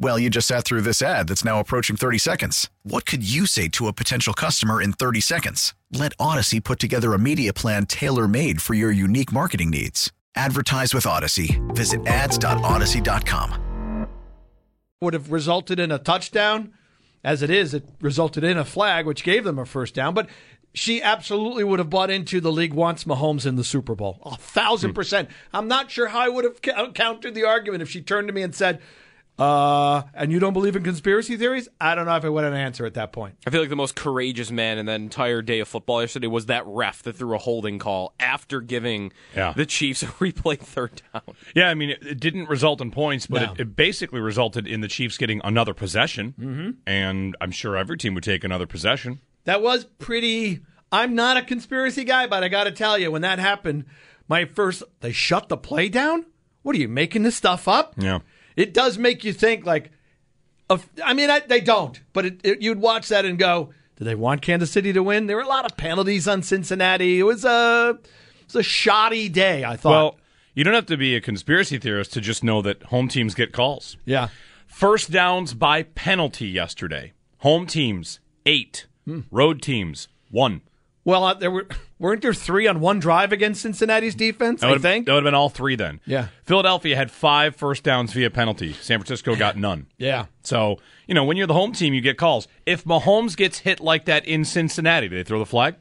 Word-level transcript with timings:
Well, 0.00 0.16
you 0.16 0.30
just 0.30 0.46
sat 0.46 0.64
through 0.64 0.82
this 0.82 1.02
ad 1.02 1.26
that's 1.26 1.44
now 1.44 1.58
approaching 1.58 1.96
30 1.96 2.18
seconds. 2.18 2.70
What 2.84 3.04
could 3.04 3.28
you 3.28 3.46
say 3.46 3.66
to 3.70 3.88
a 3.88 3.92
potential 3.92 4.32
customer 4.32 4.80
in 4.80 4.92
30 4.92 5.20
seconds? 5.20 5.74
Let 5.90 6.16
Audacy 6.18 6.62
put 6.62 6.78
together 6.78 7.14
a 7.14 7.18
media 7.18 7.52
plan 7.52 7.84
tailor 7.84 8.28
made 8.28 8.62
for 8.62 8.74
your 8.74 8.92
unique 8.92 9.32
marketing 9.32 9.70
needs. 9.70 10.12
Advertise 10.36 10.94
with 10.94 11.02
Audacy. 11.02 11.58
Visit 11.74 12.06
ads.audacy.com. 12.06 14.06
would 15.00 15.14
have 15.14 15.32
resulted 15.32 15.80
in 15.80 15.90
a 15.90 15.98
touchdown. 15.98 16.74
As 17.24 17.42
it 17.42 17.50
is, 17.50 17.74
it 17.74 17.84
resulted 18.00 18.44
in 18.44 18.56
a 18.56 18.64
flag, 18.64 19.04
which 19.04 19.24
gave 19.24 19.42
them 19.42 19.58
a 19.58 19.66
first 19.66 19.94
down. 19.94 20.14
But 20.14 20.28
she 20.72 21.02
absolutely 21.02 21.64
would 21.64 21.80
have 21.80 21.90
bought 21.90 22.10
into 22.10 22.40
the 22.40 22.52
league 22.52 22.72
wants 22.72 23.02
Mahomes 23.02 23.46
in 23.46 23.56
the 23.56 23.64
Super 23.64 23.96
Bowl. 23.96 24.20
A 24.24 24.36
thousand 24.36 24.90
hmm. 24.90 24.94
percent. 24.94 25.28
I'm 25.52 25.66
not 25.66 25.90
sure 25.90 26.06
how 26.06 26.20
I 26.20 26.28
would 26.28 26.44
have 26.44 26.62
countered 26.94 27.34
the 27.34 27.44
argument 27.44 27.82
if 27.82 27.90
she 27.90 28.00
turned 28.00 28.28
to 28.28 28.34
me 28.34 28.42
and 28.42 28.54
said, 28.54 28.80
uh, 29.38 30.02
and 30.14 30.32
you 30.32 30.38
don't 30.38 30.52
believe 30.52 30.74
in 30.76 30.82
conspiracy 30.82 31.36
theories? 31.36 31.68
I 31.80 31.94
don't 31.94 32.06
know 32.06 32.16
if 32.16 32.24
I 32.24 32.28
would 32.28 32.44
have 32.44 32.52
an 32.52 32.58
answer 32.58 32.84
at 32.86 32.94
that 32.94 33.12
point. 33.12 33.36
I 33.46 33.50
feel 33.50 33.60
like 33.60 33.70
the 33.70 33.76
most 33.76 33.94
courageous 33.94 34.50
man 34.50 34.78
in 34.78 34.86
that 34.86 35.00
entire 35.00 35.42
day 35.42 35.60
of 35.60 35.68
football 35.68 36.00
yesterday 36.00 36.26
was 36.26 36.46
that 36.46 36.64
ref 36.66 37.02
that 37.04 37.16
threw 37.16 37.34
a 37.34 37.38
holding 37.38 37.78
call 37.78 38.14
after 38.18 38.60
giving 38.60 39.12
Yeah. 39.36 39.52
the 39.54 39.66
Chiefs 39.66 40.02
a 40.02 40.06
replay 40.20 40.58
third 40.58 41.02
down. 41.12 41.22
Yeah, 41.54 41.68
I 41.68 41.74
mean, 41.74 41.90
it, 41.90 42.04
it 42.06 42.20
didn't 42.20 42.48
result 42.48 42.80
in 42.80 42.90
points, 42.90 43.26
but 43.26 43.42
No. 43.42 43.52
it, 43.52 43.60
it 43.60 43.76
basically 43.76 44.20
resulted 44.20 44.66
in 44.66 44.80
the 44.80 44.88
Chiefs 44.88 45.16
getting 45.18 45.40
another 45.44 45.74
possession. 45.74 46.34
Mm-hmm. 46.38 46.70
And 46.86 47.36
I'm 47.40 47.50
sure 47.50 47.76
every 47.76 47.96
team 47.98 48.14
would 48.14 48.24
take 48.24 48.44
another 48.44 48.66
possession. 48.66 49.20
That 49.44 49.62
was 49.62 49.84
pretty. 49.84 50.60
I'm 50.90 51.14
not 51.14 51.36
a 51.36 51.42
conspiracy 51.42 52.04
guy, 52.04 52.26
but 52.26 52.42
I 52.42 52.48
got 52.48 52.64
to 52.64 52.70
tell 52.72 52.98
you, 52.98 53.10
when 53.10 53.22
that 53.22 53.38
happened, 53.38 53.84
my 54.26 54.44
first, 54.46 54.82
they 55.00 55.12
shut 55.12 55.48
the 55.48 55.56
play 55.56 55.88
down? 55.88 56.26
What 56.62 56.74
are 56.76 56.78
you 56.78 56.88
making 56.88 57.22
this 57.22 57.36
stuff 57.36 57.68
up? 57.68 57.94
Yeah. 57.96 58.18
It 58.58 58.74
does 58.74 58.98
make 58.98 59.22
you 59.24 59.32
think, 59.32 59.64
like, 59.64 59.92
I 61.04 61.14
mean, 61.14 61.30
I, 61.30 61.40
they 61.40 61.60
don't, 61.60 62.00
but 62.12 62.26
it, 62.26 62.40
it, 62.42 62.62
you'd 62.62 62.80
watch 62.80 63.08
that 63.08 63.24
and 63.24 63.38
go, 63.38 63.70
do 63.96 64.04
they 64.04 64.14
want 64.14 64.42
Kansas 64.42 64.70
City 64.70 64.92
to 64.92 65.02
win? 65.02 65.26
There 65.26 65.36
were 65.36 65.42
a 65.42 65.48
lot 65.48 65.64
of 65.64 65.76
penalties 65.76 66.26
on 66.28 66.42
Cincinnati. 66.42 67.18
It 67.18 67.22
was 67.22 67.44
a, 67.44 67.98
it 68.00 68.46
was 68.46 68.56
a 68.56 68.62
shoddy 68.62 69.28
day, 69.28 69.64
I 69.64 69.76
thought. 69.76 69.90
Well, 69.90 70.16
you 70.54 70.64
don't 70.64 70.74
have 70.74 70.86
to 70.86 70.96
be 70.96 71.14
a 71.14 71.20
conspiracy 71.20 71.78
theorist 71.78 72.12
to 72.14 72.20
just 72.20 72.42
know 72.42 72.60
that 72.62 72.82
home 72.84 73.08
teams 73.08 73.34
get 73.34 73.52
calls. 73.52 73.96
yeah. 74.04 74.28
First 74.66 75.10
downs 75.10 75.54
by 75.54 75.82
penalty 75.82 76.46
yesterday. 76.48 77.12
Home 77.38 77.66
teams, 77.66 78.20
eight. 78.44 78.86
Hmm. 79.06 79.20
Road 79.30 79.62
teams, 79.62 80.08
one. 80.30 80.60
Well, 81.08 81.24
uh, 81.24 81.32
there 81.34 81.50
were 81.50 81.66
weren't 81.98 82.20
there 82.20 82.34
three 82.34 82.66
on 82.66 82.80
one 82.80 82.98
drive 82.98 83.32
against 83.32 83.62
Cincinnati's 83.62 84.14
defense? 84.14 84.62
I 84.62 84.76
think. 84.76 85.06
that 85.06 85.12
would 85.12 85.20
have 85.20 85.24
been 85.24 85.34
all 85.34 85.48
three 85.48 85.74
then. 85.74 86.00
Yeah. 86.04 86.28
Philadelphia 86.44 86.96
had 86.96 87.10
five 87.10 87.56
first 87.56 87.82
downs 87.82 88.12
via 88.12 88.28
penalty. 88.28 88.74
San 88.74 88.98
Francisco 88.98 89.34
got 89.34 89.56
none. 89.56 89.86
Yeah. 89.96 90.26
So, 90.42 90.80
you 91.06 91.14
know, 91.14 91.24
when 91.24 91.38
you're 91.38 91.46
the 91.46 91.54
home 91.54 91.72
team, 91.72 91.94
you 91.94 92.02
get 92.02 92.18
calls. 92.18 92.46
If 92.66 92.84
Mahomes 92.84 93.38
gets 93.38 93.60
hit 93.60 93.80
like 93.80 94.04
that 94.04 94.26
in 94.26 94.44
Cincinnati, 94.44 95.08
do 95.08 95.16
they 95.16 95.22
throw 95.24 95.38
the 95.38 95.46
flag 95.46 95.76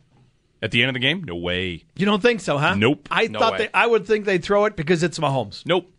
at 0.62 0.72
the 0.72 0.82
end 0.82 0.90
of 0.90 0.94
the 0.94 1.02
game? 1.02 1.26
No 1.26 1.36
way. 1.36 1.84
You 1.98 2.06
don't 2.06 2.22
think 2.22 2.40
so, 2.40 2.58
huh? 2.58 2.76
Nope. 2.76 3.10
I 3.12 3.28
No 3.28 3.40
thought 3.40 3.52
way. 3.54 3.58
they. 3.58 3.70
I 3.74 3.86
would 3.86 4.08
think 4.08 4.24
they'd 4.24 4.42
throw 4.42 4.64
it 4.64 4.78
because 4.78 5.04
it's 5.04 5.20
Mahomes. 5.20 5.66
Nope. 5.66 5.92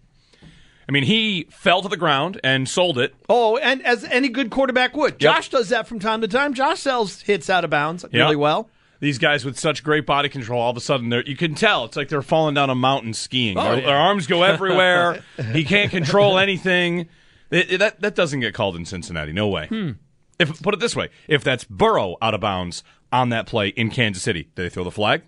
I 0.88 0.90
mean, 0.90 1.02
he 1.04 1.46
fell 1.50 1.82
to 1.82 1.88
the 1.88 1.98
ground 1.98 2.40
and 2.42 2.66
sold 2.66 2.96
it. 2.98 3.14
Oh, 3.28 3.58
and 3.58 3.84
as 3.84 4.04
any 4.04 4.30
good 4.30 4.48
quarterback 4.48 4.96
would, 4.96 5.18
Josh 5.18 5.50
does 5.50 5.68
that 5.68 5.86
from 5.86 5.98
time 5.98 6.22
to 6.22 6.28
time. 6.28 6.54
Josh 6.54 6.80
sells 6.80 7.20
hits 7.20 7.50
out 7.50 7.62
of 7.62 7.68
bounds 7.68 8.06
Yeah. 8.10 8.22
really 8.22 8.36
well. 8.36 8.70
These 9.00 9.18
guys 9.18 9.44
with 9.44 9.58
such 9.58 9.84
great 9.84 10.06
body 10.06 10.28
control, 10.28 10.60
all 10.60 10.70
of 10.70 10.76
a 10.76 10.80
sudden, 10.80 11.08
they're, 11.08 11.22
you 11.24 11.36
can 11.36 11.54
tell 11.54 11.84
it's 11.84 11.96
like 11.96 12.08
they're 12.08 12.20
falling 12.22 12.54
down 12.54 12.68
a 12.68 12.74
mountain 12.74 13.14
skiing. 13.14 13.56
Oh, 13.56 13.62
their, 13.62 13.80
yeah. 13.80 13.86
their 13.86 13.96
arms 13.96 14.26
go 14.26 14.42
everywhere. 14.44 15.22
he 15.52 15.64
can't 15.64 15.90
control 15.90 16.38
anything. 16.38 17.08
It- 17.50 17.72
it- 17.74 17.78
that 17.78 18.00
that 18.00 18.14
doesn't 18.14 18.40
get 18.40 18.54
called 18.54 18.74
in 18.76 18.84
Cincinnati. 18.84 19.32
No 19.32 19.48
way. 19.48 19.66
Hmm. 19.68 19.90
If 20.38 20.60
put 20.62 20.74
it 20.74 20.80
this 20.80 20.94
way, 20.96 21.08
if 21.28 21.42
that's 21.44 21.64
Burrow 21.64 22.16
out 22.22 22.34
of 22.34 22.40
bounds 22.40 22.82
on 23.12 23.28
that 23.30 23.46
play 23.46 23.68
in 23.68 23.90
Kansas 23.90 24.22
City, 24.22 24.48
do 24.54 24.62
they 24.62 24.68
throw 24.68 24.84
the 24.84 24.90
flag? 24.90 25.22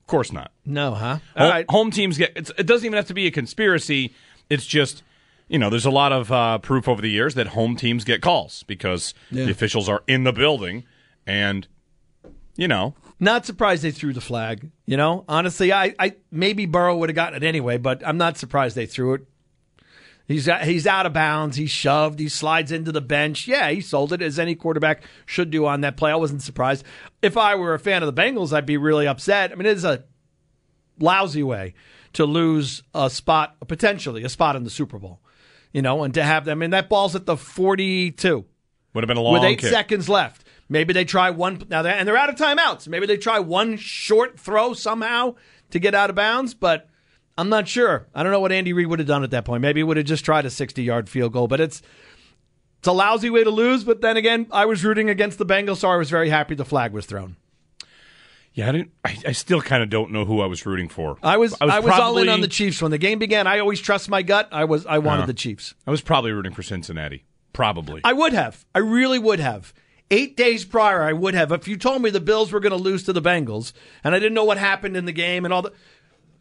Of 0.00 0.06
course 0.06 0.32
not. 0.32 0.50
No, 0.66 0.92
huh? 0.94 1.18
All 1.36 1.42
Home, 1.46 1.50
right. 1.50 1.66
home 1.70 1.90
teams 1.90 2.18
get. 2.18 2.32
It's, 2.36 2.50
it 2.58 2.66
doesn't 2.66 2.84
even 2.84 2.96
have 2.96 3.06
to 3.06 3.14
be 3.14 3.26
a 3.26 3.30
conspiracy. 3.30 4.12
It's 4.50 4.66
just, 4.66 5.02
you 5.48 5.58
know, 5.58 5.70
there's 5.70 5.86
a 5.86 5.90
lot 5.90 6.12
of 6.12 6.32
uh, 6.32 6.58
proof 6.58 6.88
over 6.88 7.00
the 7.00 7.10
years 7.10 7.34
that 7.36 7.48
home 7.48 7.76
teams 7.76 8.04
get 8.04 8.20
calls 8.20 8.64
because 8.64 9.14
the 9.30 9.50
officials 9.50 9.88
are 9.88 10.02
in 10.08 10.24
the 10.24 10.32
building, 10.32 10.84
and 11.26 11.68
you 12.56 12.68
know, 12.68 12.94
Not 13.18 13.46
surprised 13.46 13.82
they 13.82 13.90
threw 13.90 14.12
the 14.12 14.20
flag. 14.20 14.70
You 14.86 14.96
know, 14.96 15.24
honestly, 15.28 15.72
I, 15.72 15.94
I 15.98 16.16
maybe 16.30 16.66
Burrow 16.66 16.96
would 16.96 17.08
have 17.08 17.16
gotten 17.16 17.42
it 17.42 17.46
anyway, 17.46 17.78
but 17.78 18.06
I'm 18.06 18.16
not 18.16 18.38
surprised 18.38 18.76
they 18.76 18.86
threw 18.86 19.14
it. 19.14 19.26
He's 20.26 20.48
he's 20.62 20.86
out 20.86 21.06
of 21.06 21.12
bounds. 21.12 21.56
He's 21.56 21.72
shoved. 21.72 22.20
He 22.20 22.28
slides 22.28 22.70
into 22.70 22.92
the 22.92 23.00
bench. 23.00 23.48
Yeah, 23.48 23.70
he 23.70 23.80
sold 23.80 24.12
it 24.12 24.22
as 24.22 24.38
any 24.38 24.54
quarterback 24.54 25.02
should 25.26 25.50
do 25.50 25.66
on 25.66 25.80
that 25.80 25.96
play. 25.96 26.12
I 26.12 26.16
wasn't 26.16 26.42
surprised. 26.42 26.84
If 27.20 27.36
I 27.36 27.56
were 27.56 27.74
a 27.74 27.80
fan 27.80 28.04
of 28.04 28.14
the 28.14 28.22
Bengals, 28.22 28.52
I'd 28.52 28.64
be 28.64 28.76
really 28.76 29.08
upset. 29.08 29.50
I 29.50 29.56
mean, 29.56 29.66
it 29.66 29.76
is 29.76 29.84
a 29.84 30.04
lousy 31.00 31.42
way 31.42 31.74
to 32.12 32.26
lose 32.26 32.82
a 32.94 33.10
spot, 33.10 33.56
potentially 33.66 34.22
a 34.22 34.28
spot 34.28 34.54
in 34.54 34.62
the 34.62 34.70
Super 34.70 35.00
Bowl. 35.00 35.20
You 35.72 35.82
know, 35.82 36.04
and 36.04 36.14
to 36.14 36.22
have 36.22 36.44
them, 36.44 36.62
I 36.62 36.64
and 36.64 36.72
that 36.74 36.88
ball's 36.88 37.16
at 37.16 37.26
the 37.26 37.36
42 37.36 38.44
would 38.94 39.04
have 39.04 39.08
been 39.08 39.16
a 39.16 39.20
long 39.20 39.34
way. 39.34 39.40
with 39.40 39.48
eight 39.48 39.58
kick. 39.58 39.70
seconds 39.70 40.08
left. 40.08 40.44
Maybe 40.70 40.92
they 40.92 41.04
try 41.04 41.30
one 41.30 41.62
now, 41.68 41.82
they're, 41.82 41.94
and 41.94 42.06
they're 42.06 42.16
out 42.16 42.30
of 42.30 42.36
timeouts. 42.36 42.86
Maybe 42.86 43.04
they 43.04 43.16
try 43.16 43.40
one 43.40 43.76
short 43.76 44.38
throw 44.38 44.72
somehow 44.72 45.34
to 45.70 45.80
get 45.80 45.96
out 45.96 46.10
of 46.10 46.16
bounds, 46.16 46.54
but 46.54 46.88
I'm 47.36 47.48
not 47.48 47.66
sure. 47.66 48.06
I 48.14 48.22
don't 48.22 48.30
know 48.30 48.38
what 48.40 48.52
Andy 48.52 48.72
Reid 48.72 48.86
would 48.86 49.00
have 49.00 49.08
done 49.08 49.24
at 49.24 49.32
that 49.32 49.44
point. 49.44 49.62
Maybe 49.62 49.80
he 49.80 49.84
would 49.84 49.96
have 49.96 50.06
just 50.06 50.24
tried 50.24 50.46
a 50.46 50.50
60 50.50 50.82
yard 50.82 51.08
field 51.08 51.32
goal, 51.32 51.48
but 51.48 51.60
it's 51.60 51.82
it's 52.78 52.88
a 52.88 52.92
lousy 52.92 53.30
way 53.30 53.42
to 53.42 53.50
lose. 53.50 53.82
But 53.82 54.00
then 54.00 54.16
again, 54.16 54.46
I 54.52 54.64
was 54.66 54.84
rooting 54.84 55.10
against 55.10 55.38
the 55.38 55.44
Bengals, 55.44 55.78
so 55.78 55.88
I 55.90 55.96
was 55.96 56.08
very 56.08 56.30
happy 56.30 56.54
the 56.54 56.64
flag 56.64 56.92
was 56.92 57.04
thrown. 57.04 57.36
Yeah, 58.52 58.68
I, 58.68 58.72
didn't, 58.72 58.90
I, 59.04 59.16
I 59.28 59.32
still 59.32 59.60
kind 59.60 59.82
of 59.82 59.90
don't 59.90 60.10
know 60.10 60.24
who 60.24 60.40
I 60.40 60.46
was 60.46 60.66
rooting 60.66 60.88
for. 60.88 61.16
I 61.22 61.36
was 61.36 61.54
I 61.60 61.80
was, 61.80 61.92
all 61.98 62.18
in 62.18 62.28
on 62.28 62.40
the 62.40 62.48
Chiefs 62.48 62.82
when 62.82 62.90
the 62.90 62.98
game 62.98 63.18
began. 63.18 63.46
I 63.46 63.58
always 63.58 63.80
trust 63.80 64.08
my 64.08 64.22
gut. 64.22 64.48
I 64.50 64.64
was 64.64 64.86
I 64.86 64.98
wanted 64.98 65.22
Yeah. 65.22 65.26
the 65.26 65.34
Chiefs. 65.34 65.74
I 65.86 65.90
was 65.90 66.00
probably 66.00 66.32
rooting 66.32 66.52
for 66.52 66.62
Cincinnati. 66.62 67.24
Probably. 67.52 68.00
I 68.04 68.12
would 68.12 68.32
have. 68.32 68.64
I 68.74 68.78
really 68.78 69.18
would 69.18 69.40
have. 69.40 69.72
Eight 70.10 70.36
days 70.36 70.64
prior, 70.64 71.02
I 71.02 71.12
would 71.12 71.34
have. 71.34 71.52
If 71.52 71.68
you 71.68 71.76
told 71.76 72.02
me 72.02 72.10
the 72.10 72.20
Bills 72.20 72.50
were 72.50 72.60
going 72.60 72.76
to 72.76 72.76
lose 72.76 73.04
to 73.04 73.12
the 73.12 73.22
Bengals, 73.22 73.72
and 74.02 74.14
I 74.14 74.18
didn't 74.18 74.34
know 74.34 74.44
what 74.44 74.58
happened 74.58 74.96
in 74.96 75.04
the 75.04 75.12
game 75.12 75.44
and 75.44 75.54
all 75.54 75.62
the, 75.62 75.72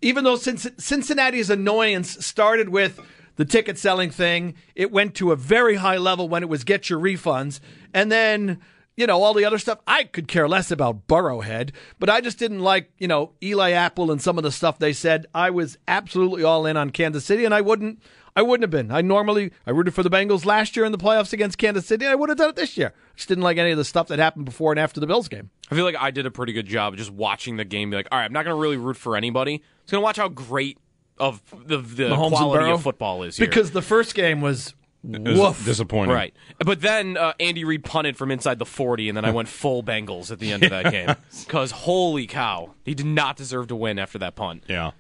even 0.02 0.24
though 0.24 0.38
Cinc- 0.38 0.80
Cincinnati's 0.80 1.50
annoyance 1.50 2.26
started 2.26 2.70
with 2.70 3.00
the 3.36 3.46
ticket 3.46 3.78
selling 3.78 4.10
thing, 4.10 4.56
it 4.76 4.92
went 4.92 5.16
to 5.16 5.32
a 5.32 5.36
very 5.36 5.76
high 5.76 5.98
level 5.98 6.28
when 6.28 6.44
it 6.44 6.50
was 6.50 6.64
get 6.64 6.90
your 6.90 7.00
refunds, 7.00 7.60
and 7.94 8.12
then 8.12 8.60
you 9.00 9.08
know 9.08 9.24
all 9.24 9.34
the 9.34 9.46
other 9.46 9.58
stuff. 9.58 9.80
I 9.88 10.04
could 10.04 10.28
care 10.28 10.48
less 10.48 10.72
about 10.72 11.08
Burrowhead, 11.08 11.72
but 12.00 12.10
I 12.10 12.20
just 12.20 12.38
didn't 12.38 12.60
like 12.60 12.92
you 12.98 13.08
know 13.08 13.32
Eli 13.42 13.72
Apple 13.72 14.12
and 14.12 14.22
some 14.22 14.38
of 14.38 14.44
the 14.44 14.52
stuff 14.52 14.78
they 14.78 14.92
said. 14.92 15.26
I 15.34 15.50
was 15.50 15.78
absolutely 15.88 16.44
all 16.44 16.66
in 16.66 16.76
on 16.76 16.90
Kansas 16.90 17.24
City, 17.24 17.46
and 17.46 17.54
I 17.54 17.62
wouldn't. 17.62 18.04
I 18.36 18.42
wouldn't 18.42 18.64
have 18.64 18.70
been. 18.70 18.92
I 18.96 19.02
normally 19.02 19.52
I 19.66 19.72
rooted 19.72 19.94
for 19.94 20.04
the 20.04 20.10
Bengals 20.10 20.46
last 20.46 20.76
year 20.76 20.86
in 20.86 20.92
the 20.92 20.98
playoffs 20.98 21.34
against 21.34 21.58
Kansas 21.58 21.86
City. 21.86 22.06
And 22.06 22.12
I 22.12 22.16
would 22.16 22.30
have 22.30 22.38
done 22.38 22.50
it 22.50 22.56
this 22.56 22.78
year. 22.78 22.94
Just 23.16 23.28
didn't 23.28 23.44
like 23.44 23.58
any 23.58 23.72
of 23.72 23.78
the 23.78 23.84
stuff 23.84 24.08
that 24.10 24.20
happened 24.20 24.46
before 24.46 24.72
and 24.72 24.80
after 24.80 25.00
the 25.00 25.08
Bills 25.08 25.28
game. 25.28 25.50
I 25.70 25.76
feel 25.76 25.84
like 25.84 25.98
I 26.00 26.12
did 26.12 26.26
a 26.26 26.32
pretty 26.32 26.54
good 26.54 26.68
job 26.68 26.96
just 26.96 27.12
watching 27.12 27.58
the 27.58 27.66
game. 27.66 27.90
Be 27.90 27.98
like, 27.98 28.08
all 28.12 28.20
right, 28.20 28.26
I'm 28.26 28.32
not 28.32 28.46
going 28.46 28.56
to 28.56 28.62
really 28.62 28.78
root 28.78 28.96
for 28.96 29.18
anybody. 29.18 29.56
I'm 29.56 29.60
just 29.82 29.92
going 29.92 30.02
to 30.02 30.06
watch 30.06 30.18
how 30.18 30.30
great 30.30 30.78
of 31.18 31.42
the, 31.66 31.78
the 31.80 32.04
Mahomes 32.04 32.38
quality 32.38 32.72
of 32.72 32.82
football 32.82 33.24
is 33.24 33.36
here. 33.36 33.48
Because 33.48 33.72
the 33.72 33.82
first 33.82 34.16
game 34.16 34.40
was 34.42 34.74
woof. 35.04 35.64
disappointing. 35.66 36.14
Right. 36.14 36.34
But 36.60 36.82
then 36.82 37.18
uh, 37.18 37.34
Andy 37.40 37.64
Reid 37.64 37.84
punted 37.84 38.18
from 38.18 38.32
inside 38.32 38.60
the 38.60 38.66
40, 38.66 39.10
and 39.10 39.18
then 39.18 39.26
I 39.26 39.32
went 39.32 39.48
full 39.48 39.82
Bengals 39.84 40.32
at 40.32 40.40
the 40.40 40.52
end 40.52 40.64
of 40.64 40.70
that 40.72 40.92
game. 40.92 41.16
Because 41.46 41.72
holy 41.72 42.28
cow, 42.28 42.74
he 42.84 42.94
did 42.94 43.06
not 43.06 43.36
deserve 43.38 43.68
to 43.70 43.76
win 43.76 43.98
after 44.00 44.18
that 44.20 44.36
punt. 44.36 44.64
Yeah. 44.68 44.92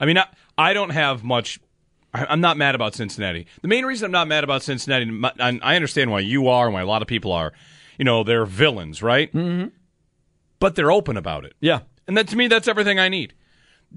I 0.00 0.06
mean, 0.06 0.18
I, 0.18 0.26
I 0.56 0.72
don't 0.72 0.90
have 0.90 1.22
much 1.24 1.60
I- 2.12 2.26
I'm 2.26 2.40
not 2.40 2.56
mad 2.56 2.74
about 2.74 2.94
Cincinnati. 2.94 3.46
The 3.62 3.68
main 3.68 3.84
reason 3.84 4.06
I'm 4.06 4.12
not 4.12 4.28
mad 4.28 4.44
about 4.44 4.62
Cincinnati, 4.62 5.04
my- 5.06 5.32
and 5.38 5.60
I 5.62 5.74
understand 5.76 6.10
why 6.10 6.20
you 6.20 6.48
are 6.48 6.66
and 6.66 6.74
why 6.74 6.80
a 6.80 6.86
lot 6.86 7.02
of 7.02 7.08
people 7.08 7.32
are. 7.32 7.52
You 7.98 8.04
know, 8.04 8.22
they're 8.24 8.46
villains, 8.46 9.02
right? 9.02 9.32
Mm-hmm. 9.32 9.68
But 10.60 10.76
they're 10.76 10.92
open 10.92 11.16
about 11.16 11.44
it. 11.44 11.54
Yeah. 11.60 11.80
And 12.06 12.16
that 12.16 12.28
to 12.28 12.36
me, 12.36 12.48
that's 12.48 12.68
everything 12.68 12.98
I 12.98 13.08
need. 13.08 13.34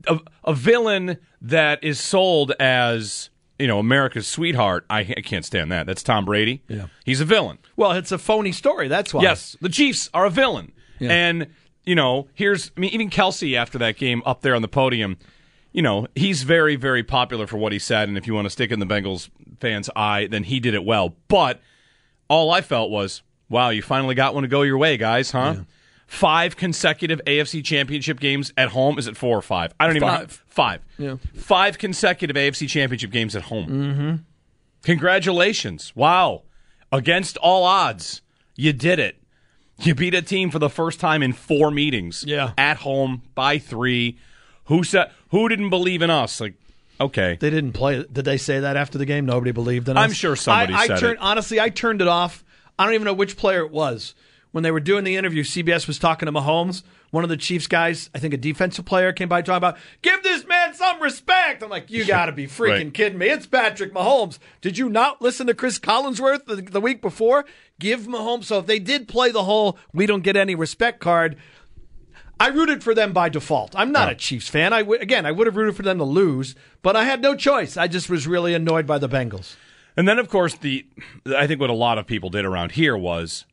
A, 0.08 0.20
a 0.44 0.54
villain 0.54 1.18
that 1.42 1.84
is 1.84 2.00
sold 2.00 2.52
as 2.60 3.30
you 3.60 3.68
know 3.68 3.80
America's 3.80 4.28
sweetheart. 4.28 4.86
I, 4.90 5.00
I 5.00 5.22
can't 5.22 5.46
stand 5.46 5.72
that. 5.72 5.86
That's 5.86 6.04
Tom 6.04 6.26
Brady. 6.26 6.64
Yeah. 6.68 6.88
he's 7.06 7.22
a 7.22 7.26
villain. 7.26 7.58
Well, 7.76 7.92
it's 7.94 8.12
a 8.12 8.18
phony 8.18 8.52
story. 8.52 8.88
That's 8.88 9.14
why. 9.14 9.24
Yes, 9.24 9.56
the 9.62 9.70
Chiefs 9.70 10.10
are 10.14 10.26
a 10.26 10.30
villain. 10.30 10.72
Yeah. 11.00 11.12
And, 11.12 11.48
you 11.86 11.96
know, 11.96 12.28
here's, 12.34 12.72
I 12.76 12.80
mean, 12.80 12.92
even 12.92 13.10
Kelce 13.10 13.56
after 13.56 13.78
that 13.78 13.98
game 13.98 14.22
up 14.26 14.42
there 14.42 14.56
on 14.56 14.62
the 14.62 14.68
podium, 14.68 15.18
you 15.72 15.82
know, 15.82 16.08
he's 16.16 16.44
very, 16.44 16.76
very 16.76 17.04
popular 17.04 17.46
for 17.46 17.58
what 17.58 17.72
he 17.72 17.80
said. 17.80 18.10
And 18.10 18.18
if 18.18 18.26
you 18.26 18.34
want 18.34 18.46
to 18.46 18.50
stick 18.50 18.72
in 18.72 18.80
the 18.80 18.86
Bengals 18.86 19.30
fans' 19.60 19.90
eye, 19.96 20.28
then 20.28 20.44
he 20.44 20.60
did 20.60 20.74
it 20.74 20.84
well. 20.84 21.16
But 21.28 21.62
all 22.30 22.52
I 22.52 22.62
felt 22.62 22.90
was, 22.90 23.22
wow, 23.50 23.70
you 23.70 23.82
finally 23.82 24.16
got 24.16 24.34
one 24.34 24.44
to 24.44 24.50
go 24.50 24.64
your 24.64 24.78
way, 24.78 24.98
guys, 24.98 25.32
huh? 25.32 25.56
Five 26.08 26.56
consecutive 26.56 27.22
AFC 27.26 27.64
championship 27.64 28.20
games 28.22 28.54
at 28.56 28.70
home. 28.70 28.98
Is 28.98 29.08
it 29.08 29.18
four 29.18 29.38
or 29.38 29.42
five? 29.42 29.74
I 29.78 29.88
don't 29.88 29.98
even 29.98 30.08
know. 30.08 30.16
Five. 30.16 30.44
Five. 30.48 30.82
Yeah. 30.98 31.16
Five 31.36 31.78
consecutive 31.78 32.36
AFC 32.36 32.68
championship 32.70 33.12
games 33.12 33.36
at 33.36 33.44
home. 33.44 33.68
Mm-hmm. 33.68 34.16
Congratulations. 34.84 35.94
Wow. 35.96 36.44
Against 36.94 37.36
all 37.38 37.66
odds, 37.66 38.22
you 38.56 38.72
did 38.72 39.00
it. 39.00 39.22
You 39.80 39.94
beat 39.94 40.16
a 40.16 40.22
team 40.22 40.50
for 40.50 40.60
the 40.60 40.70
first 40.70 41.00
time 41.02 41.22
in 41.22 41.34
four 41.34 41.72
meetings. 41.72 42.24
Yeah. 42.26 42.54
At 42.58 42.78
home 42.78 43.24
by 43.36 43.60
three. 43.60 44.18
Who 44.66 44.86
said 44.86 45.12
who 45.30 45.50
didn't 45.50 45.70
believe 45.70 46.02
in 46.02 46.10
us? 46.10 46.40
Like, 46.40 46.56
okay. 47.02 47.38
They 47.40 47.50
didn't 47.50 47.74
play. 47.74 48.06
Did 48.12 48.24
they 48.24 48.38
say 48.38 48.62
that 48.62 48.78
after 48.78 48.98
the 48.98 49.06
game? 49.06 49.26
Nobody 49.26 49.52
believed 49.52 49.90
in 49.90 49.98
us. 49.98 50.04
I'm 50.04 50.14
sure 50.14 50.38
somebody 50.38 50.74
I, 50.74 50.80
I 50.80 50.88
said 50.88 51.00
turned, 51.00 51.14
it. 51.14 51.22
Honestly, 51.22 51.60
I 51.60 51.70
turned 51.70 52.02
it 52.02 52.08
off. 52.08 52.46
I 52.80 52.86
don't 52.86 52.94
even 52.94 53.06
know 53.06 53.14
which 53.14 53.38
player 53.38 53.66
it 53.66 53.72
was. 53.72 54.16
When 54.52 54.64
they 54.64 54.72
were 54.72 54.80
doing 54.80 55.04
the 55.04 55.18
interview, 55.18 55.44
CBS 55.44 55.88
was 55.88 56.00
talking 56.00 56.26
to 56.26 56.32
Mahomes. 56.32 56.82
One 57.12 57.24
of 57.24 57.30
the 57.30 57.38
Chiefs 57.38 57.68
guys, 57.68 58.10
I 58.16 58.20
think 58.20 58.34
a 58.34 58.38
defensive 58.38 58.86
player, 58.86 59.12
came 59.14 59.30
by 59.30 59.42
talking 59.42 59.58
about, 59.58 59.78
give 60.02 60.24
this 60.24 60.46
man 60.48 60.74
some 60.74 61.02
respect. 61.02 61.62
I'm 61.62 61.70
like, 61.70 61.92
you 61.92 62.06
got 62.06 62.26
to 62.28 62.32
be 62.32 62.48
freaking 62.48 62.70
Right. 62.86 62.94
kidding 62.94 63.18
me. 63.20 63.28
It's 63.28 63.46
Patrick 63.46 63.94
Mahomes. 63.94 64.40
Did 64.62 64.78
you 64.78 64.90
not 64.90 65.22
listen 65.22 65.48
to 65.48 65.54
Chris 65.54 65.80
Collinsworth 65.80 66.46
the, 66.46 66.56
the 66.62 66.82
week 66.82 67.02
before? 67.02 67.46
Give 67.80 68.02
Mahomes. 68.02 68.46
So 68.46 68.60
if 68.60 68.66
they 68.66 68.80
did 68.80 69.08
play 69.08 69.32
the 69.32 69.44
whole 69.44 69.78
we 69.94 70.06
don't 70.06 70.24
get 70.24 70.36
any 70.38 70.56
respect 70.56 71.00
card, 71.02 71.36
I 72.40 72.48
rooted 72.50 72.84
for 72.84 72.94
them 72.94 73.14
by 73.14 73.30
default. 73.30 73.76
I'm 73.76 73.92
not 73.92 74.12
a 74.12 74.16
Chiefs 74.16 74.48
fan. 74.48 74.72
I 74.72 74.80
w- 74.84 75.02
again, 75.02 75.26
I 75.26 75.32
would 75.32 75.48
have 75.48 75.56
rooted 75.56 75.76
for 75.76 75.84
them 75.84 75.98
to 75.98 76.04
lose, 76.04 76.56
but 76.84 76.96
I 76.96 77.04
had 77.04 77.22
no 77.22 77.36
choice. 77.36 77.78
I 77.78 77.88
just 77.88 78.10
was 78.10 78.28
really 78.28 78.54
annoyed 78.54 78.86
by 78.86 78.98
the 79.00 79.10
Bengals. 79.10 79.56
And 79.96 80.08
then, 80.08 80.20
of 80.20 80.30
course, 80.30 80.54
the 80.56 80.86
I 81.36 81.48
think 81.48 81.60
what 81.60 81.70
a 81.72 81.74
lot 81.74 81.98
of 81.98 82.06
people 82.06 82.30
did 82.30 82.46
around 82.46 82.74
here 82.74 82.96
was 82.96 83.46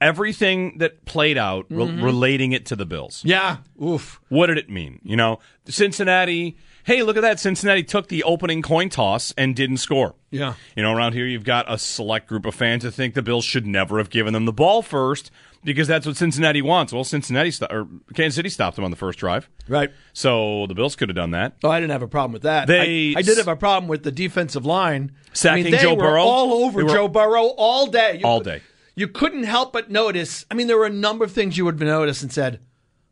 everything 0.00 0.78
that 0.78 1.04
played 1.04 1.38
out 1.38 1.66
re- 1.70 1.84
mm-hmm. 1.84 2.02
relating 2.02 2.52
it 2.52 2.66
to 2.66 2.76
the 2.76 2.86
Bills. 2.86 3.22
Yeah, 3.24 3.58
oof. 3.82 4.20
What 4.28 4.46
did 4.46 4.58
it 4.58 4.70
mean? 4.70 5.00
You 5.04 5.16
know, 5.16 5.38
Cincinnati. 5.66 6.56
Hey, 6.84 7.02
look 7.02 7.16
at 7.16 7.22
that! 7.22 7.40
Cincinnati 7.40 7.82
took 7.82 8.06
the 8.08 8.22
opening 8.22 8.62
coin 8.62 8.88
toss 8.88 9.34
and 9.36 9.56
didn't 9.56 9.78
score. 9.78 10.14
Yeah. 10.30 10.54
You 10.76 10.84
know, 10.84 10.92
around 10.92 11.14
here 11.14 11.26
you've 11.26 11.44
got 11.44 11.70
a 11.72 11.78
select 11.78 12.28
group 12.28 12.46
of 12.46 12.54
fans 12.54 12.84
who 12.84 12.90
think 12.92 13.14
the 13.14 13.22
Bills 13.22 13.44
should 13.44 13.66
never 13.66 13.98
have 13.98 14.08
given 14.08 14.32
them 14.32 14.44
the 14.44 14.52
ball 14.52 14.82
first 14.82 15.32
because 15.64 15.88
that's 15.88 16.06
what 16.06 16.16
Cincinnati 16.16 16.62
wants. 16.62 16.92
Well, 16.92 17.02
Cincinnati 17.02 17.50
sto- 17.50 17.66
or 17.70 17.88
Kansas 18.14 18.36
City 18.36 18.50
stopped 18.50 18.76
them 18.76 18.84
on 18.84 18.92
the 18.92 18.96
first 18.96 19.18
drive, 19.18 19.48
Right. 19.66 19.90
so 20.12 20.66
the 20.68 20.74
Bills 20.74 20.94
could 20.94 21.08
have 21.08 21.16
done 21.16 21.32
that. 21.32 21.54
Oh, 21.64 21.70
I 21.70 21.80
didn't 21.80 21.90
have 21.90 22.02
a 22.02 22.08
problem 22.08 22.32
with 22.32 22.42
that. 22.42 22.68
They- 22.68 23.14
I, 23.16 23.18
I 23.18 23.22
did 23.22 23.36
have 23.38 23.48
a 23.48 23.56
problem 23.56 23.88
with 23.88 24.04
the 24.04 24.12
defensive 24.12 24.64
line 24.64 25.10
Sacking 25.32 25.66
I 25.66 25.70
mean, 25.70 25.72
they 25.72 25.82
Joe 25.82 25.94
were 25.94 26.02
Burrow? 26.02 26.22
all 26.22 26.52
over 26.64 26.84
were- 26.84 26.90
Joe 26.90 27.08
Burrow 27.08 27.46
all 27.56 27.88
day. 27.88 28.18
You 28.20 28.26
All 28.26 28.38
day. 28.40 28.62
You 28.96 29.06
couldn't 29.06 29.44
help 29.44 29.74
but 29.74 29.90
notice. 29.90 30.46
I 30.50 30.54
mean, 30.54 30.66
there 30.66 30.78
were 30.78 30.86
a 30.86 30.90
number 30.90 31.24
of 31.24 31.30
things 31.30 31.58
you 31.58 31.66
would 31.66 31.78
notice 31.78 32.22
and 32.22 32.32
said, 32.32 32.60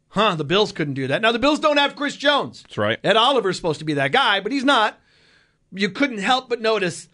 "Huh, 0.08 0.34
the 0.34 0.42
Bills 0.44 0.72
couldn't 0.72 0.94
do 0.94 1.06
that." 1.06 1.20
Now 1.20 1.31
the 1.31 1.38
Bills 1.38 1.60
don't 1.60 1.76
have 1.76 1.94
Chris 1.94 2.16
Jones. 2.16 2.62
That's 2.62 2.78
right. 2.78 2.98
Ed 3.04 3.16
Oliver's 3.16 3.56
supposed 3.56 3.81
to 3.81 3.84
be 3.84 3.92
that 3.94 4.10
guy, 4.10 4.40
but 4.40 4.50
he's 4.50 4.64
not. 4.64 4.98
You 5.70 5.90
couldn't 5.90 6.19
help 6.19 6.48
but 6.48 6.62
notice 6.62 7.08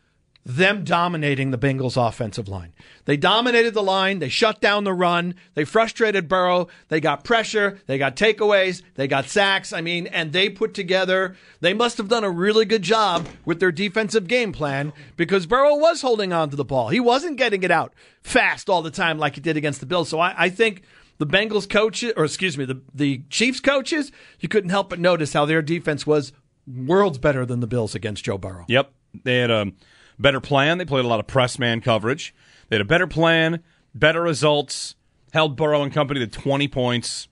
them 0.57 0.85
dominating 0.85 1.51
the 1.51 1.59
Bengals 1.59 1.97
offensive 1.97 2.49
line. 2.49 2.73
They 3.05 3.17
dominated 3.17 3.75
the 3.75 3.83
line, 3.83 4.19
they 4.19 4.29
shut 4.29 4.61
down 4.61 4.85
the 4.85 4.93
run, 4.93 5.35
they 5.55 5.65
frustrated 5.65 6.29
Burrow, 6.29 6.69
they 6.89 7.01
got 7.01 7.25
pressure, 7.25 7.81
they 7.87 7.99
got 7.99 8.17
takeaways, 8.17 8.83
they 8.95 9.09
got 9.09 9.27
sacks. 9.29 9.73
I 9.73 9.81
mean, 9.81 10.07
and 10.07 10.33
they 10.33 10.49
put 10.49 10.75
together, 10.75 11.37
they 11.61 11.75
must 11.75 11.99
have 11.99 12.09
done 12.09 12.25
a 12.25 12.31
really 12.31 12.65
good 12.65 12.83
job 12.83 13.29
with 13.45 13.61
their 13.61 13.73
defensive 13.73 14.27
game 14.27 14.53
plan 14.53 14.93
because 15.17 15.47
Burrow 15.47 15.77
was 15.77 16.03
holding 16.03 16.33
on 16.33 16.51
to 16.51 16.57
the 16.57 16.65
ball. 16.65 16.89
He 16.89 17.01
wasn't 17.01 17.37
getting 17.37 17.63
it 17.63 17.71
out 17.71 17.95
fast 18.23 18.69
all 18.69 18.83
the 18.83 18.91
time 18.91 19.19
like 19.19 19.35
he 19.35 19.41
did 19.41 19.57
against 19.57 19.81
the 19.81 19.87
Bills. 19.87 20.09
So 20.09 20.21
I, 20.21 20.35
I 20.37 20.49
think 20.49 20.83
the 21.19 21.27
Bengals 21.27 21.69
coaches, 21.69 22.13
or 22.17 22.25
excuse 22.25 22.57
me, 22.57 22.65
the, 22.65 22.81
the 22.95 23.23
Chiefs 23.31 23.61
coaches, 23.61 24.11
you 24.41 24.49
couldn't 24.49 24.71
help 24.71 24.91
but 24.91 24.99
notice 24.99 25.33
how 25.33 25.45
their 25.45 25.63
defense 25.63 26.07
was 26.07 26.33
worlds 26.67 27.19
better 27.19 27.45
than 27.45 27.61
the 27.61 27.67
Bills 27.67 27.95
against 27.95 28.25
Joe 28.25 28.39
Burrow. 28.39 28.65
Yep. 28.69 28.93
They 29.25 29.39
had 29.39 29.51
a 29.51 29.73
better 30.21 30.41
plan. 30.41 30.79
They 30.79 30.85
played 30.85 31.05
a 31.05 31.09
lot 31.09 31.21
of 31.21 31.27
press 31.27 31.59
man 31.59 31.81
coverage. 31.81 32.35
They 32.69 32.77
had 32.77 32.81
a 32.83 32.85
better 32.89 33.07
plan, 33.07 33.63
better 33.95 34.23
results, 34.23 34.95
held 35.33 35.57
Burrow 35.57 35.83
and 35.83 35.93
company 35.93 36.21
to 36.21 36.27
20 36.27 36.69
points. 36.69 37.29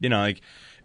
You 0.00 0.08
know, 0.08 0.18
like, 0.20 0.40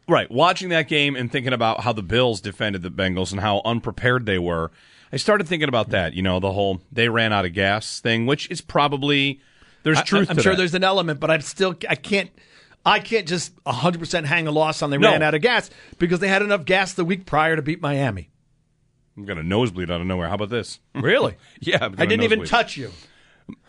right, 0.08 0.30
watching 0.30 0.70
that 0.70 0.88
game 0.88 1.16
and 1.16 1.32
thinking 1.32 1.54
about 1.54 1.82
how 1.82 1.94
the 1.94 2.04
Bills 2.04 2.42
defended 2.42 2.84
the 2.84 2.92
Bengals 2.92 3.32
and 3.32 3.42
how 3.42 3.62
unprepared 3.66 4.26
they 4.26 4.38
were, 4.40 4.72
I 5.12 5.18
started 5.18 5.48
thinking 5.48 5.70
about 5.70 5.90
that, 5.90 6.14
you 6.14 6.22
know, 6.22 6.40
the 6.40 6.52
whole 6.52 6.82
they 6.92 7.10
ran 7.10 7.34
out 7.34 7.46
of 7.46 7.54
gas 7.54 8.00
thing, 8.00 8.26
which 8.28 8.50
is 8.52 8.62
probably, 8.62 9.42
there's 9.84 10.02
truth 10.04 10.30
I, 10.30 10.34
am 10.34 10.40
sure 10.40 10.54
that. 10.54 10.58
there's 10.58 10.76
an 10.76 10.84
element, 10.84 11.20
but 11.20 11.32
I'm 11.32 11.42
still 11.42 11.76
I 11.90 11.96
can't 11.96 12.30
I 12.86 13.00
can't 13.00 13.28
just 13.28 13.56
100% 13.66 14.26
hang 14.26 14.48
a 14.48 14.52
loss 14.52 14.82
on 14.82 14.90
they 14.92 14.98
No. 14.98 15.10
ran 15.12 15.22
out 15.24 15.34
of 15.34 15.42
gas 15.42 15.70
because 15.98 16.20
they 16.20 16.28
had 16.28 16.42
enough 16.44 16.64
gas 16.64 16.94
the 16.94 17.04
week 17.04 17.26
prior 17.26 17.56
to 17.56 17.62
beat 17.62 17.82
Miami. 17.82 18.30
I'm 19.20 19.26
going 19.26 19.38
to 19.38 19.44
nosebleed 19.44 19.92
out 19.92 20.00
of 20.00 20.08
nowhere. 20.08 20.30
How 20.30 20.36
about 20.36 20.50
this? 20.50 20.80
Really? 20.96 21.36
Yeah. 21.62 21.90
I 21.98 22.06
didn't 22.06 22.24
even 22.24 22.46
touch 22.46 22.78
you. 22.78 22.92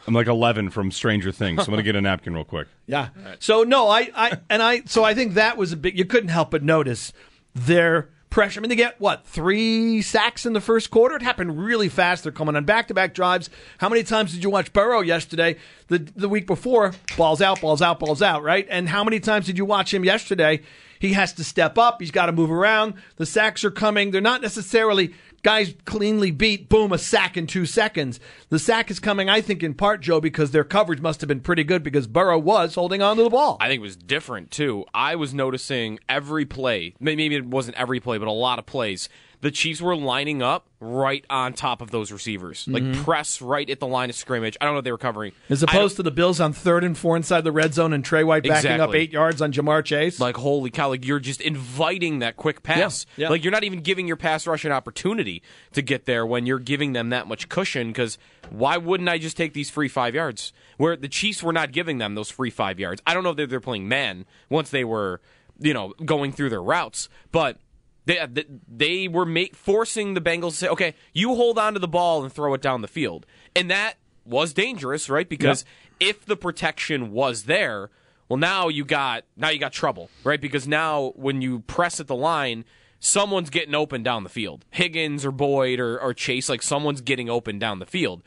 I'm 0.06 0.14
like 0.14 0.26
11 0.28 0.70
from 0.70 0.90
Stranger 0.90 1.32
Things. 1.32 1.58
So 1.58 1.64
I'm 1.64 1.70
going 1.70 1.78
to 1.78 1.82
get 1.82 1.96
a 1.96 2.00
napkin 2.00 2.34
real 2.34 2.44
quick. 2.44 2.68
Yeah. 2.86 3.08
So 3.38 3.62
no, 3.62 3.88
I, 3.88 4.10
I 4.16 4.38
and 4.48 4.62
I 4.62 4.82
so 4.86 5.04
I 5.04 5.14
think 5.14 5.34
that 5.34 5.56
was 5.56 5.72
a 5.72 5.76
big 5.76 5.96
you 5.96 6.04
couldn't 6.04 6.30
help 6.30 6.50
but 6.50 6.62
notice 6.64 7.12
their 7.54 8.08
pressure. 8.30 8.58
I 8.58 8.62
mean 8.62 8.68
they 8.68 8.74
get 8.76 9.00
what, 9.00 9.24
three 9.26 10.02
sacks 10.02 10.44
in 10.44 10.52
the 10.54 10.60
first 10.60 10.90
quarter? 10.90 11.14
It 11.14 11.22
happened 11.22 11.64
really 11.64 11.88
fast. 11.88 12.24
They're 12.24 12.32
coming 12.32 12.56
on 12.56 12.64
back 12.64 12.88
to 12.88 12.94
back 12.94 13.14
drives. 13.14 13.48
How 13.78 13.88
many 13.88 14.02
times 14.02 14.32
did 14.32 14.42
you 14.42 14.50
watch 14.50 14.72
Burrow 14.72 15.00
yesterday? 15.02 15.56
The 15.86 15.98
the 15.98 16.28
week 16.28 16.48
before, 16.48 16.94
balls 17.16 17.40
out, 17.40 17.60
balls 17.60 17.80
out, 17.80 18.00
balls 18.00 18.22
out, 18.22 18.42
right? 18.42 18.66
And 18.68 18.88
how 18.88 19.04
many 19.04 19.20
times 19.20 19.46
did 19.46 19.56
you 19.56 19.64
watch 19.64 19.94
him 19.94 20.04
yesterday? 20.04 20.62
He 20.98 21.14
has 21.14 21.32
to 21.34 21.44
step 21.44 21.78
up, 21.78 22.00
he's 22.00 22.10
got 22.10 22.26
to 22.26 22.32
move 22.32 22.50
around. 22.50 22.94
The 23.16 23.26
sacks 23.26 23.64
are 23.64 23.70
coming. 23.70 24.10
They're 24.10 24.20
not 24.20 24.42
necessarily 24.42 25.14
guys 25.42 25.74
cleanly 25.84 26.30
beat, 26.30 26.68
boom, 26.68 26.92
a 26.92 26.98
sack 26.98 27.36
in 27.36 27.46
two 27.46 27.66
seconds. 27.66 28.20
The 28.48 28.58
sack 28.58 28.90
is 28.90 29.00
coming, 29.00 29.28
I 29.28 29.40
think, 29.40 29.62
in 29.62 29.74
part, 29.74 30.00
Joe, 30.00 30.20
because 30.20 30.50
their 30.50 30.64
coverage 30.64 31.00
must 31.00 31.20
have 31.20 31.28
been 31.28 31.40
pretty 31.40 31.64
good 31.64 31.82
because 31.82 32.06
Burrow 32.06 32.38
was 32.38 32.74
holding 32.74 33.02
on 33.02 33.16
to 33.16 33.22
the 33.22 33.30
ball. 33.30 33.56
I 33.60 33.68
think 33.68 33.80
it 33.80 33.82
was 33.82 33.96
different 33.96 34.50
too. 34.50 34.84
I 34.92 35.16
was 35.16 35.34
noticing 35.34 35.98
every 36.08 36.44
play. 36.44 36.94
Maybe 37.00 37.34
it 37.34 37.46
wasn't 37.46 37.76
every 37.76 38.00
play, 38.00 38.18
but 38.18 38.28
a 38.28 38.32
lot 38.32 38.58
of 38.58 38.66
plays. 38.66 39.08
The 39.42 39.50
Chiefs 39.50 39.80
were 39.80 39.96
lining 39.96 40.42
up 40.42 40.68
right 40.80 41.24
on 41.30 41.54
top 41.54 41.80
of 41.80 41.90
those 41.90 42.12
receivers, 42.12 42.66
like 42.68 42.82
mm-hmm. 42.82 43.02
press 43.02 43.40
right 43.40 43.68
at 43.68 43.80
the 43.80 43.86
line 43.86 44.10
of 44.10 44.16
scrimmage. 44.16 44.56
I 44.60 44.66
don't 44.66 44.74
know 44.74 44.78
if 44.78 44.84
they 44.84 44.92
were 44.92 44.98
covering. 44.98 45.32
As 45.48 45.62
opposed 45.62 45.96
to 45.96 46.02
the 46.02 46.10
Bills 46.10 46.40
on 46.40 46.52
third 46.52 46.84
and 46.84 46.96
four 46.96 47.16
inside 47.16 47.44
the 47.44 47.52
red 47.52 47.72
zone 47.72 47.94
and 47.94 48.04
Tre 48.04 48.22
White 48.22 48.42
backing 48.42 48.80
up 48.80 48.94
eight 48.94 49.12
yards 49.12 49.40
on 49.40 49.52
Ja'Marr 49.52 49.84
Chase. 49.84 50.20
like 50.20 50.36
holy 50.36 50.70
cow, 50.70 50.88
like 50.88 51.06
you're 51.06 51.20
just 51.20 51.40
inviting 51.40 52.18
that 52.18 52.36
quick 52.36 52.62
pass. 52.62 53.06
Yeah, 53.16 53.24
yeah. 53.24 53.30
Like 53.30 53.42
you're 53.42 53.50
not 53.50 53.64
even 53.64 53.80
giving 53.80 54.06
your 54.06 54.16
pass 54.16 54.46
rush 54.46 54.64
an 54.66 54.72
opportunity 54.72 55.42
to 55.72 55.80
get 55.80 56.04
there 56.04 56.26
when 56.26 56.44
you're 56.44 56.58
giving 56.58 56.92
them 56.92 57.08
that 57.10 57.26
much 57.26 57.48
cushion. 57.48 57.88
Because 57.88 58.18
why 58.50 58.76
wouldn't 58.76 59.08
I 59.08 59.16
just 59.16 59.36
take 59.36 59.54
these 59.54 59.70
free 59.70 59.88
five 59.88 60.14
yards? 60.14 60.52
Where 60.76 60.96
the 60.96 61.08
Chiefs 61.08 61.42
were 61.42 61.52
not 61.52 61.72
giving 61.72 61.96
them 61.96 62.14
those 62.14 62.30
free 62.30 62.50
five 62.50 62.78
yards. 62.78 63.00
I 63.06 63.14
don't 63.14 63.22
know 63.22 63.30
if 63.30 63.36
they're, 63.36 63.46
they're 63.46 63.60
playing 63.60 63.88
man 63.88 64.26
once 64.50 64.70
they 64.70 64.84
were, 64.84 65.20
you 65.58 65.72
know, 65.72 65.94
going 66.04 66.32
through 66.32 66.50
their 66.50 66.62
routes, 66.62 67.08
but. 67.32 67.58
They, 68.06 68.18
uh, 68.18 68.28
they 68.68 69.08
were 69.08 69.26
ma- 69.26 69.44
forcing 69.52 70.14
the 70.14 70.20
Bengals 70.20 70.50
to 70.50 70.56
say, 70.56 70.68
okay, 70.68 70.94
you 71.12 71.34
hold 71.34 71.58
on 71.58 71.74
to 71.74 71.78
the 71.78 71.88
ball 71.88 72.22
and 72.22 72.32
throw 72.32 72.54
it 72.54 72.62
down 72.62 72.80
the 72.80 72.88
field. 72.88 73.26
And 73.54 73.70
that 73.70 73.94
was 74.24 74.52
dangerous, 74.52 75.10
right? 75.10 75.28
Because 75.28 75.64
if 75.98 76.24
the 76.24 76.36
protection 76.36 77.12
was 77.12 77.44
there, 77.44 77.90
well, 78.28 78.38
now 78.38 78.68
you 78.68 78.84
got 78.84 79.24
now 79.36 79.48
you 79.48 79.58
got 79.58 79.72
trouble, 79.72 80.08
right? 80.24 80.40
Because 80.40 80.66
now 80.66 81.12
when 81.16 81.42
you 81.42 81.60
press 81.60 82.00
at 82.00 82.06
the 82.06 82.16
line, 82.16 82.64
someone's 83.00 83.50
getting 83.50 83.74
open 83.74 84.02
down 84.02 84.22
the 84.22 84.30
field. 84.30 84.64
Higgins 84.70 85.24
or 85.24 85.32
Boyd 85.32 85.80
or, 85.80 85.98
or 86.00 86.14
Chase, 86.14 86.48
like 86.48 86.62
someone's 86.62 87.00
getting 87.00 87.28
open 87.28 87.58
down 87.58 87.80
the 87.80 87.86
field. 87.86 88.22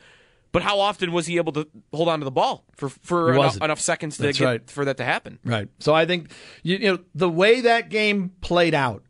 But 0.52 0.62
how 0.62 0.78
often 0.78 1.10
was 1.10 1.26
he 1.26 1.36
able 1.36 1.52
to 1.54 1.66
hold 1.92 2.08
on 2.08 2.20
to 2.20 2.24
the 2.24 2.30
ball 2.30 2.64
for 2.76 2.88
for 2.88 3.34
enough, 3.34 3.56
enough 3.60 3.80
seconds 3.80 4.18
to 4.18 4.32
get 4.32 4.44
right. 4.44 4.70
for 4.70 4.84
that 4.84 4.98
to 4.98 5.04
happen? 5.04 5.40
Right. 5.44 5.68
So 5.80 5.94
I 5.94 6.06
think 6.06 6.30
you, 6.62 6.76
you 6.76 6.92
know 6.92 6.98
the 7.14 7.28
way 7.28 7.62
that 7.62 7.88
game 7.88 8.30
played 8.40 8.74
out 8.74 9.02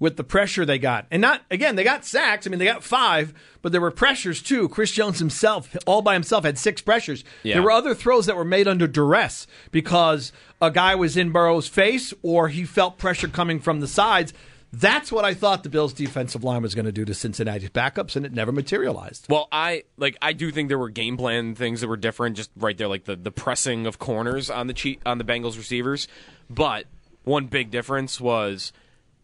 with 0.00 0.16
the 0.16 0.24
pressure 0.24 0.64
they 0.64 0.78
got. 0.78 1.06
And 1.10 1.20
not, 1.20 1.42
again, 1.50 1.76
they 1.76 1.84
got 1.84 2.04
sacks. 2.04 2.46
I 2.46 2.50
mean, 2.50 2.58
they 2.58 2.64
got 2.64 2.82
five, 2.82 3.32
but 3.62 3.70
there 3.70 3.80
were 3.80 3.90
pressures 3.92 4.42
too. 4.42 4.68
Chris 4.68 4.90
Jones 4.90 5.20
himself, 5.20 5.76
all 5.86 6.02
by 6.02 6.14
himself, 6.14 6.44
had 6.44 6.58
six 6.58 6.80
pressures. 6.80 7.22
Yeah. 7.42 7.54
There 7.54 7.62
were 7.62 7.70
other 7.70 7.94
throws 7.94 8.26
that 8.26 8.36
were 8.36 8.44
made 8.44 8.66
under 8.66 8.88
duress 8.88 9.46
because 9.70 10.32
a 10.60 10.70
guy 10.70 10.94
was 10.96 11.16
in 11.16 11.30
Burrow's 11.30 11.68
face 11.68 12.12
or 12.22 12.48
he 12.48 12.64
felt 12.64 12.98
pressure 12.98 13.28
coming 13.28 13.60
from 13.60 13.80
the 13.80 13.86
sides. 13.86 14.32
That's 14.72 15.10
what 15.10 15.24
I 15.24 15.34
thought 15.34 15.64
the 15.64 15.68
Bills' 15.68 15.92
defensive 15.92 16.44
line 16.44 16.62
was 16.62 16.76
going 16.76 16.86
to 16.86 16.92
do 16.92 17.04
to 17.04 17.12
Cincinnati's 17.12 17.70
backups, 17.70 18.14
and 18.14 18.24
it 18.24 18.32
never 18.32 18.52
materialized. 18.52 19.26
Well, 19.28 19.48
I 19.50 19.82
like 19.96 20.16
I 20.22 20.32
do 20.32 20.52
think 20.52 20.68
there 20.68 20.78
were 20.78 20.90
game 20.90 21.16
plan 21.16 21.56
things 21.56 21.80
that 21.80 21.88
were 21.88 21.96
different, 21.96 22.36
just 22.36 22.50
right 22.56 22.78
there, 22.78 22.86
like 22.86 23.04
the, 23.04 23.16
the 23.16 23.32
pressing 23.32 23.88
of 23.88 23.98
corners 23.98 24.48
on 24.48 24.68
the 24.68 24.72
Chief, 24.72 24.98
on 25.04 25.18
the 25.18 25.24
Bengals 25.24 25.56
receivers. 25.56 26.06
But 26.48 26.84
one 27.24 27.46
big 27.46 27.72
difference 27.72 28.20
was 28.20 28.72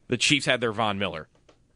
the 0.08 0.16
Chiefs 0.16 0.46
had 0.46 0.60
their 0.60 0.72
Von 0.72 0.98
Miller. 0.98 1.28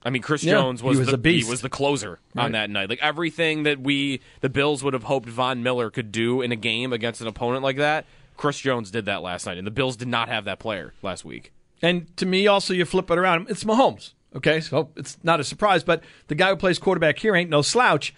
I 0.03 0.09
mean, 0.11 0.23
Chris 0.23 0.43
Yeah, 0.43 0.55
Jones 0.55 0.83
was, 0.83 0.97
he 0.97 1.01
was 1.01 1.09
the 1.11 1.19
beast. 1.19 1.47
he 1.47 1.51
was 1.51 1.61
the 1.61 1.69
closer 1.69 2.19
Right. 2.35 2.45
on 2.45 2.53
that 2.53 2.71
night. 2.71 2.89
Like 2.89 3.01
everything 3.03 3.65
that 3.65 3.81
we 3.81 4.21
the 4.41 4.49
Bills 4.49 4.83
would 4.83 4.95
have 4.95 5.05
hoped 5.05 5.29
Von 5.29 5.63
Miller 5.63 5.91
could 5.91 6.11
do 6.11 6.41
in 6.41 6.53
a 6.53 6.57
game 6.57 6.93
against 6.93 7.21
an 7.21 7.27
opponent 7.27 7.63
like 7.63 7.77
that, 7.77 8.07
Chris 8.37 8.59
Jones 8.59 8.91
did 8.91 9.05
that 9.05 9.21
last 9.23 9.45
night, 9.45 9.59
and 9.59 9.67
the 9.67 9.71
Bills 9.71 9.97
did 9.97 10.09
not 10.09 10.29
have 10.31 10.45
that 10.47 10.59
player 10.59 10.95
last 11.03 11.25
week. 11.25 11.53
And 11.83 12.15
to 12.17 12.25
me, 12.25 12.47
also, 12.47 12.73
you 12.73 12.85
flip 12.87 13.11
it 13.11 13.19
around. 13.19 13.51
It's 13.51 13.65
Mahomes. 13.65 14.13
Okay, 14.35 14.61
so 14.61 14.91
it's 14.97 15.19
not 15.23 15.41
a 15.41 15.45
surprise, 15.45 15.83
but 15.85 16.03
the 16.29 16.35
guy 16.35 16.49
who 16.51 16.57
plays 16.57 16.79
quarterback 16.79 17.19
here 17.19 17.35
ain't 17.35 17.51
no 17.51 17.61
slouch. 17.63 18.15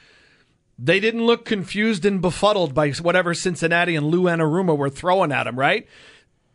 They 0.79 1.01
didn't 1.01 1.25
look 1.27 1.45
confused 1.45 2.05
and 2.05 2.21
befuddled 2.21 2.75
by 2.75 2.91
whatever 2.93 3.35
Cincinnati 3.35 3.95
and 3.97 4.07
Lou 4.07 4.23
Anarumo 4.25 4.77
were 4.77 4.91
throwing 4.91 5.33
at 5.33 5.47
him, 5.47 5.59
right? 5.59 5.87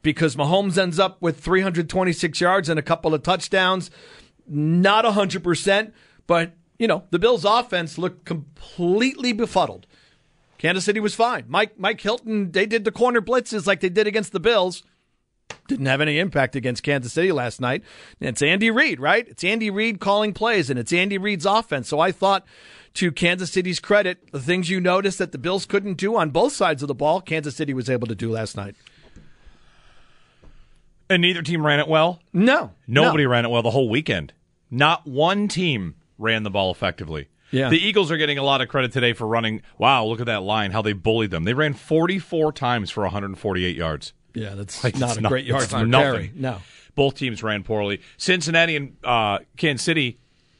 Because 0.07 0.37
Mahomes 0.37 0.77
ends 0.77 0.99
up 0.99 1.21
with 1.21 1.41
326 1.41 2.39
yards 2.39 2.69
and 2.69 2.79
a 2.79 2.81
couple 2.81 3.13
of 3.13 3.23
touchdowns. 3.23 3.91
Not 4.47 5.03
100%, 5.03 5.91
but, 6.27 6.53
you 6.79 6.87
know, 6.87 7.03
the 7.09 7.19
Bills' 7.19 7.43
offense 7.43 7.97
looked 7.97 8.23
completely 8.23 9.33
befuddled. 9.33 9.85
Kansas 10.59 10.85
City 10.85 11.01
was 11.01 11.13
fine. 11.13 11.43
Mike 11.49 11.77
Mike 11.77 11.99
Hilton, 11.99 12.53
they 12.53 12.65
did 12.65 12.85
the 12.85 12.91
corner 12.91 13.19
blitzes 13.19 13.67
like 13.67 13.81
they 13.81 13.89
did 13.89 14.07
against 14.07 14.31
the 14.31 14.39
Bills 14.39 14.81
didn't 15.67 15.87
have 15.87 15.99
any 15.99 16.19
impact 16.19 16.55
against 16.55 16.83
Kansas 16.83 17.11
City 17.11 17.33
last 17.33 17.59
night. 17.59 17.83
And 18.21 18.29
it's 18.29 18.41
Andy 18.41 18.71
Reid, 18.71 19.01
right? 19.01 19.27
It's 19.27 19.43
Andy 19.43 19.69
Reid 19.69 19.99
calling 19.99 20.33
plays, 20.33 20.69
and 20.69 20.79
it's 20.79 20.93
Andy 20.93 21.17
Reid's 21.17 21.45
offense. 21.45 21.89
So 21.89 21.99
I 21.99 22.13
thought, 22.13 22.45
to 22.93 23.11
Kansas 23.11 23.51
City's 23.51 23.81
credit, 23.81 24.31
the 24.31 24.39
things 24.39 24.69
you 24.69 24.79
noticed 24.79 25.17
that 25.17 25.33
the 25.33 25.37
Bills 25.37 25.65
couldn't 25.65 25.95
do 25.95 26.15
on 26.15 26.29
both 26.29 26.53
sides 26.53 26.81
of 26.81 26.87
the 26.87 26.95
ball, 26.95 27.19
Kansas 27.19 27.57
City 27.57 27.73
was 27.73 27.89
able 27.89 28.07
to 28.07 28.15
do 28.15 28.31
last 28.31 28.55
night. 28.55 28.77
And 31.09 31.21
neither 31.21 31.41
team 31.41 31.65
ran 31.65 31.79
it 31.79 31.87
well. 31.87 32.19
No, 32.33 32.71
Nobody 32.87 33.23
no. 33.23 33.29
ran 33.29 33.45
it 33.45 33.49
well 33.49 33.61
the 33.61 33.71
whole 33.71 33.89
weekend. 33.89 34.33
Not 34.69 35.07
one 35.07 35.47
team 35.47 35.95
ran 36.17 36.43
the 36.43 36.49
ball 36.49 36.71
effectively. 36.71 37.29
Yeah. 37.51 37.69
The 37.69 37.79
Eagles 37.79 38.11
are 38.11 38.17
getting 38.17 38.37
a 38.37 38.43
lot 38.43 38.59
of 38.61 38.67
credit 38.67 38.91
today 38.91 39.13
for 39.13 39.25
running. 39.25 39.61
Wow, 39.77 40.03
look 40.05 40.19
at 40.19 40.25
that 40.25 40.43
line, 40.43 40.71
how 40.71 40.81
they 40.81 40.91
bullied 40.91 41.31
them. 41.31 41.45
They 41.45 41.53
ran 41.53 41.73
44 41.73 42.51
times 42.51 42.91
for 42.91 43.03
148 43.03 43.75
yards. 43.75 44.11
Yeah, 44.33 44.55
that's 44.55 44.83
Like, 44.83 44.97
not 44.97 45.17
a 45.17 45.21
not- 45.21 45.29
great 45.29 45.45
yard 45.45 45.69
per 45.69 45.85
nothing. 45.85 46.31
No. 46.35 46.57
Both 46.95 47.15
teams 47.15 47.41
ran 47.41 47.63
poorly. 47.63 48.01
Cincinnati 48.17 48.75
and 48.75 48.97
uh, 49.03 49.39
Kansas 49.55 49.85
City, 49.85 50.17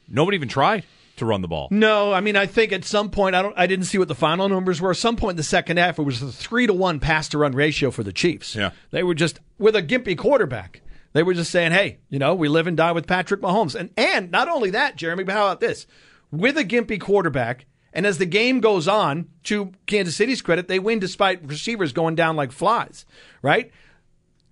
nobody 0.08 0.36
even 0.36 0.48
tried 0.48 0.84
to 1.18 1.26
run 1.26 1.42
the 1.42 1.48
ball. 1.48 1.68
No, 1.70 2.12
I 2.12 2.20
mean 2.20 2.36
I 2.36 2.46
think 2.46 2.72
at 2.72 2.84
some 2.84 3.10
point 3.10 3.34
I 3.34 3.42
don't 3.42 3.54
I 3.56 3.66
didn't 3.66 3.86
see 3.86 3.98
what 3.98 4.08
the 4.08 4.14
final 4.14 4.48
numbers 4.48 4.80
were. 4.80 4.90
At 4.90 4.96
some 4.96 5.16
point 5.16 5.32
in 5.32 5.36
the 5.36 5.42
second 5.42 5.76
half 5.76 5.98
it 5.98 6.02
was 6.02 6.22
a 6.22 6.32
three 6.32 6.66
to 6.66 6.72
one 6.72 7.00
pass 7.00 7.28
to 7.30 7.38
run 7.38 7.52
ratio 7.52 7.90
for 7.90 8.02
the 8.02 8.12
Chiefs. 8.12 8.54
Yeah. 8.54 8.70
They 8.90 9.02
were 9.02 9.14
just 9.14 9.40
with 9.58 9.76
a 9.76 9.82
gimpy 9.82 10.16
quarterback. 10.16 10.82
They 11.12 11.22
were 11.22 11.34
just 11.34 11.50
saying, 11.50 11.72
Hey, 11.72 11.98
you 12.10 12.18
know, 12.18 12.34
we 12.34 12.48
live 12.48 12.66
and 12.66 12.76
die 12.76 12.92
with 12.92 13.06
Patrick 13.06 13.40
Mahomes. 13.40 13.74
And 13.74 13.90
and 13.96 14.30
not 14.30 14.48
only 14.48 14.70
that, 14.70 14.96
Jeremy, 14.96 15.24
but 15.24 15.34
how 15.34 15.46
about 15.46 15.60
this? 15.60 15.86
With 16.30 16.58
a 16.58 16.64
gimpy 16.64 17.00
quarterback, 17.00 17.66
and 17.92 18.06
as 18.06 18.18
the 18.18 18.26
game 18.26 18.60
goes 18.60 18.86
on, 18.86 19.28
to 19.44 19.72
Kansas 19.86 20.14
City's 20.14 20.42
credit, 20.42 20.68
they 20.68 20.78
win 20.78 20.98
despite 20.98 21.46
receivers 21.46 21.92
going 21.92 22.14
down 22.14 22.36
like 22.36 22.52
flies. 22.52 23.06
Right? 23.42 23.72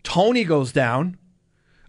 Toney 0.02 0.44
goes 0.44 0.73
down. 0.73 1.18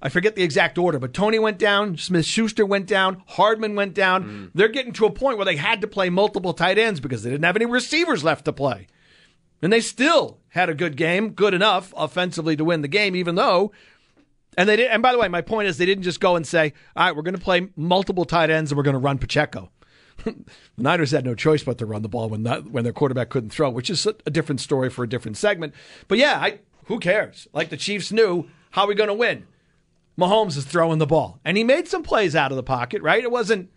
I 0.02 0.10
forget 0.10 0.36
the 0.36 0.44
exact 0.44 0.78
order, 0.78 1.00
but 1.00 1.14
Toney 1.14 1.40
went 1.40 1.58
down, 1.58 1.98
Smith 1.98 2.26
Schuster 2.26 2.66
went 2.66 2.86
down, 2.86 3.24
Hardman 3.28 3.76
went 3.76 3.94
down. 3.94 4.24
Mm. 4.24 4.52
They're 4.54 4.68
getting 4.68 4.94
to 4.94 5.06
a 5.06 5.12
point 5.12 5.38
where 5.38 5.46
they 5.46 5.56
had 5.56 5.82
to 5.82 5.88
play 5.88 6.10
multiple 6.10 6.54
tight 6.54 6.78
ends 6.78 7.00
because 7.00 7.24
they 7.24 7.32
didn't 7.32 7.46
have 7.46 7.56
any 7.56 7.66
receivers 7.66 8.24
left 8.24 8.46
to 8.46 8.54
play. 8.54 8.88
And 9.62 9.74
they 9.74 9.82
still 9.82 10.38
had 10.50 10.70
a 10.70 10.76
good 10.76 10.98
game, 10.98 11.32
good 11.32 11.54
enough 11.54 11.94
offensively 11.98 12.56
to 12.58 12.64
win 12.64 12.82
the 12.82 12.88
game, 12.88 13.16
even 13.16 13.36
though. 13.36 13.72
And 14.56 14.70
they 14.70 14.76
did. 14.76 14.92
And 14.92 15.02
by 15.02 15.12
the 15.12 15.18
way, 15.18 15.28
my 15.28 15.42
point 15.42 15.68
is 15.68 15.78
they 15.78 15.86
didn't 15.86 16.04
just 16.04 16.20
go 16.20 16.36
and 16.36 16.46
say, 16.46 16.74
"All 16.96 17.06
right, 17.06 17.16
we're 17.16 17.24
going 17.24 17.36
to 17.36 17.42
play 17.42 17.70
multiple 17.76 18.26
tight 18.26 18.50
ends 18.50 18.72
and 18.72 18.78
we're 18.78 18.84
going 18.84 18.94
to 18.94 19.00
run 19.00 19.18
Pacheco." 19.18 19.72
the 20.24 20.36
Niners 20.78 21.12
had 21.12 21.26
no 21.26 21.36
choice 21.36 21.64
but 21.64 21.78
to 21.78 21.86
run 21.86 22.02
the 22.02 22.10
ball 22.10 22.30
when 22.30 22.44
not, 22.44 22.70
when 22.72 22.84
their 22.84 22.94
quarterback 22.94 23.30
couldn't 23.30 23.52
throw, 23.52 23.70
which 23.70 23.90
is 23.90 24.06
a, 24.06 24.16
a 24.26 24.32
different 24.32 24.62
story 24.62 24.90
for 24.90 25.04
a 25.04 25.10
different 25.10 25.38
segment. 25.38 25.74
But 26.08 26.18
yeah, 26.18 26.40
I, 26.40 26.60
who 26.86 27.00
cares? 27.00 27.48
Like 27.54 27.70
the 27.70 27.78
Chiefs 27.78 28.12
knew 28.12 28.48
how 28.72 28.84
are 28.84 28.88
we 28.88 28.96
going 28.96 29.10
to 29.10 29.14
win. 29.14 29.48
Mahomes 30.18 30.58
is 30.58 30.66
throwing 30.66 31.00
the 31.00 31.06
ball, 31.06 31.40
and 31.46 31.58
he 31.58 31.64
made 31.64 31.88
some 31.88 32.04
plays 32.04 32.36
out 32.36 32.52
of 32.52 32.56
the 32.56 32.64
pocket. 32.64 33.02
Right? 33.02 33.24
It 33.24 33.32
wasn't 33.32 33.70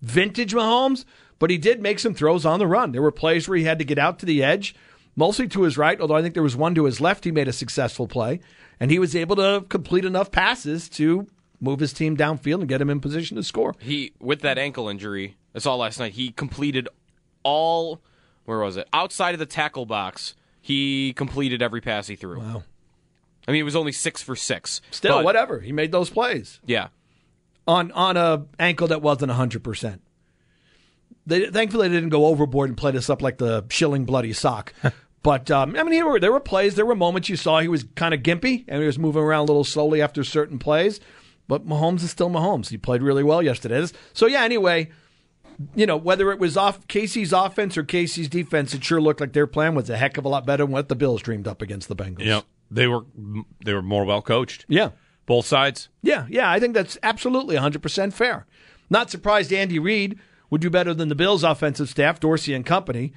vintage 0.00 0.54
Mahomes, 0.54 1.04
but 1.38 1.50
he 1.50 1.58
did 1.58 1.82
make 1.82 1.98
some 1.98 2.14
throws 2.14 2.46
on 2.46 2.58
the 2.58 2.66
run. 2.66 2.92
There 2.92 3.02
were 3.02 3.12
plays 3.12 3.48
where 3.48 3.58
he 3.58 3.64
had 3.64 3.78
to 3.78 3.84
get 3.84 3.98
out 3.98 4.18
to 4.20 4.26
the 4.26 4.42
edge, 4.42 4.74
mostly 5.16 5.48
to 5.48 5.62
his 5.62 5.78
right, 5.78 6.00
although 6.00 6.16
I 6.16 6.22
think 6.22 6.34
there 6.34 6.42
was 6.42 6.56
one 6.56 6.74
to 6.74 6.84
his 6.84 7.00
left. 7.00 7.24
He 7.24 7.32
made 7.32 7.48
a 7.48 7.52
successful 7.52 8.06
play, 8.06 8.40
and 8.78 8.90
he 8.90 8.98
was 8.98 9.16
able 9.16 9.36
to 9.36 9.64
complete 9.68 10.04
enough 10.04 10.30
passes 10.30 10.88
to 10.90 11.26
move 11.60 11.80
his 11.80 11.92
team 11.92 12.16
downfield 12.16 12.60
and 12.60 12.68
get 12.68 12.80
him 12.80 12.90
in 12.90 13.00
position 13.00 13.36
to 13.36 13.42
score. 13.42 13.74
He 13.78 14.12
with 14.20 14.40
that 14.40 14.58
ankle 14.58 14.88
injury, 14.88 15.36
I 15.54 15.60
saw 15.60 15.76
last 15.76 15.98
night. 15.98 16.12
He 16.12 16.30
completed 16.30 16.88
all 17.44 18.00
where 18.44 18.58
was 18.58 18.76
it? 18.76 18.88
Outside 18.92 19.34
of 19.34 19.38
the 19.38 19.46
tackle 19.46 19.86
box, 19.86 20.34
he 20.60 21.12
completed 21.12 21.62
every 21.62 21.80
pass 21.80 22.08
he 22.08 22.16
threw. 22.16 22.40
Wow. 22.40 22.64
I 23.46 23.52
mean, 23.52 23.60
it 23.60 23.64
was 23.64 23.76
only 23.76 23.92
six 23.92 24.22
for 24.22 24.36
six. 24.36 24.80
Still, 24.90 25.18
but- 25.18 25.24
whatever. 25.24 25.60
He 25.60 25.72
made 25.72 25.92
those 25.92 26.10
plays 26.10 26.60
Yeah, 26.64 26.88
on 27.66 27.90
on 27.92 28.16
a 28.16 28.46
ankle 28.58 28.88
that 28.88 29.02
wasn't 29.02 29.32
hundred 29.32 29.64
percent. 29.64 30.02
They 31.26 31.46
thankfully 31.50 31.88
they 31.88 31.94
didn't 31.94 32.10
go 32.10 32.26
overboard 32.26 32.68
and 32.70 32.76
play 32.76 32.90
this 32.92 33.08
up 33.08 33.22
like 33.22 33.38
the 33.38 33.64
Schilling 33.70 34.04
bloody 34.04 34.32
sock. 34.32 34.72
but 35.22 35.50
um, 35.50 35.76
I 35.76 35.82
mean, 35.82 35.92
there 35.92 36.06
were 36.06 36.18
there 36.20 36.32
were 36.32 36.40
plays, 36.40 36.74
there 36.74 36.86
were 36.86 36.94
moments 36.96 37.28
you 37.28 37.36
saw 37.36 37.60
he 37.60 37.68
was 37.68 37.84
kind 37.94 38.12
of 38.14 38.22
gimpy 38.22 38.64
and 38.68 38.80
he 38.80 38.86
was 38.86 38.98
moving 38.98 39.22
around 39.22 39.40
a 39.40 39.46
little 39.52 39.64
slowly 39.64 40.02
after 40.02 40.24
certain 40.24 40.58
plays. 40.58 41.00
But 41.48 41.66
Mahomes 41.66 42.02
is 42.02 42.10
still 42.10 42.30
Mahomes. 42.30 42.68
He 42.70 42.78
played 42.78 43.02
really 43.02 43.22
well 43.22 43.42
yesterday. 43.42 43.86
So 44.12 44.26
yeah. 44.26 44.42
Anyway, 44.42 44.90
you 45.74 45.86
know 45.86 45.96
whether 45.96 46.32
it 46.32 46.38
was 46.38 46.56
off 46.56 46.86
KC's 46.88 47.32
offense 47.32 47.76
or 47.76 47.84
KC's 47.84 48.28
defense, 48.28 48.74
it 48.74 48.82
sure 48.82 49.00
looked 49.00 49.20
like 49.20 49.32
their 49.32 49.46
plan 49.46 49.74
was 49.74 49.90
a 49.90 49.96
heck 49.96 50.16
of 50.16 50.24
a 50.24 50.28
lot 50.28 50.46
better 50.46 50.64
than 50.64 50.72
what 50.72 50.88
the 50.88 50.96
Bills 50.96 51.22
dreamed 51.22 51.46
up 51.46 51.62
against 51.62 51.88
the 51.88 51.96
Bengals. 51.96 52.24
Yeah, 52.24 52.40
they 52.72 52.88
were 52.88 53.04
they 53.64 53.72
were 53.72 53.82
more 53.82 54.04
well 54.04 54.22
coached. 54.22 54.64
Yeah. 54.68 54.90
Both 55.26 55.46
sides. 55.46 55.88
Yeah, 56.02 56.26
yeah, 56.28 56.50
I 56.50 56.58
think 56.58 56.74
that's 56.74 56.98
absolutely 57.02 57.54
100% 57.56 58.12
fair. 58.12 58.44
Not 58.90 59.08
surprised 59.08 59.52
Andy 59.52 59.78
Reid 59.78 60.18
would 60.50 60.60
do 60.60 60.68
better 60.68 60.92
than 60.92 61.08
the 61.08 61.14
Bills' 61.14 61.44
offensive 61.44 61.88
staff, 61.88 62.18
Dorsey 62.18 62.52
and 62.54 62.66
company. 62.66 63.12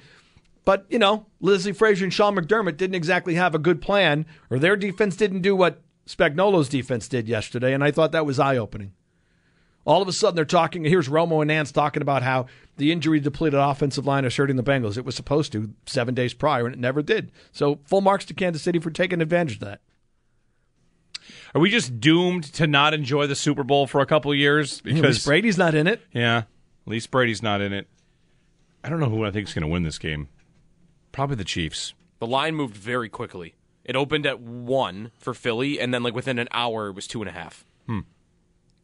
But, 0.64 0.86
you 0.88 0.98
know, 0.98 1.26
Leslie 1.40 1.72
Frazier 1.72 2.04
and 2.04 2.12
Sean 2.12 2.36
McDermott 2.36 2.76
didn't 2.76 2.94
exactly 2.94 3.34
have 3.34 3.54
a 3.54 3.58
good 3.58 3.82
plan, 3.82 4.24
or 4.50 4.58
their 4.58 4.76
defense 4.76 5.16
didn't 5.16 5.42
do 5.42 5.54
what 5.54 5.82
Spagnuolo's 6.06 6.68
defense 6.68 7.08
did 7.08 7.28
yesterday, 7.28 7.74
and 7.74 7.84
I 7.84 7.90
thought 7.90 8.12
that 8.12 8.26
was 8.26 8.38
eye 8.38 8.56
opening. 8.56 8.92
All 9.86 10.02
of 10.02 10.08
a 10.08 10.12
sudden, 10.12 10.34
they're 10.34 10.44
talking. 10.44 10.84
Here's 10.84 11.08
Romo 11.08 11.40
and 11.40 11.48
Nance 11.48 11.70
talking 11.72 12.02
about 12.02 12.22
how 12.24 12.46
the 12.76 12.90
injury 12.90 13.20
depleted 13.20 13.58
offensive 13.58 14.04
line 14.04 14.24
is 14.24 14.34
hurting 14.36 14.56
the 14.56 14.62
Bengals. 14.64 14.98
It 14.98 15.04
was 15.04 15.14
supposed 15.14 15.52
to 15.52 15.70
seven 15.86 16.12
days 16.14 16.34
prior, 16.34 16.66
and 16.66 16.74
it 16.74 16.78
never 16.80 17.02
did. 17.02 17.30
So, 17.52 17.78
full 17.84 18.00
marks 18.00 18.24
to 18.26 18.34
Kansas 18.34 18.62
City 18.62 18.80
for 18.80 18.90
taking 18.90 19.20
advantage 19.22 19.54
of 19.54 19.60
that. 19.60 19.80
Are 21.54 21.60
we 21.60 21.70
just 21.70 22.00
doomed 22.00 22.44
to 22.54 22.66
not 22.66 22.94
enjoy 22.94 23.26
the 23.26 23.34
Super 23.36 23.62
Bowl 23.64 23.86
for 23.86 24.00
a 24.00 24.06
couple 24.06 24.30
of 24.30 24.36
years? 24.36 24.80
At 24.86 24.92
least 24.92 25.24
Brady's 25.24 25.56
not 25.56 25.74
in 25.74 25.86
it. 25.86 26.00
yeah, 26.12 26.38
at 26.38 26.44
least 26.86 27.10
Brady's 27.10 27.42
not 27.42 27.60
in 27.60 27.72
it. 27.72 27.86
I 28.84 28.88
don't 28.88 29.00
know 29.00 29.08
who 29.08 29.24
I 29.24 29.30
think 29.30 29.48
is 29.48 29.54
going 29.54 29.62
to 29.62 29.68
win 29.68 29.82
this 29.84 29.98
game. 29.98 30.28
Probably 31.12 31.36
the 31.36 31.44
Chiefs. 31.44 31.94
the 32.18 32.26
line 32.26 32.54
moved 32.54 32.76
very 32.76 33.08
quickly. 33.08 33.54
It 33.84 33.96
opened 33.96 34.26
at 34.26 34.40
one 34.40 35.12
for 35.18 35.32
Philly, 35.32 35.80
and 35.80 35.94
then 35.94 36.02
like 36.02 36.14
within 36.14 36.38
an 36.38 36.48
hour, 36.50 36.88
it 36.88 36.92
was 36.94 37.06
two 37.06 37.22
and 37.22 37.28
a 37.28 37.32
half. 37.32 37.64
Hmm. 37.86 38.00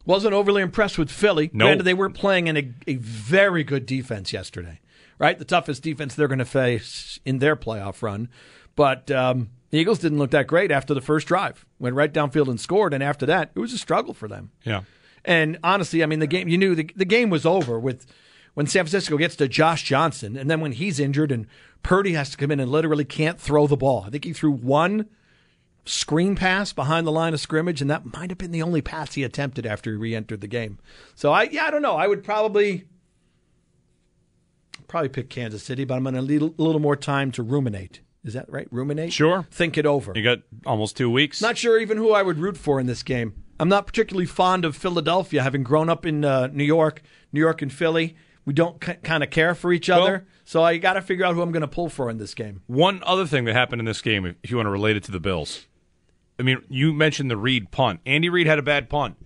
Wasn't 0.04 0.34
overly 0.34 0.62
impressed 0.62 0.98
with 0.98 1.10
Philly. 1.10 1.50
No. 1.52 1.66
Granted, 1.66 1.84
they 1.84 1.94
were 1.94 2.10
playing 2.10 2.48
in 2.48 2.56
a, 2.56 2.72
a 2.86 2.96
very 2.96 3.62
good 3.62 3.86
defense 3.86 4.32
yesterday, 4.32 4.80
right? 5.18 5.38
The 5.38 5.44
toughest 5.44 5.82
defense 5.82 6.14
they're 6.14 6.28
going 6.28 6.38
to 6.38 6.44
face 6.44 7.20
in 7.24 7.38
their 7.38 7.56
playoff 7.56 8.02
run. 8.02 8.28
But 8.74 9.10
um, 9.10 9.50
the 9.70 9.78
Eagles 9.78 10.00
didn't 10.00 10.18
look 10.18 10.32
that 10.32 10.46
great 10.46 10.70
after 10.70 10.94
the 10.94 11.00
first 11.00 11.26
drive. 11.28 11.64
Went 11.78 11.94
right 11.94 12.12
downfield 12.12 12.48
and 12.48 12.60
scored, 12.60 12.94
and 12.94 13.02
after 13.02 13.26
that, 13.26 13.50
it 13.54 13.60
was 13.60 13.72
a 13.72 13.78
struggle 13.78 14.14
for 14.14 14.28
them. 14.28 14.50
Yeah. 14.64 14.82
And 15.24 15.58
honestly, 15.62 16.02
I 16.02 16.06
mean, 16.06 16.18
the 16.18 16.26
game 16.26 16.48
you 16.48 16.58
knew 16.58 16.74
the, 16.74 16.90
the 16.96 17.04
game 17.04 17.30
was 17.30 17.46
over 17.46 17.78
with 17.78 18.06
when 18.54 18.66
San 18.66 18.84
Francisco 18.84 19.16
gets 19.16 19.36
to 19.36 19.48
Josh 19.48 19.84
Johnson, 19.84 20.36
and 20.36 20.50
then 20.50 20.60
when 20.60 20.72
he's 20.72 20.98
injured 20.98 21.30
and 21.30 21.46
Purdy 21.82 22.12
has 22.12 22.30
to 22.30 22.36
come 22.36 22.50
in 22.50 22.60
and 22.60 22.70
literally 22.70 23.04
can't 23.04 23.40
throw 23.40 23.66
the 23.66 23.76
ball. 23.76 24.04
I 24.06 24.10
think 24.10 24.24
he 24.24 24.32
threw 24.32 24.50
one 24.50 25.08
screen 25.84 26.36
pass 26.36 26.72
behind 26.72 27.06
the 27.06 27.12
line 27.12 27.34
of 27.34 27.40
scrimmage, 27.40 27.80
and 27.80 27.90
that 27.90 28.12
might 28.16 28.30
have 28.30 28.38
been 28.38 28.52
the 28.52 28.62
only 28.62 28.80
pass 28.82 29.14
he 29.14 29.24
attempted 29.24 29.66
after 29.66 29.90
he 29.90 29.96
re-entered 29.96 30.40
the 30.40 30.46
game. 30.46 30.78
So 31.14 31.32
I, 31.32 31.44
yeah, 31.44 31.64
I 31.66 31.70
don't 31.70 31.82
know. 31.82 31.96
I 31.96 32.06
would 32.06 32.22
probably 32.24 32.84
probably 34.88 35.08
pick 35.08 35.30
Kansas 35.30 35.62
City, 35.62 35.84
but 35.84 35.94
I'm 35.94 36.02
going 36.02 36.14
to 36.14 36.22
need 36.22 36.42
a 36.42 36.62
little 36.62 36.80
more 36.80 36.96
time 36.96 37.32
to 37.32 37.42
ruminate. 37.42 38.00
Is 38.24 38.34
that 38.34 38.50
right? 38.50 38.68
Ruminate? 38.70 39.12
Sure. 39.12 39.46
Think 39.50 39.76
it 39.76 39.86
over. 39.86 40.12
You 40.14 40.22
got 40.22 40.38
almost 40.66 40.96
two 40.96 41.10
weeks. 41.10 41.40
Not 41.42 41.58
sure 41.58 41.80
even 41.80 41.96
who 41.96 42.12
I 42.12 42.22
would 42.22 42.38
root 42.38 42.56
for 42.56 42.78
in 42.78 42.86
this 42.86 43.02
game. 43.02 43.34
I'm 43.58 43.68
not 43.68 43.86
particularly 43.86 44.26
fond 44.26 44.64
of 44.64 44.76
Philadelphia, 44.76 45.42
having 45.42 45.62
grown 45.62 45.88
up 45.88 46.04
in 46.06 46.24
uh, 46.24 46.48
New 46.48 46.64
York, 46.64 47.02
New 47.32 47.40
York 47.40 47.62
and 47.62 47.72
Philly. 47.72 48.16
We 48.44 48.52
don't 48.52 48.82
c- 48.84 48.94
kind 49.02 49.22
of 49.22 49.30
care 49.30 49.54
for 49.54 49.72
each 49.72 49.88
other, 49.88 50.12
Well- 50.12 50.22
so 50.44 50.62
I 50.62 50.76
got 50.78 50.94
to 50.94 51.02
figure 51.02 51.24
out 51.24 51.34
who 51.34 51.42
I'm 51.42 51.52
going 51.52 51.60
to 51.62 51.68
pull 51.68 51.88
for 51.88 52.10
in 52.10 52.18
this 52.18 52.34
game. 52.34 52.62
One 52.66 53.00
other 53.04 53.26
thing 53.26 53.44
that 53.44 53.54
happened 53.54 53.80
in 53.80 53.86
this 53.86 54.02
game, 54.02 54.34
if 54.42 54.50
you 54.50 54.56
want 54.56 54.66
to 54.66 54.70
relate 54.72 54.96
it 54.96 55.04
to 55.04 55.12
the 55.12 55.20
Bills, 55.20 55.66
I 56.42 56.44
mean, 56.44 56.62
you 56.68 56.92
mentioned 56.92 57.30
the 57.30 57.36
Reid 57.36 57.70
punt. 57.70 58.00
Andy 58.04 58.28
Reid 58.28 58.48
had 58.48 58.58
a 58.58 58.62
bad 58.62 58.90
punt. 58.90 59.16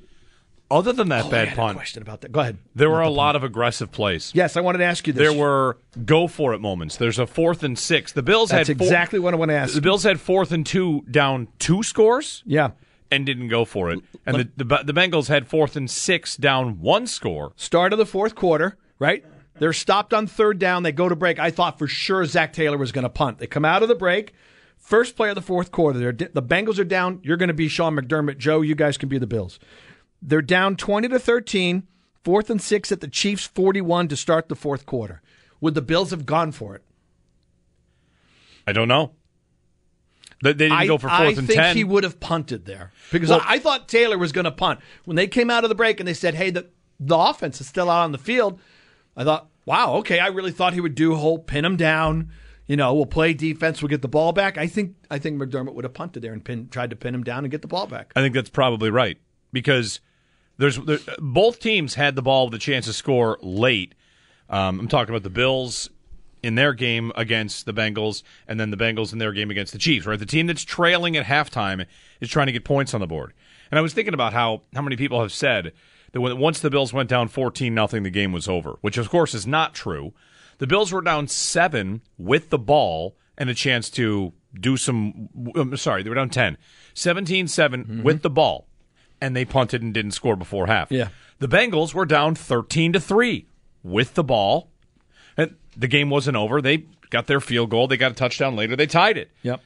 Other 0.70 0.92
than 0.92 1.08
that 1.10 1.26
Oh, 1.26 1.30
bad 1.30 1.54
punt, 1.56 1.76
question 1.76 2.02
about 2.02 2.20
that. 2.22 2.32
Go 2.32 2.40
ahead. 2.40 2.58
there 2.74 2.90
were 2.90 3.00
a 3.00 3.04
the 3.04 3.10
lot 3.12 3.28
punt. 3.28 3.36
of 3.36 3.44
aggressive 3.44 3.92
plays. 3.92 4.32
Yes, 4.34 4.56
I 4.56 4.60
wanted 4.60 4.78
to 4.78 4.84
ask 4.84 5.06
you 5.06 5.12
this. 5.12 5.20
There 5.22 5.32
were 5.32 5.78
go 6.04 6.26
for 6.26 6.52
it 6.54 6.60
moments. 6.60 6.96
There's 6.96 7.18
a 7.20 7.26
fourth 7.26 7.62
and 7.62 7.78
six. 7.78 8.12
The 8.12 8.22
Bills 8.22 8.50
That's 8.50 8.66
had 8.68 8.76
four- 8.78 8.84
exactly 8.86 9.18
what 9.20 9.32
I 9.32 9.36
want 9.36 9.50
to 9.50 9.54
ask. 9.54 9.74
The 9.74 9.80
Bills 9.80 10.02
had 10.02 10.20
fourth 10.20 10.50
and 10.52 10.66
two 10.66 11.02
down 11.10 11.46
two 11.60 11.84
scores 11.84 12.42
Yeah. 12.46 12.72
and 13.12 13.24
didn't 13.24 13.46
go 13.48 13.64
for 13.64 13.90
it. 13.92 14.00
And 14.26 14.50
the, 14.56 14.64
the 14.64 14.82
the 14.84 14.92
Bengals 14.92 15.28
had 15.28 15.46
fourth 15.46 15.76
and 15.76 15.88
six 15.88 16.36
down 16.36 16.80
one 16.80 17.06
score. 17.06 17.52
Start 17.54 17.92
of 17.92 17.98
the 18.00 18.06
fourth 18.06 18.34
quarter, 18.34 18.76
right? 18.98 19.24
They're 19.60 19.72
stopped 19.72 20.12
on 20.12 20.26
third 20.26 20.58
down. 20.58 20.82
They 20.82 20.90
go 20.92 21.08
to 21.08 21.14
break. 21.16 21.38
I 21.38 21.50
thought 21.52 21.78
for 21.78 21.86
sure 21.86 22.24
Zac 22.26 22.52
Taylor 22.52 22.76
was 22.76 22.90
going 22.92 23.04
to 23.04 23.08
punt. 23.08 23.38
They 23.38 23.46
come 23.46 23.64
out 23.64 23.82
of 23.84 23.88
the 23.88 23.94
break. 23.94 24.34
First 24.86 25.16
play 25.16 25.30
of 25.30 25.34
the 25.34 25.42
fourth 25.42 25.72
quarter. 25.72 26.12
The 26.12 26.42
Bengals 26.42 26.78
are 26.78 26.84
down. 26.84 27.18
You're 27.24 27.36
going 27.36 27.48
to 27.48 27.54
be 27.54 27.66
Sean 27.66 27.96
McDermott. 27.96 28.38
Joe, 28.38 28.60
you 28.60 28.76
guys 28.76 28.96
can 28.96 29.08
be 29.08 29.18
the 29.18 29.26
Bills. 29.26 29.58
They're 30.22 30.40
down 30.40 30.76
20 30.76 31.08
to 31.08 31.18
13. 31.18 31.88
Fourth 32.22 32.50
and 32.50 32.62
six 32.62 32.92
at 32.92 33.00
the 33.00 33.08
Chiefs 33.08 33.46
41 33.46 34.06
to 34.06 34.16
start 34.16 34.48
the 34.48 34.54
fourth 34.54 34.86
quarter. 34.86 35.22
Would 35.60 35.74
the 35.74 35.82
Bills 35.82 36.12
have 36.12 36.24
gone 36.24 36.52
for 36.52 36.76
it? 36.76 36.84
I 38.64 38.72
don't 38.72 38.86
know. 38.86 39.10
They, 40.40 40.52
didn't 40.52 40.78
I, 40.78 40.86
go 40.86 40.98
for 40.98 41.10
I 41.10 41.24
fourth 41.24 41.38
and 41.38 41.48
think 41.48 41.76
he 41.76 41.82
would 41.82 42.04
have 42.04 42.20
punted 42.20 42.64
there 42.64 42.92
because 43.10 43.30
Well- 43.30 43.42
I, 43.42 43.54
I 43.54 43.58
thought 43.58 43.88
Taylor 43.88 44.18
was 44.18 44.30
going 44.30 44.44
to 44.44 44.52
punt 44.52 44.78
when 45.04 45.16
they 45.16 45.26
came 45.26 45.50
out 45.50 45.64
of 45.64 45.68
the 45.68 45.74
break 45.74 45.98
and 45.98 46.06
they 46.06 46.14
said, 46.14 46.34
"Hey, 46.34 46.50
the 46.50 46.68
the 47.00 47.16
offense 47.16 47.60
is 47.60 47.66
still 47.66 47.90
out 47.90 48.04
on 48.04 48.12
the 48.12 48.18
field." 48.18 48.60
I 49.16 49.24
thought, 49.24 49.48
"Wow, 49.64 49.94
okay." 49.94 50.20
I 50.20 50.28
really 50.28 50.52
thought 50.52 50.74
he 50.74 50.80
would 50.80 50.94
do 50.94 51.12
a 51.12 51.16
whole 51.16 51.38
pin 51.40 51.64
him 51.64 51.76
down. 51.76 52.30
You 52.66 52.76
know, 52.76 52.94
we'll 52.94 53.06
play 53.06 53.32
defense. 53.32 53.80
We'll 53.80 53.88
get 53.88 54.02
the 54.02 54.08
ball 54.08 54.32
back. 54.32 54.58
I 54.58 54.66
think 54.66 54.96
I 55.10 55.18
think 55.18 55.40
McDermott 55.40 55.74
would 55.74 55.84
have 55.84 55.94
punted 55.94 56.22
there 56.22 56.32
and 56.32 56.44
pin, 56.44 56.68
tried 56.68 56.90
to 56.90 56.96
pin 56.96 57.14
him 57.14 57.22
down 57.22 57.44
and 57.44 57.50
get 57.50 57.62
the 57.62 57.68
ball 57.68 57.86
back. 57.86 58.12
I 58.16 58.20
think 58.20 58.34
that's 58.34 58.50
probably 58.50 58.90
right 58.90 59.18
because 59.52 60.00
there's 60.58 60.78
there, 60.78 60.98
both 61.18 61.60
teams 61.60 61.94
had 61.94 62.16
the 62.16 62.22
ball 62.22 62.46
with 62.46 62.54
a 62.54 62.58
chance 62.58 62.86
to 62.86 62.92
score 62.92 63.38
late. 63.40 63.94
Um, 64.48 64.80
I'm 64.80 64.88
talking 64.88 65.14
about 65.14 65.22
the 65.22 65.30
Bills 65.30 65.90
in 66.42 66.54
their 66.54 66.72
game 66.72 67.12
against 67.16 67.66
the 67.66 67.72
Bengals, 67.72 68.22
and 68.46 68.58
then 68.58 68.70
the 68.70 68.76
Bengals 68.76 69.12
in 69.12 69.18
their 69.18 69.32
game 69.32 69.50
against 69.50 69.72
the 69.72 69.78
Chiefs. 69.78 70.06
Right, 70.06 70.18
the 70.18 70.26
team 70.26 70.46
that's 70.46 70.64
trailing 70.64 71.16
at 71.16 71.26
halftime 71.26 71.86
is 72.20 72.28
trying 72.28 72.46
to 72.46 72.52
get 72.52 72.64
points 72.64 72.94
on 72.94 73.00
the 73.00 73.06
board. 73.06 73.32
And 73.70 73.78
I 73.78 73.82
was 73.82 73.94
thinking 73.94 74.14
about 74.14 74.32
how 74.32 74.62
how 74.74 74.82
many 74.82 74.96
people 74.96 75.20
have 75.20 75.32
said 75.32 75.72
that 76.12 76.20
when, 76.20 76.38
once 76.38 76.60
the 76.60 76.70
Bills 76.70 76.92
went 76.92 77.08
down 77.08 77.28
14 77.28 77.74
nothing, 77.74 78.02
the 78.02 78.10
game 78.10 78.32
was 78.32 78.48
over, 78.48 78.78
which 78.80 78.98
of 78.98 79.08
course 79.08 79.34
is 79.34 79.46
not 79.46 79.74
true. 79.74 80.14
The 80.58 80.66
Bills 80.66 80.92
were 80.92 81.02
down 81.02 81.28
seven 81.28 82.02
with 82.18 82.50
the 82.50 82.58
ball 82.58 83.16
and 83.36 83.50
a 83.50 83.54
chance 83.54 83.90
to 83.90 84.32
do 84.58 84.76
some. 84.76 85.28
I'm 85.54 85.76
sorry, 85.76 86.02
they 86.02 86.08
were 86.08 86.16
down 86.16 86.30
10. 86.30 86.56
17 86.94 87.48
7 87.48 87.84
mm-hmm. 87.84 88.02
with 88.02 88.22
the 88.22 88.30
ball, 88.30 88.66
and 89.20 89.36
they 89.36 89.44
punted 89.44 89.82
and 89.82 89.92
didn't 89.92 90.12
score 90.12 90.36
before 90.36 90.66
half. 90.66 90.90
Yeah. 90.90 91.08
The 91.38 91.48
Bengals 91.48 91.92
were 91.92 92.06
down 92.06 92.34
13 92.34 92.94
to 92.94 93.00
3 93.00 93.46
with 93.82 94.14
the 94.14 94.24
ball. 94.24 94.70
And 95.36 95.56
the 95.76 95.88
game 95.88 96.08
wasn't 96.08 96.36
over. 96.36 96.62
They 96.62 96.84
got 97.10 97.26
their 97.26 97.40
field 97.40 97.70
goal. 97.70 97.88
They 97.88 97.98
got 97.98 98.12
a 98.12 98.14
touchdown 98.14 98.56
later. 98.56 98.74
They 98.74 98.86
tied 98.86 99.18
it. 99.18 99.30
Yep. 99.42 99.60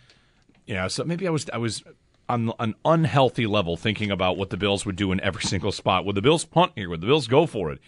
Yeah, 0.67 0.89
so 0.89 1.05
maybe 1.05 1.27
I 1.27 1.31
was 1.31 1.49
I 1.53 1.59
was 1.59 1.83
on 2.29 2.53
an 2.61 2.75
unhealthy 2.85 3.47
level 3.47 3.77
thinking 3.77 4.11
about 4.11 4.37
what 4.37 4.51
the 4.51 4.57
Bills 4.57 4.87
would 4.87 4.97
do 4.97 5.11
in 5.11 5.21
every 5.21 5.43
single 5.43 5.73
spot. 5.73 6.05
Would 6.05 6.15
the 6.15 6.23
Bills 6.23 6.45
punt 6.45 6.73
here? 6.77 6.89
Would 6.89 7.01
the 7.01 7.07
Bills 7.07 7.27
go 7.27 7.47
for 7.47 7.73
it? 7.73 7.81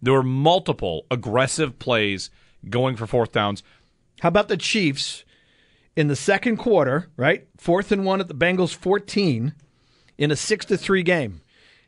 There 0.00 0.12
were 0.12 0.22
multiple 0.22 1.06
aggressive 1.10 1.78
plays 1.78 2.30
going 2.68 2.96
for 2.96 3.06
fourth 3.06 3.32
downs. 3.32 3.62
How 4.20 4.28
about 4.28 4.48
the 4.48 4.56
Chiefs 4.56 5.24
in 5.96 6.08
the 6.08 6.16
second 6.16 6.56
quarter, 6.56 7.08
right? 7.16 7.46
Fourth 7.56 7.92
and 7.92 8.04
one 8.04 8.20
at 8.20 8.28
the 8.28 8.34
Bengals 8.34 8.74
14 8.74 9.54
in 10.16 10.30
a 10.30 10.36
6 10.36 10.64
to 10.66 10.76
3 10.76 11.02
game. 11.02 11.40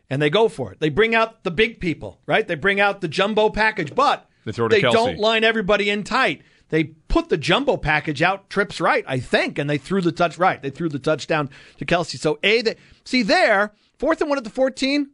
And 0.09 0.20
they 0.20 0.30
go 0.30 0.48
for 0.48 0.72
it. 0.72 0.80
They 0.80 0.88
bring 0.88 1.14
out 1.14 1.44
the 1.44 1.50
big 1.52 1.78
people, 1.80 2.18
right? 2.26 2.46
They 2.46 2.56
bring 2.56 2.80
out 2.80 3.00
the 3.00 3.09
jumbo 3.09 3.50
package, 3.50 3.94
but 3.94 4.28
They 4.44 4.52
Kelce. 4.83 4.92
don't 4.92 5.18
line 5.18 5.44
everybody 5.44 5.88
in 5.90 6.02
tight. 6.02 6.42
They 6.70 6.85
put 6.85 7.28
the 7.28 7.37
jumbo 7.37 7.76
package 7.76 8.22
out 8.22 8.48
trips 8.50 8.80
right, 8.80 9.04
I 9.06 9.18
think, 9.20 9.59
and 9.59 9.68
they 9.68 9.78
threw 9.78 10.00
the 10.00 10.12
touch 10.12 10.38
right. 10.38 10.61
They 10.62 10.70
threw 10.70 10.88
the 10.88 10.98
touchdown 11.00 11.50
to 11.78 11.85
Kelce. 11.85 12.16
So 12.18 12.38
A 12.42 12.62
they 12.62 12.76
see 13.04 13.22
there, 13.22 13.72
fourth 13.98 14.20
and 14.20 14.28
one 14.30 14.38
at 14.38 14.44
the 14.44 14.50
14, 14.50 15.11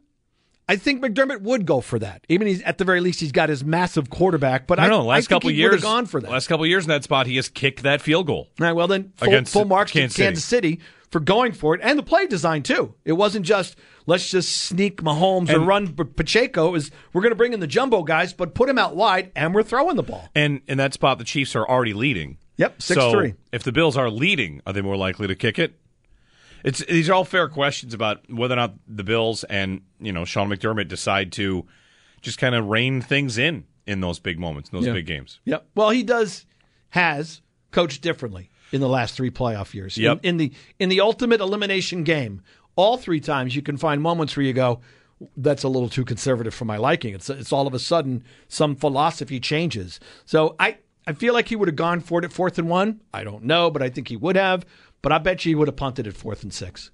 I 0.69 0.75
think 0.75 1.01
McDermott 1.01 1.41
would 1.41 1.65
go 1.65 1.79
for 1.81 1.97
that. 1.99 2.25
Even 2.27 2.47
he's 2.47 2.61
at 2.63 2.77
the 2.77 2.83
very 2.85 2.99
least 2.99 3.19
he's 3.21 3.31
got 3.31 3.47
his 3.49 3.63
massive 3.63 4.09
quarterback. 4.09 4.67
But 4.67 4.79
I 4.79 4.85
I 4.85 4.87
don't 4.89 4.99
know. 4.99 5.05
Last 5.07 5.17
I 5.17 5.19
think 5.21 5.29
couple 5.29 5.51
years, 5.51 5.81
gone 5.81 6.05
for 6.05 6.19
that. 6.19 6.29
Last 6.29 6.47
couple 6.47 6.65
years 6.65 6.83
in 6.83 6.89
that 6.89 7.03
spot, 7.03 7.25
he 7.27 7.35
has 7.37 7.47
kicked 7.47 7.83
that 7.83 8.01
field 8.01 8.27
goal. 8.27 8.49
All 8.59 8.65
right, 8.65 8.73
well 8.73 8.87
then, 8.87 9.13
full, 9.15 9.27
Against 9.29 9.53
full 9.53 9.65
marks 9.65 9.91
Kansas 9.91 10.15
to 10.17 10.23
Kansas 10.23 10.43
City. 10.45 10.79
for 11.09 11.19
going 11.21 11.53
for 11.53 11.73
it 11.73 11.79
and 11.83 11.97
the 11.97 12.03
play 12.03 12.27
design 12.27 12.63
too. 12.63 12.93
It 13.05 13.13
wasn't 13.13 13.45
just 13.45 13.77
let's 14.07 14.29
just 14.29 14.51
sneak 14.57 15.01
Mahomes 15.01 15.49
or 15.49 15.55
And- 15.55 15.67
run 15.67 15.87
P- 15.93 16.03
Pacheco. 16.03 16.67
It 16.67 16.71
was 16.71 16.91
we're 17.13 17.21
going 17.21 17.31
to 17.31 17.35
bring 17.37 17.53
in 17.53 17.61
the 17.61 17.67
jumbo 17.67 18.03
guys, 18.03 18.33
but 18.33 18.53
put 18.53 18.67
him 18.67 18.77
out 18.77 18.93
wide 18.95 19.31
and 19.37 19.55
we're 19.55 19.63
throwing 19.63 19.95
the 19.95 20.03
ball. 20.03 20.27
And 20.35 20.59
in 20.67 20.77
that 20.79 20.93
spot, 20.93 21.17
the 21.17 21.23
Chiefs 21.23 21.55
are 21.55 21.65
already 21.65 21.93
leading. 21.93 22.39
Yep, 22.57 22.81
So 22.81 22.95
6-3. 23.13 23.35
if 23.53 23.63
the 23.63 23.71
Bills 23.71 23.95
are 23.95 24.09
leading, 24.09 24.61
are 24.65 24.73
they 24.73 24.81
more 24.81 24.97
likely 24.97 25.27
to 25.27 25.35
kick 25.35 25.59
it? 25.59 25.79
It's 26.63 26.79
these 26.85 27.09
are 27.09 27.13
all 27.13 27.25
fair 27.25 27.47
questions 27.49 27.93
about 27.93 28.21
whether 28.29 28.53
or 28.53 28.57
not 28.57 28.73
the 28.87 29.03
Bills 29.03 29.43
and 29.45 29.81
you 29.99 30.11
know 30.11 30.25
Sean 30.25 30.49
McDermott 30.49 30.87
decide 30.87 31.31
to 31.33 31.65
just 32.21 32.37
kind 32.37 32.55
of 32.55 32.67
rein 32.67 33.01
things 33.01 33.37
in 33.37 33.65
in 33.85 34.01
those 34.01 34.19
big 34.19 34.39
moments, 34.39 34.69
in 34.69 34.77
those 34.77 34.87
Yeah. 34.87 34.93
big 34.93 35.05
games. 35.05 35.39
Yep. 35.45 35.67
Well, 35.75 35.89
he 35.91 36.03
does 36.03 36.45
has 36.89 37.41
coached 37.71 38.01
differently 38.01 38.49
in 38.71 38.81
the 38.81 38.89
last 38.89 39.15
three 39.15 39.29
playoff 39.31 39.73
years. 39.73 39.97
In- 39.97 40.03
Yep. 40.03 40.19
In, 40.23 40.37
the 40.37 40.51
in 40.79 40.89
the 40.89 40.99
ultimate 41.01 41.39
elimination 41.41 42.03
game, 42.03 42.41
all 42.75 42.97
three 42.97 43.19
times 43.19 43.55
you 43.55 43.61
can 43.61 43.77
find 43.77 44.01
moments 44.01 44.35
where 44.35 44.45
you 44.45 44.53
go, 44.53 44.81
"That's 45.37 45.63
a 45.63 45.69
little 45.69 45.89
too 45.89 46.05
conservative 46.05 46.53
for 46.53 46.65
my 46.65 46.77
liking." 46.77 47.13
It's 47.13 47.29
it's 47.29 47.53
all 47.53 47.67
of 47.67 47.73
a 47.73 47.79
sudden 47.79 48.23
some 48.47 48.75
philosophy 48.75 49.39
changes. 49.39 49.99
So 50.25 50.55
I 50.59 50.77
I 51.05 51.13
feel 51.13 51.33
like 51.33 51.47
he 51.47 51.55
would 51.55 51.69
have 51.69 51.77
gone 51.77 52.01
for 52.01 52.19
it 52.19 52.25
at 52.25 52.33
fourth 52.33 52.59
and 52.59 52.67
one. 52.67 52.99
I 53.13 53.23
don't 53.23 53.45
know, 53.45 53.71
but 53.71 53.81
I 53.81 53.89
think 53.89 54.09
he 54.09 54.17
would 54.17 54.35
have. 54.35 54.65
But 55.01 55.11
I 55.11 55.17
bet 55.19 55.45
you 55.45 55.51
he 55.51 55.55
would 55.55 55.67
have 55.67 55.75
punted 55.77 56.07
at 56.07 56.13
fourth 56.15 56.43
and 56.43 56.53
six. 56.53 56.91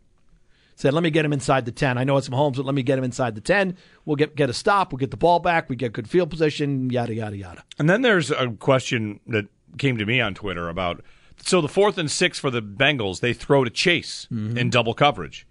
Said, 0.76 0.94
let 0.94 1.04
me 1.04 1.12
get 1.12 1.24
him 1.24 1.32
inside 1.34 1.66
the 1.66 1.72
10. 1.72 2.00
I 2.00 2.04
know 2.04 2.18
it's 2.18 2.30
Mahomes, 2.30 2.56
but 2.56 2.66
let 2.66 2.74
me 2.74 2.82
get 2.82 2.98
him 2.98 3.04
inside 3.04 3.36
the 3.36 3.42
10. 3.42 3.78
We'll 4.06 4.16
get, 4.16 4.36
get 4.36 4.50
a 4.50 4.54
stop. 4.54 4.92
We'll 4.92 4.98
get 4.98 5.12
the 5.12 5.18
ball 5.18 5.40
back. 5.40 5.70
We 5.70 5.76
get 5.76 5.94
good 5.94 6.10
field 6.10 6.32
position, 6.32 6.90
yada, 6.90 7.14
yada, 7.14 7.38
yada. 7.38 7.64
And 7.78 7.88
then 7.88 8.02
there's 8.02 8.32
a 8.32 8.50
question 8.60 9.20
that 9.28 9.46
came 9.78 9.98
to 10.00 10.06
me 10.06 10.20
on 10.20 10.34
Twitter 10.34 10.70
about 10.70 11.04
so 11.46 11.62
the 11.62 11.68
fourth 11.68 11.98
and 12.00 12.10
six 12.10 12.40
for 12.40 12.50
the 12.50 12.62
Bengals, 12.62 13.20
they 13.20 13.34
throw 13.34 13.64
to 13.64 13.70
Chase 13.70 14.28
Mm-hmm. 14.34 14.58
in 14.58 14.70
double 14.72 14.96
coverage. 14.96 15.46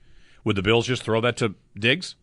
Would 0.45 0.57
the 0.57 0.63
Bills 0.63 0.89
just 0.89 1.05
throw 1.05 1.21
that 1.21 1.37
to 1.37 1.55
Diggs? 1.79 2.17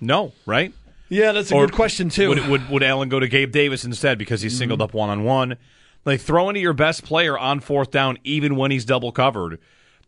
No, 0.00 0.32
right? 0.46 0.72
Yeah, 1.10 1.32
that's 1.32 1.52
a 1.52 1.54
Or 1.54 1.66
good 1.66 1.74
question, 1.74 2.08
too. 2.08 2.30
Would, 2.30 2.48
would 2.48 2.70
would 2.70 2.82
Allen 2.82 3.10
go 3.10 3.20
to 3.20 3.28
Gabe 3.28 3.52
Davis 3.52 3.84
instead 3.84 4.16
because 4.16 4.40
he's 4.40 4.56
singled 4.56 4.78
Mm-hmm. 4.80 4.84
up 4.84 4.94
one 4.94 5.10
on 5.10 5.24
one? 5.24 5.56
Like 6.04 6.20
throw 6.20 6.48
into 6.48 6.60
your 6.60 6.72
best 6.72 7.04
player 7.04 7.38
on 7.38 7.60
fourth 7.60 7.90
down, 7.90 8.18
even 8.24 8.56
when 8.56 8.70
he's 8.70 8.84
double 8.84 9.12
covered. 9.12 9.58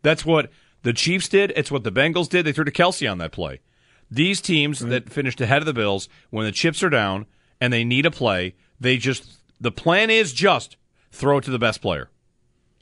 That's 0.03 0.25
what 0.25 0.51
the 0.83 0.93
Chiefs 0.93 1.27
did. 1.27 1.51
It's 1.55 1.71
what 1.71 1.83
the 1.83 1.91
Bengals 1.91 2.29
did. 2.29 2.45
They 2.45 2.51
threw 2.51 2.65
to 2.65 2.71
Kelce 2.71 3.09
on 3.11 3.17
that 3.17 3.31
play. 3.31 3.61
These 4.09 4.41
teams 4.41 4.79
that 4.79 5.09
finished 5.09 5.41
ahead 5.41 5.61
of 5.61 5.65
the 5.65 5.73
Bills, 5.73 6.07
when 6.29 6.45
the 6.45 6.51
chips 6.51 6.81
are 6.83 6.89
down 6.89 7.25
and 7.59 7.73
they 7.73 7.83
need 7.83 8.05
a 8.05 8.11
play, 8.11 8.55
they 8.79 8.97
just 8.97 9.39
the 9.59 9.71
plan 9.71 10.09
is 10.09 10.33
just 10.33 10.77
throw 11.11 11.39
it 11.39 11.43
to 11.45 11.51
the 11.51 11.59
best 11.59 11.81
player, 11.81 12.09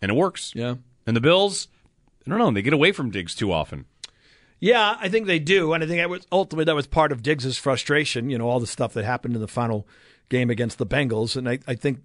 and 0.01 0.11
it 0.11 0.15
works. 0.15 0.51
Yeah. 0.53 0.75
And 1.07 1.15
the 1.15 1.21
Bills, 1.21 1.67
I 2.25 2.29
don't 2.29 2.39
know, 2.39 2.51
they 2.51 2.61
get 2.61 2.73
away 2.73 2.91
from 2.91 3.11
Diggs 3.11 3.33
too 3.33 3.51
often. 3.51 3.85
Yeah, 4.59 4.97
I 4.99 5.09
think 5.09 5.27
they 5.27 5.39
do, 5.39 5.73
and 5.73 5.83
I 5.83 5.87
think 5.87 5.99
that 5.99 6.09
was 6.09 6.25
ultimately 6.31 6.65
that 6.65 6.75
was 6.75 6.87
part 6.87 7.11
of 7.11 7.21
Diggs's 7.21 7.57
frustration. 7.57 8.29
You 8.29 8.37
know, 8.37 8.49
all 8.49 8.59
the 8.59 8.67
stuff 8.67 8.93
that 8.93 9.05
happened 9.05 9.35
in 9.35 9.41
the 9.41 9.47
final 9.47 9.87
game 10.29 10.49
against 10.49 10.77
the 10.77 10.85
Bengals, 10.85 11.35
and 11.35 11.47
I, 11.47 11.59
I 11.67 11.75
think 11.75 11.99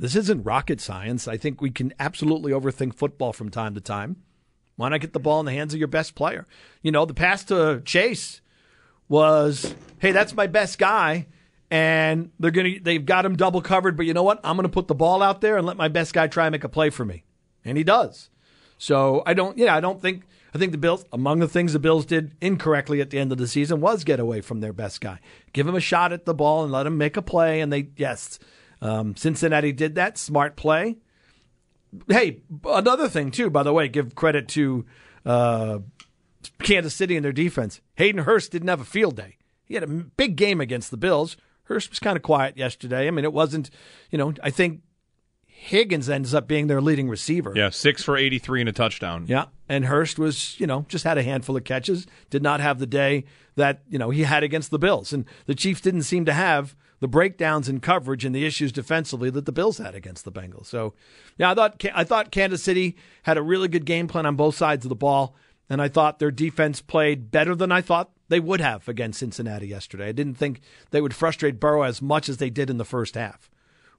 this 0.00 0.16
isn't 0.16 0.44
rocket 0.44 0.80
science. 0.80 1.26
I 1.28 1.36
think 1.36 1.60
we 1.60 1.70
can 1.70 1.92
absolutely 1.98 2.52
overthink 2.52 2.94
football 2.94 3.32
from 3.32 3.50
time 3.50 3.74
to 3.74 3.80
time. 3.80 4.16
Why 4.76 4.88
not 4.90 5.00
get 5.00 5.12
the 5.12 5.20
ball 5.20 5.40
in 5.40 5.46
the 5.46 5.52
hands 5.52 5.72
of 5.72 5.78
your 5.78 5.88
best 5.88 6.14
player? 6.14 6.46
You 6.82 6.92
know, 6.92 7.04
the 7.04 7.14
pass 7.14 7.44
to 7.44 7.82
Chase 7.84 8.40
was, 9.08 9.74
"Hey, 9.98 10.12
that's 10.12 10.34
my 10.34 10.46
best 10.46 10.78
guy." 10.78 11.26
And 11.70 12.30
they're 12.38 12.50
gonna 12.50 12.78
they've 12.80 13.04
got 13.04 13.24
him 13.24 13.36
double 13.36 13.60
covered, 13.60 13.96
but 13.96 14.06
you 14.06 14.14
know 14.14 14.22
what? 14.22 14.40
I'm 14.44 14.56
gonna 14.56 14.68
put 14.68 14.86
the 14.86 14.94
ball 14.94 15.22
out 15.22 15.40
there 15.40 15.56
and 15.56 15.66
let 15.66 15.76
my 15.76 15.88
best 15.88 16.12
guy 16.12 16.26
try 16.26 16.46
and 16.46 16.52
make 16.52 16.64
a 16.64 16.68
play 16.68 16.90
for 16.90 17.04
me. 17.04 17.24
And 17.64 17.76
he 17.76 17.84
does. 17.84 18.30
So 18.78 19.22
I 19.26 19.34
don't, 19.34 19.56
yeah, 19.58 19.74
I 19.74 19.80
don't 19.80 20.00
think. 20.00 20.24
I 20.54 20.58
think 20.58 20.72
the 20.72 20.78
Bills, 20.78 21.04
among 21.12 21.40
the 21.40 21.48
things 21.48 21.74
the 21.74 21.78
Bills 21.78 22.06
did 22.06 22.34
incorrectly 22.40 23.02
at 23.02 23.10
the 23.10 23.18
end 23.18 23.30
of 23.30 23.36
the 23.36 23.46
season, 23.46 23.82
was 23.82 24.04
get 24.04 24.18
away 24.18 24.40
from 24.40 24.60
their 24.60 24.72
best 24.72 25.02
guy, 25.02 25.20
give 25.52 25.68
him 25.68 25.74
a 25.74 25.80
shot 25.80 26.14
at 26.14 26.24
the 26.24 26.32
ball 26.32 26.62
and 26.62 26.72
let 26.72 26.86
him 26.86 26.96
make 26.96 27.18
a 27.18 27.22
play. 27.22 27.60
And 27.60 27.70
they, 27.70 27.88
yes, 27.96 28.38
um, 28.80 29.16
Cincinnati 29.16 29.72
did 29.72 29.94
that 29.94 30.18
smart 30.18 30.56
play. 30.56 30.96
Hey, 32.08 32.40
another 32.64 33.08
thing 33.08 33.30
too, 33.30 33.50
by 33.50 33.62
the 33.62 33.72
way, 33.72 33.88
give 33.88 34.14
credit 34.14 34.48
to 34.48 34.84
uh, 35.24 35.78
Kansas 36.62 36.94
City 36.94 37.16
and 37.16 37.24
their 37.24 37.32
defense. 37.32 37.80
Hayden 37.94 38.24
Hurst 38.24 38.52
didn't 38.52 38.68
have 38.68 38.80
a 38.80 38.84
field 38.84 39.16
day. 39.16 39.36
He 39.64 39.74
had 39.74 39.82
a 39.82 39.88
big 39.88 40.36
game 40.36 40.60
against 40.60 40.90
the 40.90 40.96
Bills. 40.96 41.36
Hurst 41.64 41.90
was 41.90 41.98
kind 41.98 42.16
of 42.16 42.22
quiet 42.22 42.56
yesterday. 42.56 43.08
I 43.08 43.10
mean, 43.10 43.24
it 43.24 43.32
wasn't, 43.32 43.70
you 44.10 44.18
know, 44.18 44.32
I 44.42 44.50
think 44.50 44.82
Higgins 45.46 46.08
ends 46.08 46.32
up 46.32 46.46
being 46.46 46.68
their 46.68 46.80
leading 46.80 47.08
receiver. 47.08 47.52
Yeah, 47.56 47.70
six 47.70 48.02
for 48.04 48.16
83 48.16 48.60
and 48.60 48.68
a 48.68 48.72
touchdown. 48.72 49.24
Yeah. 49.26 49.46
And 49.68 49.86
Hurst 49.86 50.18
was, 50.18 50.58
you 50.60 50.66
know, 50.66 50.86
just 50.88 51.02
had 51.04 51.18
a 51.18 51.22
handful 51.24 51.56
of 51.56 51.64
catches, 51.64 52.06
did 52.30 52.42
not 52.42 52.60
have 52.60 52.78
the 52.78 52.86
day 52.86 53.24
that, 53.56 53.82
you 53.88 53.98
know, 53.98 54.10
he 54.10 54.22
had 54.22 54.44
against 54.44 54.70
the 54.70 54.78
Bills. 54.78 55.12
And 55.12 55.24
the 55.46 55.54
Chiefs 55.54 55.80
didn't 55.80 56.02
seem 56.02 56.24
to 56.26 56.32
have 56.32 56.76
the 57.00 57.08
breakdowns 57.08 57.68
in 57.68 57.80
coverage 57.80 58.24
and 58.24 58.34
the 58.34 58.46
issues 58.46 58.72
defensively 58.72 59.30
that 59.30 59.44
the 59.44 59.52
Bills 59.52 59.78
had 59.78 59.94
against 59.94 60.24
the 60.24 60.32
Bengals. 60.32 60.66
So, 60.66 60.94
yeah, 61.36 61.50
I 61.50 61.54
thought 61.54 61.84
I 61.94 62.04
thought 62.04 62.30
Kansas 62.30 62.62
City 62.62 62.96
had 63.24 63.36
a 63.36 63.42
really 63.42 63.68
good 63.68 63.84
game 63.84 64.08
plan 64.08 64.26
on 64.26 64.36
both 64.36 64.56
sides 64.56 64.84
of 64.84 64.88
the 64.88 64.94
ball, 64.94 65.34
and 65.68 65.82
I 65.82 65.88
thought 65.88 66.18
their 66.18 66.30
defense 66.30 66.80
played 66.80 67.30
better 67.30 67.54
than 67.54 67.72
I 67.72 67.80
thought 67.80 68.10
they 68.28 68.40
would 68.40 68.60
have 68.60 68.88
against 68.88 69.20
Cincinnati 69.20 69.66
yesterday. 69.66 70.08
I 70.08 70.12
didn't 70.12 70.34
think 70.34 70.60
they 70.90 71.00
would 71.00 71.14
frustrate 71.14 71.60
Burrow 71.60 71.82
as 71.82 72.02
much 72.02 72.28
as 72.28 72.38
they 72.38 72.50
did 72.50 72.70
in 72.70 72.78
the 72.78 72.84
first 72.84 73.14
half. 73.14 73.50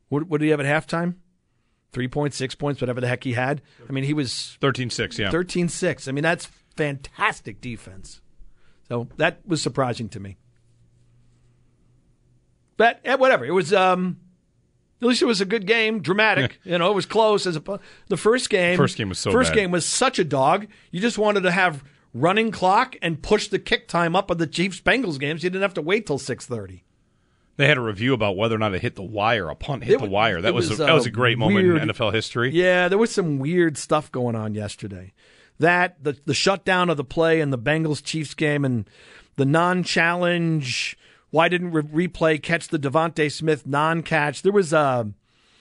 What, 0.09 0.23
what 0.27 0.39
did 0.39 0.45
he 0.45 0.51
have 0.51 0.59
at 0.59 0.65
halftime? 0.65 1.15
Three 1.91 2.07
points, 2.07 2.35
six 2.35 2.53
points, 2.53 2.81
whatever 2.81 2.99
the 2.99 3.07
heck 3.07 3.23
he 3.23 3.33
had. 3.33 3.61
I 3.87 3.91
mean, 3.91 4.03
he 4.03 4.13
was 4.13 4.57
13 4.61 4.89
6, 4.89 5.19
yeah. 5.19 5.31
13 5.31 5.69
6. 5.69 6.07
I 6.07 6.11
mean, 6.11 6.23
that's 6.23 6.47
fantastic 6.75 7.61
defense. 7.61 8.21
So 8.87 9.07
that 9.17 9.39
was 9.45 9.61
surprising 9.61 10.09
to 10.09 10.19
me. 10.19 10.37
But 12.77 12.99
eh, 13.03 13.15
whatever. 13.15 13.45
It 13.45 13.51
was, 13.51 13.73
um, 13.73 14.17
at 15.01 15.07
least 15.07 15.21
it 15.21 15.25
was 15.25 15.41
a 15.41 15.45
good 15.45 15.67
game, 15.67 16.01
dramatic. 16.01 16.59
you 16.63 16.77
know, 16.77 16.89
it 16.91 16.95
was 16.95 17.05
close. 17.05 17.45
As 17.45 17.55
a, 17.55 17.79
the 18.07 18.17
first 18.17 18.49
game, 18.49 18.77
First 18.77 18.97
game 18.97 19.09
was 19.09 19.19
so 19.19 19.31
First 19.31 19.51
bad. 19.51 19.55
game 19.55 19.71
was 19.71 19.85
such 19.85 20.19
a 20.19 20.23
dog. 20.23 20.67
You 20.91 21.01
just 21.01 21.17
wanted 21.17 21.41
to 21.41 21.51
have 21.51 21.83
running 22.13 22.51
clock 22.51 22.95
and 23.01 23.21
push 23.21 23.47
the 23.47 23.59
kick 23.59 23.87
time 23.87 24.15
up 24.15 24.31
of 24.31 24.37
the 24.37 24.47
Chiefs 24.47 24.79
Bengals 24.81 25.19
games. 25.19 25.43
You 25.43 25.49
didn't 25.49 25.63
have 25.63 25.73
to 25.75 25.81
wait 25.81 26.05
till 26.07 26.17
six 26.19 26.45
thirty. 26.45 26.83
They 27.57 27.67
had 27.67 27.77
a 27.77 27.81
review 27.81 28.13
about 28.13 28.37
whether 28.37 28.53
or 28.55 28.59
not 28.59 28.75
it 28.75 28.83
hit 28.83 28.93
the 28.95 29.01
wire. 29.03 29.49
A 29.49 29.55
punt 29.55 29.83
hit 29.83 29.95
It 29.95 30.01
the 30.01 30.09
wire. 30.09 30.41
That 30.41 30.53
was, 30.53 30.69
was, 30.69 30.79
a, 30.79 30.85
that 30.85 30.93
was 30.93 31.07
a 31.07 31.11
great 31.11 31.39
moment 31.39 31.65
in 31.65 31.89
NFL 31.89 32.13
history. 32.13 32.51
Yeah, 32.51 32.87
there 32.87 32.99
was 32.99 33.11
some 33.11 33.39
weird 33.39 33.79
stuff 33.79 34.11
going 34.11 34.35
on 34.35 34.53
yesterday. 34.53 35.13
That 35.59 36.03
the 36.03 36.17
the 36.25 36.35
shutdown 36.35 36.91
of 36.91 36.97
the 36.97 37.03
play 37.03 37.41
in 37.41 37.49
the 37.49 37.57
Bengals 37.57 38.03
Chiefs 38.03 38.35
game 38.35 38.63
and 38.63 38.87
the 39.37 39.45
non 39.45 39.83
challenge. 39.83 40.97
Why 41.29 41.49
didn't 41.49 41.71
re- 41.71 42.07
replay 42.07 42.41
catch 42.41 42.69
the 42.69 42.79
DeVonta 42.79 43.31
Smith 43.31 43.67
non 43.67 44.03
catch? 44.03 44.41
There 44.41 44.51
was 44.51 44.73
a 44.73 45.11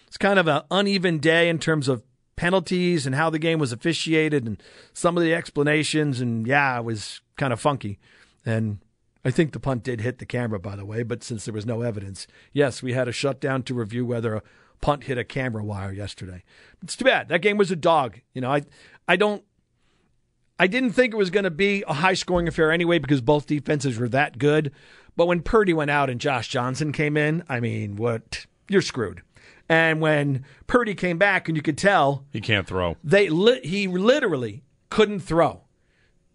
it's 0.07 0.17
kind 0.17 0.39
of 0.39 0.47
an 0.47 0.63
uneven 0.71 1.19
day 1.19 1.49
in 1.49 1.59
terms 1.59 1.89
of 1.89 2.03
penalties 2.37 3.07
and 3.07 3.15
how 3.15 3.31
the 3.31 3.39
game 3.39 3.59
was 3.59 3.73
officiated 3.73 4.47
and 4.47 4.63
some 4.93 5.17
of 5.17 5.23
the 5.23 5.35
explanations. 5.35 6.21
And 6.21 6.47
yeah, 6.47 6.79
it 6.79 6.85
was 6.85 7.21
kind 7.37 7.53
of 7.53 7.61
funky. 7.61 7.99
And 8.45 8.79
I 9.25 9.31
think 9.31 9.53
the 9.53 9.61
punt 9.61 9.83
did 9.83 10.03
hit 10.03 10.19
the 10.19 10.27
camera, 10.27 10.61
by 10.61 10.77
the 10.77 10.85
way, 10.85 11.03
but 11.03 11.25
since 11.25 11.45
there 11.45 11.55
was 11.55 11.67
no 11.67 11.83
evidence, 11.83 12.27
yes, 12.53 12.83
we 12.83 12.93
had 12.93 13.09
a 13.09 13.13
shutdown 13.13 13.63
to 13.65 13.75
review 13.75 14.07
whether 14.07 14.37
a 14.37 14.43
punt 14.81 15.05
hit 15.05 15.19
a 15.19 15.25
camera 15.25 15.65
wire 15.65 15.93
yesterday. 15.93 16.45
It's 16.83 16.97
too 16.97 17.05
bad. 17.05 17.29
That 17.29 17.43
game 17.43 17.57
was 17.57 17.71
a 17.71 17.77
dog. 17.77 18.21
You 18.35 18.43
know, 18.43 18.53
I 18.53 18.63
I 19.09 19.17
don't 19.17 19.43
I 20.59 20.67
didn't 20.67 20.93
think 20.93 21.13
it 21.13 21.17
was 21.17 21.31
going 21.31 21.45
to 21.45 21.51
be 21.51 21.83
a 21.87 21.95
high 21.95 22.15
scoring 22.15 22.49
affair 22.49 22.71
anyway 22.71 22.99
because 22.99 23.21
both 23.21 23.47
defenses 23.47 23.99
were 23.99 24.09
that 24.11 24.39
good. 24.39 24.73
But 25.17 25.27
when 25.27 25.43
Purdy 25.43 25.73
went 25.73 25.91
out 25.91 26.11
and 26.11 26.21
Josh 26.21 26.49
Johnson 26.49 26.93
came 26.93 27.17
in, 27.17 27.43
I 27.49 27.61
mean, 27.61 27.97
what 27.97 28.47
you're 28.69 28.83
screwed. 28.83 29.23
And 29.69 30.01
when 30.01 30.45
Purdy 30.67 30.95
came 30.95 31.19
back 31.19 31.49
and 31.49 31.57
you 31.57 31.63
could 31.63 31.79
tell 31.79 32.25
He 32.33 32.41
can't 32.41 32.67
throw. 32.67 32.97
they 33.03 33.29
li- 33.29 33.61
he 33.65 33.89
literally 33.89 34.63
couldn't 34.91 35.21
throw. 35.21 35.63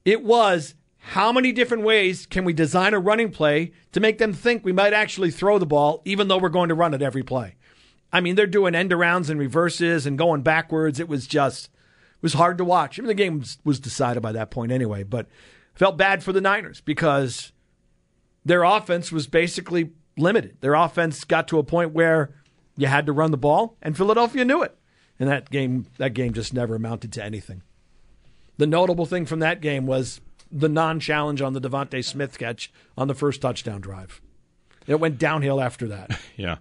It 0.03 0.23
was 0.23 0.75
how 0.97 1.31
many 1.31 1.51
different 1.51 1.83
ways 1.83 2.25
can 2.25 2.43
we 2.43 2.53
design 2.53 2.93
a 2.93 2.99
running 2.99 3.31
play 3.31 3.71
to 3.91 3.99
make 3.99 4.17
them 4.17 4.33
think 4.33 4.63
we 4.65 4.71
might 4.73 4.93
actually 4.93 5.31
throw 5.31 5.57
the 5.59 5.65
ball, 5.65 6.01
even 6.05 6.27
though 6.27 6.37
we're 6.37 6.49
going 6.49 6.69
to 6.69 6.75
run 6.75 6.93
it 6.93 7.01
every 7.01 7.23
play? 7.23 7.55
I 8.11 8.19
mean, 8.19 8.35
they're 8.35 8.47
doing 8.47 8.75
end 8.75 8.91
arounds 8.91 9.29
and 9.29 9.39
reverses 9.39 10.05
and 10.05 10.17
going 10.17 10.41
backwards. 10.41 10.99
It 10.99 11.07
was 11.07 11.25
just 11.27 11.67
it 11.67 12.23
was 12.23 12.33
hard 12.33 12.57
to 12.57 12.65
watch. 12.65 12.99
I 12.99 13.01
mean, 13.01 13.07
the 13.07 13.13
game 13.13 13.39
was, 13.39 13.57
was 13.63 13.79
decided 13.79 14.21
by 14.21 14.33
that 14.33 14.51
point 14.51 14.71
anyway, 14.71 15.03
but 15.03 15.27
felt 15.73 15.97
bad 15.97 16.21
for 16.23 16.33
the 16.33 16.41
Niners 16.41 16.81
because 16.81 17.53
their 18.45 18.63
offense 18.63 19.11
was 19.11 19.27
basically 19.27 19.91
limited. 20.17 20.57
Their 20.61 20.73
offense 20.73 21.23
got 21.23 21.47
to 21.49 21.59
a 21.59 21.63
point 21.63 21.91
where 21.93 22.33
you 22.77 22.87
had 22.87 23.05
to 23.05 23.11
run 23.13 23.31
the 23.31 23.37
ball, 23.37 23.77
and 23.81 23.95
Philadelphia 23.95 24.45
knew 24.45 24.61
it. 24.63 24.75
And 25.19 25.29
that 25.29 25.49
game, 25.51 25.85
that 25.97 26.13
game 26.13 26.33
just 26.33 26.53
never 26.53 26.75
amounted 26.75 27.13
to 27.13 27.23
anything. 27.23 27.61
The 28.57 28.65
notable 28.67 29.05
thing 29.05 29.25
from 29.25 29.39
that 29.39 29.61
game 29.61 29.85
was 29.85 30.19
the 30.51 30.69
non-challenge 30.69 31.41
on 31.41 31.53
the 31.53 31.61
DeVonta 31.61 32.03
Smith 32.03 32.37
catch 32.37 32.71
on 32.97 33.07
the 33.07 33.13
first 33.15 33.41
touchdown 33.41 33.81
drive. 33.81 34.21
It 34.87 34.99
went 34.99 35.17
downhill 35.19 35.61
after 35.61 35.87
that. 35.87 36.19
Yeah. 36.35 36.57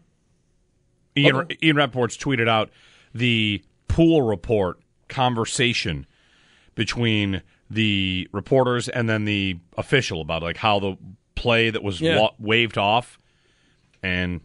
Ian, 1.16 1.36
Okay. 1.36 1.56
Ian 1.62 1.76
Rapoport's 1.76 2.16
tweeted 2.16 2.48
out 2.48 2.70
the 3.14 3.62
pool 3.88 4.22
report 4.22 4.78
conversation 5.08 6.06
between 6.74 7.42
the 7.68 8.28
reporters 8.32 8.88
and 8.88 9.08
then 9.08 9.24
the 9.24 9.58
official 9.76 10.20
about 10.20 10.42
like 10.42 10.56
how 10.58 10.78
the 10.78 10.96
play 11.40 11.70
that 11.70 11.82
was 11.82 12.00
Yeah. 12.00 12.18
wa- 12.20 12.32
waved 12.38 12.78
off 12.78 13.18
and 14.02 14.40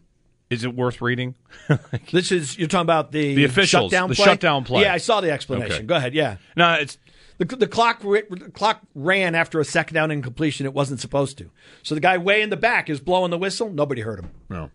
is 0.50 0.64
it 0.64 0.74
worth 0.74 1.00
reading? 1.00 1.34
This 2.12 2.30
is 2.32 2.56
you're 2.58 2.68
talking 2.68 2.82
about 2.82 3.12
the 3.12 3.34
The 3.34 3.44
officials, 3.44 3.90
shutdown 3.90 4.08
the 4.08 4.14
play? 4.14 4.24
shutdown 4.24 4.64
play. 4.64 4.82
Yeah, 4.82 4.94
I 4.94 4.98
saw 4.98 5.20
the 5.20 5.30
explanation. 5.30 5.76
Okay. 5.78 5.86
Go 5.86 5.96
ahead. 5.96 6.14
Yeah. 6.14 6.36
no, 6.56 6.74
it's 6.74 6.98
The, 7.38 7.44
the 7.44 7.66
clock 7.66 8.00
the 8.02 8.50
clock 8.54 8.80
ran 8.94 9.34
after 9.34 9.60
a 9.60 9.64
second 9.64 9.94
down 9.94 10.10
incompletion. 10.10 10.64
It 10.66 10.72
wasn't 10.72 11.00
supposed 11.00 11.36
to. 11.38 11.50
So 11.82 11.94
the 11.94 12.00
guy 12.00 12.16
way 12.18 12.42
in 12.42 12.50
the 12.50 12.56
back 12.56 12.88
is 12.88 13.00
blowing 13.00 13.30
the 13.30 13.38
whistle. 13.38 13.70
Nobody 13.70 14.02
heard 14.02 14.20
him. 14.20 14.30
no. 14.48 14.70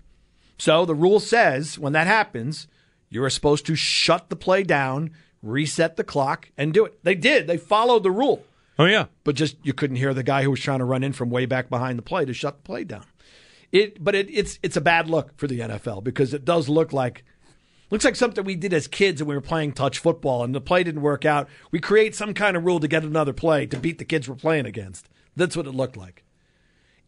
So 0.57 0.85
the 0.85 0.93
rule 0.93 1.19
says 1.19 1.79
when 1.79 1.93
that 1.93 2.05
happens, 2.05 2.67
you're 3.09 3.29
supposed 3.31 3.65
to 3.65 3.75
shut 3.75 4.29
the 4.29 4.35
play 4.35 4.61
down, 4.63 5.09
reset 5.41 5.95
the 5.95 6.03
clock, 6.03 6.49
and 6.55 6.71
do 6.71 6.85
it. 6.85 7.03
They 7.03 7.15
did. 7.15 7.47
They 7.47 7.57
followed 7.57 8.03
the 8.03 8.11
rule, 8.11 8.43
Oh 8.81 8.85
yeah. 8.85 9.05
but 9.23 9.35
just 9.35 9.57
you 9.63 9.73
couldn't 9.73 9.97
hear 9.97 10.13
the 10.13 10.23
guy 10.23 10.41
who 10.41 10.49
was 10.49 10.59
trying 10.59 10.79
to 10.79 10.85
run 10.85 11.03
in 11.03 11.13
from 11.13 11.29
way 11.29 11.45
back 11.45 11.69
behind 11.69 11.99
the 11.99 12.03
play 12.03 12.25
to 12.25 12.33
shut 12.33 12.57
the 12.57 12.63
play 12.63 12.83
down. 12.83 13.05
It, 13.71 14.03
but 14.03 14.15
it, 14.15 14.27
it's 14.31 14.57
it's 14.63 14.75
a 14.75 14.81
bad 14.81 15.07
look 15.07 15.37
for 15.37 15.47
the 15.47 15.59
NFL 15.59 16.03
because 16.03 16.33
it 16.33 16.43
does 16.43 16.67
look 16.67 16.91
like 16.91 17.23
looks 17.91 18.03
like 18.03 18.15
something 18.15 18.43
we 18.43 18.55
did 18.55 18.73
as 18.73 18.87
kids 18.87 19.21
when 19.21 19.29
we 19.29 19.35
were 19.35 19.41
playing 19.41 19.73
touch 19.73 19.99
football 19.99 20.43
and 20.43 20.55
the 20.55 20.59
play 20.59 20.83
didn't 20.83 21.01
work 21.01 21.25
out. 21.25 21.47
We 21.69 21.79
create 21.79 22.15
some 22.15 22.33
kind 22.33 22.57
of 22.57 22.65
rule 22.65 22.79
to 22.79 22.87
get 22.87 23.03
another 23.03 23.33
play 23.33 23.67
to 23.67 23.77
beat 23.77 23.99
the 23.99 24.05
kids 24.05 24.27
we're 24.27 24.35
playing 24.35 24.65
against. 24.65 25.07
That's 25.35 25.55
what 25.55 25.67
it 25.67 25.75
looked 25.75 25.95
like. 25.95 26.23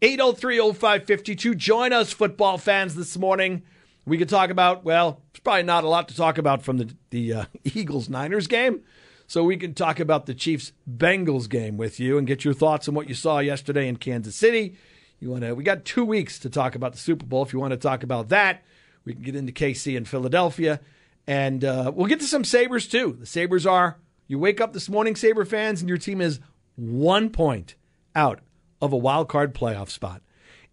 803-0552. 0.01 1.55
Join 1.57 1.93
us, 1.93 2.11
football 2.11 2.57
fans, 2.57 2.95
this 2.95 3.17
morning. 3.17 3.63
We 4.05 4.17
could 4.17 4.27
talk 4.27 4.49
about, 4.49 4.83
well, 4.83 5.21
there's 5.31 5.39
probably 5.39 5.63
not 5.63 5.85
a 5.85 5.89
lot 5.89 6.09
to 6.09 6.15
talk 6.15 6.37
about 6.37 6.61
from 6.61 6.77
the, 6.77 6.93
the 7.09 7.33
uh, 7.33 7.45
Eagles-Niners 7.63 8.47
game. 8.47 8.83
So 9.27 9.43
we 9.43 9.57
can 9.57 9.73
talk 9.73 9.99
about 9.99 10.25
the 10.25 10.33
Chiefs-Bengals 10.33 11.49
game 11.49 11.77
with 11.77 11.99
you 11.99 12.17
and 12.17 12.27
get 12.27 12.43
your 12.43 12.53
thoughts 12.53 12.87
on 12.87 12.95
what 12.95 13.09
you 13.09 13.15
saw 13.15 13.39
yesterday 13.39 13.87
in 13.87 13.95
Kansas 13.97 14.35
City. 14.35 14.75
You 15.19 15.31
want 15.31 15.43
to? 15.43 15.53
We 15.53 15.63
got 15.63 15.85
two 15.85 16.03
weeks 16.03 16.37
to 16.39 16.49
talk 16.49 16.75
about 16.75 16.91
the 16.91 16.97
Super 16.97 17.25
Bowl. 17.25 17.43
If 17.43 17.53
you 17.53 17.59
want 17.59 17.71
to 17.71 17.77
talk 17.77 18.03
about 18.03 18.29
that, 18.29 18.63
we 19.05 19.13
can 19.13 19.21
get 19.21 19.35
into 19.35 19.53
KC 19.53 19.95
and 19.95 20.07
Philadelphia, 20.07 20.79
and 21.27 21.63
uh, 21.63 21.91
we'll 21.93 22.07
get 22.07 22.19
to 22.19 22.25
some 22.25 22.43
Sabres 22.43 22.87
too. 22.87 23.17
The 23.19 23.25
Sabres 23.25 23.65
are. 23.65 23.97
You 24.27 24.39
wake 24.39 24.61
up 24.61 24.73
this 24.73 24.89
morning, 24.89 25.15
Sabre 25.15 25.45
fans, 25.45 25.81
and 25.81 25.89
your 25.89 25.97
team 25.97 26.21
is 26.21 26.39
one 26.75 27.29
point 27.29 27.75
out 28.15 28.39
of 28.81 28.93
a 28.93 28.97
wild 28.97 29.29
card 29.29 29.53
playoff 29.53 29.89
spot. 29.89 30.21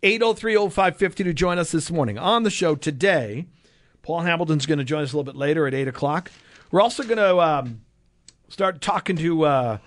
803-0550 0.02 1.14
to 1.16 1.34
join 1.34 1.58
us 1.58 1.72
this 1.72 1.90
morning 1.90 2.18
on 2.18 2.42
the 2.42 2.50
show 2.50 2.74
today. 2.74 3.46
Paul 4.02 4.20
Hamilton's 4.20 4.66
going 4.66 4.78
to 4.78 4.84
join 4.84 5.02
us 5.02 5.12
a 5.12 5.16
little 5.16 5.30
bit 5.30 5.38
later 5.38 5.66
at 5.66 5.74
eight 5.74 5.88
o'clock. 5.88 6.30
We're 6.70 6.80
also 6.80 7.02
going 7.02 7.18
to 7.18 7.38
um, 7.38 7.82
start 8.50 8.80
talking 8.80 9.16
to. 9.16 9.44
Uh, 9.44 9.78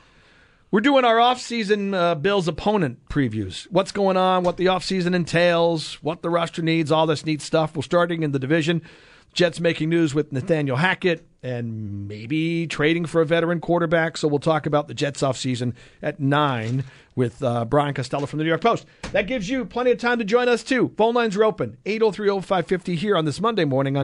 we're 0.71 0.82
doing 0.82 1.06
our 1.06 1.17
offseason 1.17 1.93
uh, 1.93 2.15
Bills 2.15 2.47
opponent 2.47 3.08
previews. 3.08 3.65
What's 3.69 3.91
going 3.91 4.17
on, 4.17 4.43
what 4.43 4.58
the 4.58 4.65
offseason 4.65 5.13
entails, 5.13 6.02
what 6.02 6.23
the 6.23 6.32
roster 6.32 6.63
needs, 6.63 6.91
all 6.91 7.06
this 7.06 7.26
neat 7.26 7.41
stuff. 7.41 7.76
We're 7.76 7.84
starting 7.84 8.23
in 8.23 8.32
the 8.32 8.39
division. 8.39 8.82
Jets 9.34 9.60
making 9.60 9.89
news 9.89 10.13
with 10.13 10.32
Nathaniel 10.32 10.78
Hackett 10.78 11.28
and 11.41 12.08
maybe 12.08 12.67
trading 12.67 13.06
for 13.06 13.21
a 13.21 13.26
veteran 13.26 13.60
quarterback. 13.60 14.15
So 14.15 14.28
we'll 14.28 14.39
talk 14.39 14.65
about 14.65 14.88
the 14.88 14.93
Jets 14.93 15.21
offseason 15.21 15.73
at 16.02 16.19
9 16.19 16.84
with 17.15 17.43
uh, 17.43 17.65
Brian 17.65 17.93
Costello 17.93 18.26
from 18.28 18.38
the 18.38 18.43
New 18.43 18.49
York 18.49 18.62
Post. 18.62 18.86
That 19.12 19.28
gives 19.28 19.49
you 19.49 19.65
plenty 19.65 19.91
of 19.91 19.97
time 19.97 20.19
to 20.19 20.26
join 20.26 20.47
us, 20.47 20.63
too. 20.63 20.93
Phone 20.97 21.15
lines 21.15 21.36
are 21.36 21.43
open 21.43 21.78
803 21.86 22.30
0550 22.41 22.95
here 22.95 23.17
on 23.17 23.26
this 23.26 23.41
Monday 23.41 23.65
morning 23.65 23.97
on 23.97 24.04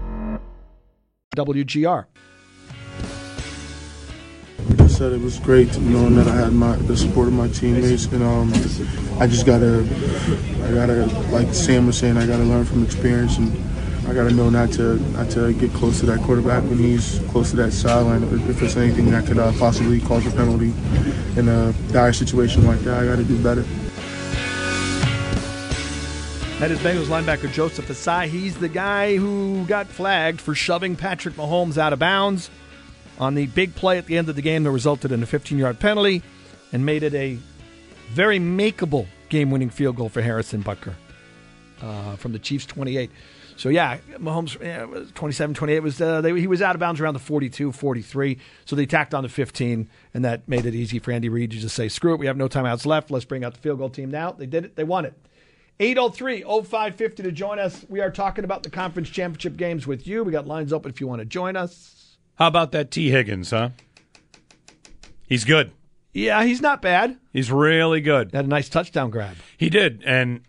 WGR. 1.35 2.05
I 4.79 4.87
said, 4.87 5.13
it 5.13 5.21
was 5.21 5.39
great 5.39 5.77
knowing 5.79 6.15
that 6.15 6.27
I 6.27 6.35
had 6.35 6.51
my 6.51 6.75
the 6.75 6.97
support 6.97 7.29
of 7.29 7.33
my 7.33 7.47
teammates, 7.47 8.05
and 8.07 8.21
um, 8.21 8.51
I 9.17 9.27
just 9.27 9.45
gotta, 9.45 9.87
I 10.65 10.73
gotta, 10.73 11.05
like 11.31 11.53
Sam 11.53 11.87
was 11.87 11.97
saying, 11.97 12.17
I 12.17 12.27
gotta 12.27 12.43
learn 12.43 12.65
from 12.65 12.83
experience, 12.83 13.37
and 13.37 13.49
I 14.09 14.13
gotta 14.13 14.31
know 14.31 14.49
not 14.49 14.73
to 14.73 14.99
not 15.13 15.29
to 15.31 15.53
get 15.53 15.71
close 15.71 16.01
to 16.01 16.05
that 16.07 16.19
quarterback 16.19 16.63
when 16.63 16.77
he's 16.77 17.19
close 17.29 17.51
to 17.51 17.55
that 17.57 17.71
sideline. 17.71 18.23
If 18.49 18.61
it's 18.61 18.75
anything 18.75 19.09
that 19.11 19.25
could 19.25 19.39
uh, 19.39 19.53
possibly 19.53 20.01
cause 20.01 20.27
a 20.27 20.31
penalty 20.31 20.73
in 21.37 21.47
a 21.47 21.71
dire 21.93 22.11
situation 22.11 22.67
like 22.67 22.79
that, 22.79 23.01
I 23.01 23.05
gotta 23.05 23.23
do 23.23 23.41
better. 23.41 23.65
That 26.61 26.69
is 26.69 26.77
Bengals 26.77 27.05
linebacker 27.05 27.51
Joseph 27.51 27.87
Ossai. 27.87 28.27
He's 28.27 28.55
the 28.55 28.69
guy 28.69 29.17
who 29.17 29.65
got 29.65 29.87
flagged 29.87 30.39
for 30.39 30.53
shoving 30.53 30.95
Patrick 30.95 31.33
Mahomes 31.33 31.79
out 31.79 31.91
of 31.91 31.97
bounds 31.97 32.51
on 33.17 33.33
the 33.33 33.47
big 33.47 33.73
play 33.73 33.97
at 33.97 34.05
the 34.05 34.15
end 34.15 34.29
of 34.29 34.35
the 34.35 34.43
game 34.43 34.63
that 34.65 34.69
resulted 34.69 35.11
in 35.11 35.23
a 35.23 35.25
15 35.25 35.57
yard 35.57 35.79
penalty 35.79 36.21
and 36.71 36.85
made 36.85 37.01
it 37.01 37.15
a 37.15 37.39
very 38.11 38.37
makeable 38.37 39.07
game 39.29 39.49
winning 39.49 39.71
field 39.71 39.95
goal 39.95 40.07
for 40.07 40.21
Harrison 40.21 40.63
Butker 40.63 40.93
uh, 41.81 42.15
from 42.17 42.31
the 42.31 42.37
Chiefs 42.37 42.67
28. 42.67 43.09
So, 43.57 43.69
yeah, 43.69 43.97
Mahomes, 44.19 44.61
yeah, 44.61 44.85
27 45.15 45.55
28 45.55 45.79
was, 45.79 45.99
uh, 45.99 46.21
they, 46.21 46.39
he 46.39 46.45
was 46.45 46.61
out 46.61 46.75
of 46.75 46.79
bounds 46.79 47.01
around 47.01 47.15
the 47.15 47.19
42 47.19 47.71
43. 47.71 48.37
So 48.65 48.75
they 48.75 48.85
tacked 48.85 49.15
on 49.15 49.23
the 49.23 49.29
15, 49.29 49.89
and 50.13 50.25
that 50.25 50.47
made 50.47 50.67
it 50.67 50.75
easy 50.75 50.99
for 50.99 51.11
Andy 51.11 51.27
Reid 51.27 51.49
to 51.49 51.57
just 51.57 51.75
say, 51.75 51.89
screw 51.89 52.13
it, 52.13 52.19
we 52.19 52.27
have 52.27 52.37
no 52.37 52.47
timeouts 52.47 52.85
left. 52.85 53.09
Let's 53.09 53.25
bring 53.25 53.43
out 53.43 53.55
the 53.55 53.59
field 53.61 53.79
goal 53.79 53.89
team 53.89 54.11
now. 54.11 54.31
They 54.31 54.45
did 54.45 54.63
it, 54.63 54.75
they 54.75 54.83
won 54.83 55.05
it. 55.05 55.15
803 55.81 56.43
0550 56.43 57.23
to 57.23 57.31
join 57.31 57.57
us. 57.57 57.83
We 57.89 58.01
are 58.01 58.11
talking 58.11 58.43
about 58.43 58.61
the 58.61 58.69
conference 58.69 59.09
championship 59.09 59.57
games 59.57 59.87
with 59.87 60.05
you. 60.05 60.23
We 60.23 60.31
got 60.31 60.45
lines 60.45 60.71
open 60.71 60.91
if 60.91 61.01
you 61.01 61.07
want 61.07 61.19
to 61.21 61.25
join 61.25 61.55
us. 61.55 62.17
How 62.35 62.47
about 62.47 62.71
that 62.73 62.91
T. 62.91 63.09
Higgins, 63.09 63.49
huh? 63.49 63.69
He's 65.27 65.43
good. 65.43 65.71
Yeah, 66.13 66.43
he's 66.43 66.61
not 66.61 66.83
bad. 66.83 67.17
He's 67.33 67.51
really 67.51 67.99
good. 67.99 68.31
Had 68.31 68.45
a 68.45 68.47
nice 68.47 68.69
touchdown 68.69 69.09
grab. 69.09 69.37
He 69.57 69.69
did. 69.71 70.03
And 70.05 70.41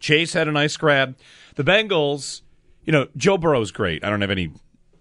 Chase 0.00 0.32
had 0.32 0.48
a 0.48 0.52
nice 0.52 0.76
grab. 0.76 1.16
The 1.54 1.62
Bengals, 1.62 2.40
you 2.84 2.92
know, 2.92 3.06
Joe 3.16 3.38
Burrow's 3.38 3.70
great. 3.70 4.02
I 4.02 4.10
don't 4.10 4.22
have 4.22 4.30
any 4.30 4.50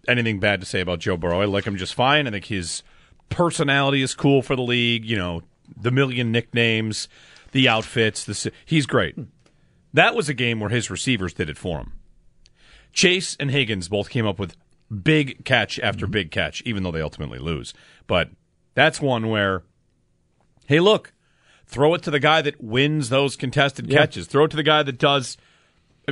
anything 0.08 0.40
bad 0.40 0.60
to 0.60 0.68
say 0.68 0.82
about 0.82 1.00
Joe 1.00 1.18
Burrow. 1.18 1.42
I 1.42 1.46
like 1.46 1.66
him 1.66 1.78
just 1.78 1.96
fine. 1.96 2.28
I 2.28 2.32
think 2.32 2.46
his 2.46 2.84
personality 3.30 4.04
is 4.04 4.14
cool 4.14 4.44
for 4.44 4.56
the 4.56 4.62
league. 4.62 5.04
You 5.04 5.18
know, 5.18 5.42
the 5.76 5.90
million 5.90 6.32
nicknames, 6.32 7.08
the 7.54 7.68
outfits. 7.68 8.24
The 8.26 8.52
he's 8.66 8.86
great. 8.86 9.16
Hmm. 9.16 9.24
That 9.94 10.16
was 10.16 10.28
a 10.28 10.34
game 10.34 10.60
where 10.60 10.70
his 10.70 10.90
receivers 10.90 11.34
did 11.34 11.50
it 11.50 11.58
for 11.58 11.80
him. 11.80 11.94
Chase 12.92 13.36
and 13.40 13.52
Higgins 13.52 13.90
both 13.90 14.10
came 14.10 14.26
up 14.26 14.40
with 14.40 14.56
big 15.04 15.46
catch 15.46 15.80
after 15.80 16.06
mm-hmm. 16.06 16.14
big 16.14 16.32
catch, 16.32 16.62
even 16.64 16.84
though 16.84 16.92
they 16.92 17.02
ultimately 17.02 17.40
lose. 17.40 17.74
But 18.08 18.30
that's 18.76 19.02
one 19.02 19.30
where, 19.30 19.64
hey, 20.68 20.80
look, 20.80 21.14
throw 21.66 21.94
it 21.94 22.04
to 22.04 22.12
the 22.12 22.20
guy 22.20 22.42
that 22.42 22.62
wins 22.62 23.10
those 23.10 23.36
contested 23.36 23.90
Yeah. 23.90 24.00
catches. 24.00 24.28
Throw 24.28 24.46
it 24.46 24.52
to 24.52 24.58
the 24.58 24.64
guy 24.64 24.84
that 24.84 24.98
does. 24.98 25.38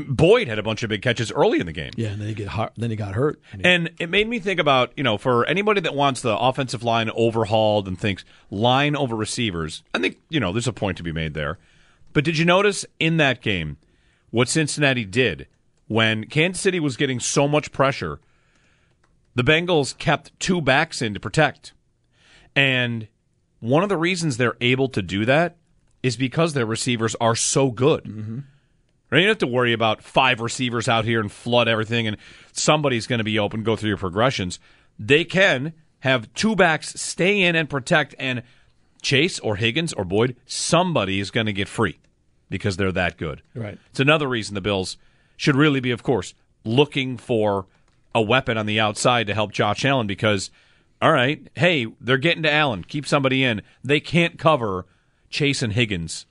Boyd 0.08 0.48
had 0.48 0.58
a 0.58 0.64
bunch 0.64 0.84
of 0.84 0.90
big 0.90 1.02
catches 1.02 1.32
early 1.34 1.60
in 1.60 1.66
the 1.66 1.74
game. 1.74 1.92
Yeah, 1.98 2.10
and 2.10 2.22
then 2.22 2.30
he 2.30 2.34
get 2.34 2.48
hurt, 2.48 2.72
then 2.78 2.92
he 2.92 2.96
got 2.96 3.14
hurt. 3.14 3.42
I 3.52 3.58
mean, 3.58 3.66
And 3.66 3.90
it 4.00 4.10
made 4.10 4.28
me 4.28 4.40
think 4.40 4.60
about, 4.60 4.94
you 4.96 5.04
know, 5.04 5.18
for 5.18 5.46
anybody 5.46 5.82
that 5.82 5.94
wants 5.94 6.22
the 6.22 6.38
offensive 6.38 6.82
line 6.82 7.10
overhauled 7.10 7.90
and 7.90 8.00
thinks 8.00 8.24
line 8.50 8.96
over 8.96 9.16
receivers, 9.18 9.84
I 9.94 10.00
think, 10.00 10.18
you 10.30 10.40
know, 10.40 10.54
there's 10.54 10.68
a 10.68 10.74
point 10.74 10.96
to 10.98 11.04
be 11.04 11.12
made 11.12 11.34
there. 11.34 11.60
But 12.14 12.24
did 12.24 12.38
you 12.38 12.46
notice 12.46 12.86
in 13.00 13.18
that 13.18 13.42
game 13.42 13.78
what 14.30 14.50
Cincinnati 14.50 15.06
did 15.06 15.48
when 15.88 16.26
Kansas 16.26 16.62
City 16.62 16.80
was 16.80 16.98
getting 16.98 17.20
so 17.20 17.48
much 17.48 17.72
pressure? 17.72 18.20
The 19.36 19.44
Bengals 19.44 19.98
kept 19.98 20.38
two 20.40 20.62
backs 20.62 21.02
in 21.02 21.14
to 21.14 21.20
protect. 21.20 21.74
And 22.56 23.08
one 23.60 23.84
of 23.84 23.90
the 23.90 23.98
reasons 23.98 24.38
they're 24.38 24.58
able 24.60 24.90
to 24.90 25.02
do 25.02 25.26
that 25.26 25.58
is 26.04 26.18
because 26.18 26.54
their 26.54 26.66
receivers 26.66 27.16
are 27.22 27.36
so 27.36 27.72
good. 27.72 28.04
Mm-hmm. 28.04 28.40
Right? 29.10 29.20
You 29.20 29.26
don't 29.26 29.32
have 29.32 29.38
to 29.40 29.48
worry 29.48 29.74
about 29.74 30.02
five 30.02 30.40
receivers 30.42 30.88
out 30.88 31.06
here 31.06 31.20
and 31.20 31.32
flood 31.32 31.68
everything, 31.68 32.08
and 32.08 32.18
somebody's 32.54 33.08
going 33.08 33.20
to 33.20 33.26
be 33.26 33.40
open. 33.40 33.64
Go 33.64 33.76
through 33.76 33.90
your 33.90 33.98
progressions. 33.98 34.60
They 34.98 35.26
can 35.26 35.74
have 36.00 36.34
two 36.34 36.56
backs 36.56 37.00
stay 37.00 37.42
in 37.42 37.56
and 37.56 37.70
protect, 37.70 38.16
and 38.18 38.44
Chase 39.02 39.40
or 39.40 39.56
Higgins 39.56 39.94
or 39.94 40.06
Boyd, 40.06 40.36
somebody 40.46 41.20
is 41.20 41.32
going 41.32 41.46
to 41.48 41.54
get 41.54 41.68
free 41.68 42.00
because 42.50 42.78
they're 42.78 42.92
that 42.92 43.18
good. 43.18 43.42
Right. 43.56 43.78
It's 43.90 44.00
another 44.00 44.28
reason 44.28 44.56
the 44.56 44.62
Bills 44.62 44.98
should 45.38 45.56
really 45.56 45.80
be, 45.80 45.92
of 45.92 46.04
course, 46.04 46.34
looking 46.64 47.18
for 47.18 47.66
a 48.14 48.22
weapon 48.22 48.58
on 48.58 48.66
the 48.66 48.80
outside 48.80 49.26
to 49.28 49.34
help 49.34 49.52
Josh 49.52 49.84
Allen 49.86 50.06
because, 50.06 50.52
all 51.02 51.12
right, 51.12 51.48
hey, 51.56 51.88
they're 52.00 52.18
getting 52.18 52.44
to 52.44 52.52
Allen. 52.52 52.84
Keep 52.84 53.08
somebody 53.08 53.44
in. 53.44 53.62
They 53.84 54.00
can't 54.00 54.38
cover 54.38 54.86
Chase 55.30 55.62
and 55.64 55.74
Higgins 55.74 56.26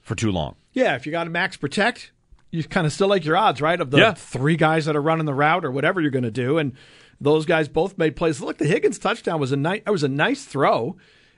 for 0.00 0.14
too 0.14 0.30
long. 0.32 0.56
yeah, 0.72 0.94
if 0.94 1.04
you 1.06 1.12
got 1.12 1.26
a 1.26 1.30
max 1.30 1.56
protect, 1.56 2.10
you 2.50 2.62
kind 2.64 2.86
of 2.86 2.92
still 2.92 3.08
like 3.08 3.24
your 3.24 3.36
odds, 3.36 3.60
right? 3.60 3.80
Of 3.80 3.90
the 3.90 3.98
Yeah. 3.98 4.14
three 4.14 4.56
guys 4.56 4.84
that 4.86 4.94
are 4.96 5.02
running 5.02 5.26
the 5.26 5.34
route 5.34 5.64
or 5.64 5.70
whatever 5.70 6.00
you're 6.00 6.10
going 6.10 6.22
to 6.22 6.30
do, 6.30 6.58
and 6.58 6.72
those 7.20 7.44
guys 7.46 7.66
both 7.68 7.96
made 7.98 8.14
plays. 8.16 8.40
Look, 8.40 8.58
the 8.58 8.66
Higgins 8.66 8.98
touchdown 8.98 9.40
was 9.40 9.52
a 9.52 9.56
nice, 9.56 9.82
was 9.86 10.02
a 10.02 10.08
nice 10.08 10.44
throw 10.44 10.96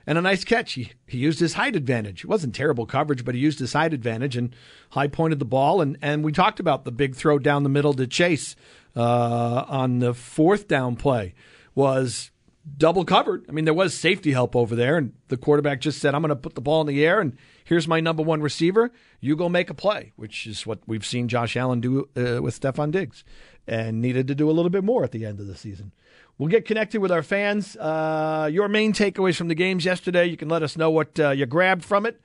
and 0.09 0.17
a 0.17 0.21
nice 0.21 0.43
catch. 0.43 0.73
He 0.73 0.91
he 1.05 1.19
used 1.19 1.39
his 1.39 1.53
height 1.53 1.75
advantage. 1.75 2.23
It 2.23 2.27
wasn't 2.27 2.55
terrible 2.55 2.87
coverage, 2.87 3.23
but 3.23 3.35
he 3.35 3.41
used 3.41 3.59
his 3.59 3.73
height 3.73 3.93
advantage 3.93 4.35
and 4.35 4.55
high 4.89 5.07
pointed 5.07 5.37
the 5.37 5.45
ball. 5.45 5.81
And 5.81 5.99
and 6.01 6.23
we 6.23 6.31
talked 6.31 6.59
about 6.59 6.83
the 6.83 6.91
big 6.91 7.15
throw 7.15 7.37
down 7.37 7.61
the 7.61 7.69
middle 7.69 7.93
to 7.93 8.07
Chase 8.07 8.55
uh, 8.95 9.65
on 9.67 9.99
the 9.99 10.15
fourth 10.15 10.67
down 10.67 10.95
play 10.95 11.35
was 11.75 12.31
double 12.77 13.05
covered. 13.05 13.45
I 13.47 13.51
mean, 13.51 13.65
there 13.65 13.73
was 13.73 13.93
safety 13.93 14.31
help 14.31 14.55
over 14.55 14.75
there, 14.75 14.97
and 14.97 15.13
the 15.27 15.37
quarterback 15.37 15.79
just 15.79 15.99
said, 15.99 16.15
I'm 16.15 16.21
going 16.21 16.29
to 16.29 16.35
put 16.35 16.55
the 16.55 16.61
ball 16.61 16.81
in 16.81 16.87
the 16.87 17.05
air, 17.05 17.21
and 17.21 17.37
here's 17.63 17.87
my 17.87 17.99
number 17.99 18.23
one 18.23 18.41
receiver. 18.41 18.91
You 19.21 19.35
go 19.35 19.47
make 19.47 19.69
a 19.69 19.73
play, 19.75 20.11
which 20.15 20.45
is 20.47 20.65
what 20.65 20.79
we've 20.87 21.05
seen 21.05 21.27
Josh 21.27 21.55
Allen 21.55 21.81
do 21.81 22.09
uh, 22.17 22.41
with 22.41 22.59
Stefon 22.59 22.91
Diggs, 22.91 23.23
and 23.67 24.01
needed 24.01 24.27
to 24.27 24.35
do 24.35 24.49
a 24.49 24.53
little 24.53 24.71
bit 24.71 24.83
more 24.83 25.03
at 25.03 25.11
the 25.11 25.25
end 25.25 25.39
of 25.39 25.47
the 25.47 25.55
season. 25.55 25.93
We'll 26.39 26.47
get 26.47 26.63
connected 26.63 27.01
with 27.01 27.11
our 27.11 27.21
fans. 27.21 27.75
Uh, 27.75 28.49
your 28.49 28.69
main 28.69 28.93
takeaways 28.93 29.35
from 29.35 29.49
the 29.49 29.55
games 29.55 29.83
yesterday, 29.83 30.25
you 30.25 30.37
can 30.37 30.47
let 30.47 30.63
us 30.63 30.77
know 30.77 30.89
what 30.89 31.19
uh, 31.19 31.31
you 31.31 31.45
grabbed 31.45 31.83
from 31.83 32.05
it. 32.05 32.21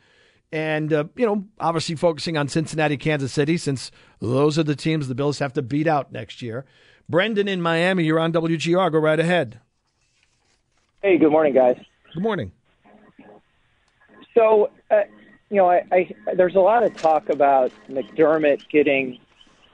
And, 0.53 0.93
uh, 0.93 1.07
you 1.17 1.27
know, 1.27 1.47
obviously 1.59 1.97
focusing 1.97 2.37
on 2.37 2.47
Cincinnati, 2.47 2.97
Kansas 2.97 3.33
City, 3.33 3.57
since 3.57 3.91
those 4.21 4.57
are 4.57 4.63
the 4.63 4.77
teams 4.77 5.09
the 5.09 5.17
Bills 5.17 5.41
have 5.41 5.53
to 5.55 5.63
beat 5.63 5.89
out 5.89 6.13
next 6.13 6.43
year. 6.43 6.65
Brendan 7.09 7.49
in 7.49 7.61
Miami, 7.61 8.05
you're 8.05 8.21
on 8.21 8.33
WGR. 8.33 8.93
Go 8.93 9.01
right 9.01 9.19
ahead. 9.19 9.61
Hey, 11.03 11.19
good 11.19 11.33
morning, 11.33 11.53
guys. 11.53 11.77
Good 12.15 12.23
morning. 12.23 12.53
So, 14.33 14.71
uh, 14.93 15.03
you 15.51 15.57
know, 15.57 15.69
I, 15.69 15.83
I, 15.91 16.09
there's 16.37 16.55
a 16.55 16.61
lot 16.61 16.85
of 16.85 16.97
talk 16.97 17.31
about 17.31 17.73
McDermott 17.91 18.69
getting 18.69 19.19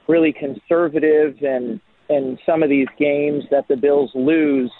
really 0.07 0.33
conservative 0.33 1.43
and 1.43 1.79
in 2.11 2.37
some 2.45 2.61
of 2.61 2.69
these 2.69 2.87
games 2.99 3.43
that 3.51 3.67
the 3.69 3.75
Bills 3.75 4.11
lose. 4.13 4.71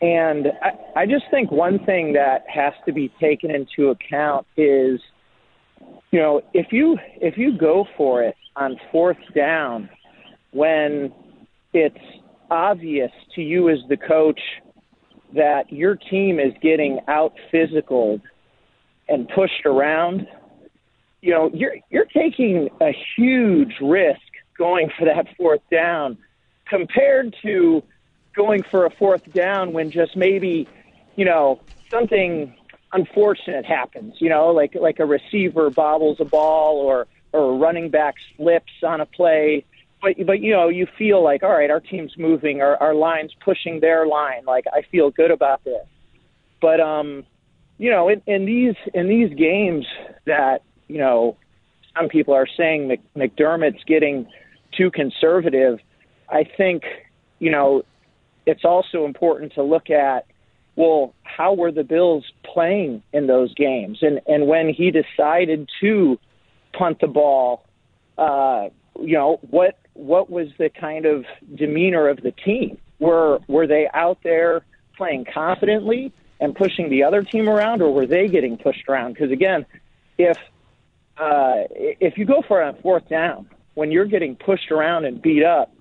And 0.00 0.48
I, 0.62 1.02
I 1.02 1.06
just 1.06 1.24
think 1.30 1.50
one 1.50 1.84
thing 1.84 2.12
that 2.14 2.44
has 2.52 2.72
to 2.86 2.92
be 2.92 3.12
taken 3.20 3.50
into 3.50 3.90
account 3.90 4.46
is, 4.56 5.00
you 6.10 6.20
know, 6.20 6.42
if 6.54 6.66
you 6.72 6.98
if 7.20 7.36
you 7.36 7.56
go 7.56 7.84
for 7.96 8.22
it 8.22 8.34
on 8.56 8.76
fourth 8.90 9.18
down 9.34 9.88
when 10.52 11.12
it's 11.72 11.96
obvious 12.50 13.10
to 13.34 13.42
you 13.42 13.68
as 13.68 13.78
the 13.88 13.96
coach 13.96 14.40
that 15.34 15.70
your 15.70 15.96
team 16.10 16.40
is 16.40 16.52
getting 16.62 16.98
out 17.06 17.32
physical 17.52 18.18
and 19.08 19.28
pushed 19.34 19.64
around, 19.64 20.26
you 21.20 21.32
know, 21.32 21.50
you're 21.52 21.76
you're 21.90 22.06
taking 22.06 22.68
a 22.80 22.90
huge 23.16 23.72
risk 23.80 24.20
going 24.56 24.88
for 24.98 25.04
that 25.04 25.26
fourth 25.36 25.60
down 25.70 26.18
compared 26.68 27.34
to 27.42 27.82
going 28.34 28.62
for 28.70 28.86
a 28.86 28.90
fourth 28.90 29.22
down 29.32 29.72
when 29.72 29.90
just 29.90 30.16
maybe, 30.16 30.68
you 31.16 31.24
know, 31.24 31.60
something 31.90 32.54
unfortunate 32.92 33.64
happens, 33.64 34.14
you 34.18 34.28
know, 34.28 34.48
like 34.48 34.74
like 34.74 34.98
a 34.98 35.06
receiver 35.06 35.70
bobbles 35.70 36.18
a 36.20 36.24
ball 36.24 36.76
or 36.76 37.06
or 37.32 37.52
a 37.52 37.56
running 37.56 37.90
back 37.90 38.14
slips 38.36 38.72
on 38.82 39.00
a 39.00 39.06
play. 39.06 39.64
But 40.00 40.14
but 40.26 40.40
you 40.40 40.52
know, 40.52 40.68
you 40.68 40.86
feel 40.96 41.22
like, 41.22 41.42
all 41.42 41.50
right, 41.50 41.70
our 41.70 41.80
team's 41.80 42.16
moving, 42.16 42.62
our 42.62 42.76
our 42.76 42.94
line's 42.94 43.34
pushing 43.44 43.80
their 43.80 44.06
line. 44.06 44.44
Like 44.46 44.64
I 44.72 44.82
feel 44.82 45.10
good 45.10 45.30
about 45.30 45.64
this. 45.64 45.86
But 46.60 46.80
um, 46.80 47.24
you 47.78 47.90
know, 47.90 48.08
in, 48.08 48.22
in 48.26 48.44
these 48.44 48.74
in 48.94 49.08
these 49.08 49.32
games 49.34 49.86
that, 50.26 50.62
you 50.88 50.98
know, 50.98 51.36
some 51.96 52.08
people 52.08 52.34
are 52.34 52.46
saying 52.56 52.88
Mc, 52.88 53.00
McDermott's 53.16 53.82
getting 53.86 54.26
too 54.76 54.90
conservative, 54.90 55.78
I 56.30 56.44
think, 56.44 56.84
you 57.38 57.50
know, 57.50 57.82
it's 58.46 58.64
also 58.64 59.04
important 59.04 59.54
to 59.54 59.62
look 59.62 59.90
at 59.90 60.26
well, 60.78 61.12
how 61.24 61.54
were 61.54 61.72
the 61.72 61.82
Bills 61.82 62.24
playing 62.44 63.02
in 63.12 63.26
those 63.26 63.52
games? 63.54 63.98
And 64.00 64.20
and 64.28 64.46
when 64.46 64.68
he 64.68 64.92
decided 64.92 65.68
to 65.80 66.18
punt 66.72 67.00
the 67.00 67.08
ball, 67.08 67.64
uh, 68.16 68.68
you 69.00 69.14
know, 69.14 69.40
what 69.50 69.76
what 69.94 70.30
was 70.30 70.46
the 70.56 70.70
kind 70.70 71.04
of 71.04 71.24
demeanor 71.52 72.08
of 72.08 72.22
the 72.22 72.30
team? 72.30 72.78
Were 73.00 73.40
were 73.48 73.66
they 73.66 73.88
out 73.92 74.18
there 74.22 74.62
playing 74.96 75.26
confidently 75.34 76.12
and 76.38 76.54
pushing 76.54 76.90
the 76.90 77.02
other 77.02 77.24
team 77.24 77.48
around, 77.48 77.82
or 77.82 77.92
were 77.92 78.06
they 78.06 78.28
getting 78.28 78.56
pushed 78.56 78.88
around? 78.88 79.14
Because 79.14 79.32
again, 79.32 79.66
if 80.16 80.38
uh, 81.16 81.66
if 81.74 82.16
you 82.16 82.24
go 82.24 82.40
for 82.46 82.62
a 82.62 82.72
fourth 82.82 83.08
down 83.08 83.48
when 83.74 83.90
you're 83.90 84.06
getting 84.06 84.36
pushed 84.36 84.70
around 84.70 85.06
and 85.06 85.20
beat 85.20 85.42
up, 85.42 85.72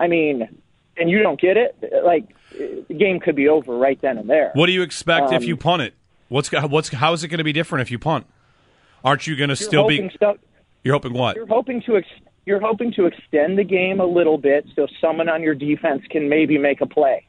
I 0.00 0.08
mean, 0.08 0.48
and 0.96 1.08
you 1.10 1.22
don't 1.22 1.40
get 1.40 1.56
it, 1.56 1.76
like 2.04 2.24
the 2.50 2.94
game 2.94 3.20
could 3.20 3.36
be 3.36 3.48
over 3.48 3.76
right 3.76 4.00
then 4.00 4.18
and 4.18 4.28
there. 4.28 4.50
What 4.54 4.66
do 4.66 4.72
you 4.72 4.82
expect 4.82 5.28
Um, 5.28 5.34
if 5.34 5.44
you 5.44 5.56
punt 5.56 5.82
it? 5.82 5.94
What's 6.28 6.50
what's 6.50 6.88
how 6.88 7.12
is 7.12 7.22
it 7.22 7.28
going 7.28 7.38
to 7.38 7.44
be 7.44 7.52
different 7.52 7.82
if 7.82 7.90
you 7.90 7.98
punt? 7.98 8.26
Aren't 9.04 9.26
you 9.26 9.36
going 9.36 9.50
to 9.50 9.56
still 9.56 9.86
be? 9.86 9.96
hoping 9.96 10.10
so- 10.18 10.38
You're 10.82 10.94
hoping 10.94 11.12
what? 11.12 11.36
You're 11.36 11.46
hoping 11.46 11.82
to 11.82 11.96
ex- 11.98 12.08
you're 12.46 12.60
hoping 12.60 12.92
to 12.94 13.06
extend 13.06 13.58
the 13.58 13.64
game 13.64 14.00
a 14.00 14.04
little 14.06 14.38
bit 14.38 14.66
so 14.74 14.86
someone 15.00 15.28
on 15.28 15.42
your 15.42 15.54
defense 15.54 16.02
can 16.10 16.28
maybe 16.28 16.58
make 16.58 16.80
a 16.80 16.86
play. 16.86 17.26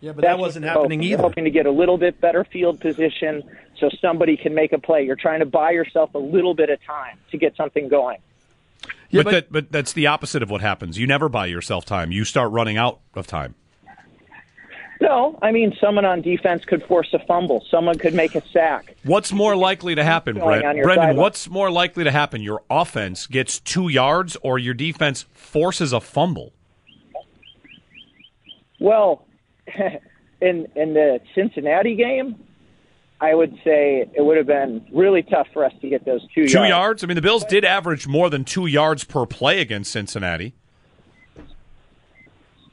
Yeah, 0.00 0.12
but 0.12 0.22
That's 0.22 0.36
that 0.36 0.38
wasn't 0.38 0.64
happening 0.64 1.00
hoping. 1.00 1.10
You're 1.10 1.18
hoping 1.18 1.44
to 1.44 1.50
get 1.50 1.66
a 1.66 1.72
little 1.72 1.98
bit 1.98 2.20
better 2.20 2.44
field 2.44 2.80
position 2.80 3.42
so 3.80 3.88
somebody 4.00 4.36
can 4.36 4.54
make 4.54 4.72
a 4.72 4.78
play. 4.78 5.04
You're 5.04 5.16
trying 5.16 5.40
to 5.40 5.46
buy 5.46 5.72
yourself 5.72 6.14
a 6.14 6.18
little 6.18 6.54
bit 6.54 6.70
of 6.70 6.78
time 6.84 7.18
to 7.32 7.36
get 7.38 7.56
something 7.56 7.88
going. 7.88 8.18
But, 9.12 9.30
that, 9.30 9.52
but 9.52 9.72
that's 9.72 9.92
the 9.92 10.06
opposite 10.06 10.42
of 10.42 10.50
what 10.50 10.60
happens. 10.60 10.98
You 10.98 11.06
never 11.06 11.28
buy 11.28 11.46
yourself 11.46 11.84
time. 11.84 12.12
You 12.12 12.24
start 12.24 12.52
running 12.52 12.76
out 12.76 13.00
of 13.14 13.26
time. 13.26 13.54
No, 15.00 15.38
I 15.42 15.52
mean 15.52 15.76
someone 15.80 16.04
on 16.04 16.22
defense 16.22 16.64
could 16.64 16.82
force 16.82 17.08
a 17.12 17.20
fumble. 17.20 17.64
Someone 17.70 17.98
could 17.98 18.14
make 18.14 18.34
a 18.34 18.42
sack. 18.48 18.96
What's 19.04 19.32
more 19.32 19.54
likely 19.54 19.94
to 19.94 20.02
happen, 20.02 20.36
going 20.36 20.60
Brent? 20.60 20.82
Brendan? 20.82 20.96
sideline? 20.96 21.16
What's 21.16 21.48
more 21.48 21.70
likely 21.70 22.04
to 22.04 22.10
happen? 22.10 22.42
Your 22.42 22.62
offense 22.68 23.28
gets 23.28 23.60
two 23.60 23.88
yards, 23.88 24.36
or 24.42 24.58
your 24.58 24.74
defense 24.74 25.24
forces 25.32 25.92
a 25.92 26.00
fumble? 26.00 26.52
Well, 28.80 29.24
in 30.40 30.66
in 30.74 30.94
the 30.94 31.20
Cincinnati 31.34 31.94
game, 31.94 32.36
I 33.20 33.34
would 33.34 33.52
say 33.64 34.08
it 34.14 34.24
would 34.24 34.36
have 34.36 34.46
been 34.46 34.86
really 34.92 35.22
tough 35.22 35.48
for 35.52 35.64
us 35.64 35.72
to 35.80 35.88
get 35.88 36.04
those 36.04 36.22
two, 36.34 36.46
Two 36.46 36.64
yards. 36.64 37.02
I 37.02 37.08
mean, 37.08 37.16
the 37.16 37.22
Bills 37.22 37.44
did 37.44 37.64
average 37.64 38.06
more 38.06 38.30
than 38.30 38.44
two 38.44 38.66
yards 38.66 39.02
per 39.04 39.26
play 39.26 39.60
against 39.60 39.90
Cincinnati. 39.90 40.54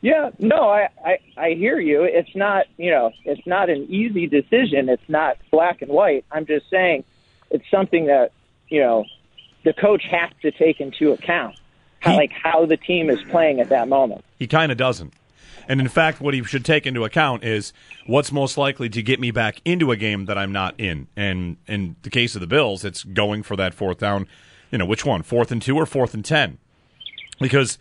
Yeah, 0.02 0.30
no, 0.38 0.70
I, 0.70 0.90
I 1.04 1.18
I 1.36 1.50
hear 1.54 1.80
you. 1.80 2.04
It's 2.04 2.36
not 2.36 2.68
you 2.78 2.92
know 2.92 3.12
it's 3.24 3.46
not 3.48 3.72
an 3.72 3.88
easy 3.90 4.28
decision. 4.28 4.88
It's 4.88 5.08
not 5.08 5.38
black 5.50 5.82
and 5.82 5.90
white. 5.90 6.26
I'm 6.32 6.46
just 6.46 6.70
saying 6.70 7.06
it's 7.50 7.66
something 7.72 8.06
that 8.06 8.32
you 8.70 8.82
know 8.82 9.06
the 9.64 9.74
coach 9.74 10.04
has 10.12 10.30
to 10.44 10.52
take 10.52 10.80
into 10.80 11.12
account, 11.12 11.56
how, 12.02 12.18
like 12.18 12.32
how 12.32 12.68
the 12.68 12.78
team 12.78 13.10
is 13.10 13.20
playing 13.32 13.60
at 13.60 13.70
that 13.70 13.88
moment. 13.88 14.24
He 14.38 14.46
kind 14.46 14.72
of 14.72 14.78
doesn't. 14.78 15.12
And 15.68 15.80
in 15.80 15.88
fact, 15.88 16.22
what 16.22 16.34
he 16.34 16.44
should 16.44 16.66
take 16.66 16.86
into 16.86 17.04
account 17.04 17.44
is 17.44 17.74
what's 18.06 18.32
most 18.32 18.58
likely 18.58 18.90
to 18.90 19.02
get 19.02 19.20
me 19.20 19.32
back 19.32 19.62
into 19.66 19.92
a 19.92 19.96
game 19.96 20.26
that 20.26 20.38
I'm 20.38 20.52
not 20.52 20.80
in. 20.80 21.08
And 21.16 21.58
in 21.68 21.96
the 22.04 22.10
case 22.10 22.36
of 22.36 22.42
the 22.42 22.48
Bills, 22.48 22.86
it's 22.86 23.04
going 23.04 23.44
for 23.44 23.56
that 23.56 23.74
fourth 23.74 23.98
down. 24.00 24.28
You 24.72 24.78
know, 24.78 24.86
which 24.86 25.06
one? 25.06 25.24
Fourth 25.24 25.52
and 25.52 25.62
two 25.62 25.76
or 25.76 25.86
fourth 25.86 26.14
and 26.14 26.24
ten? 26.24 26.58
Because 27.40 27.78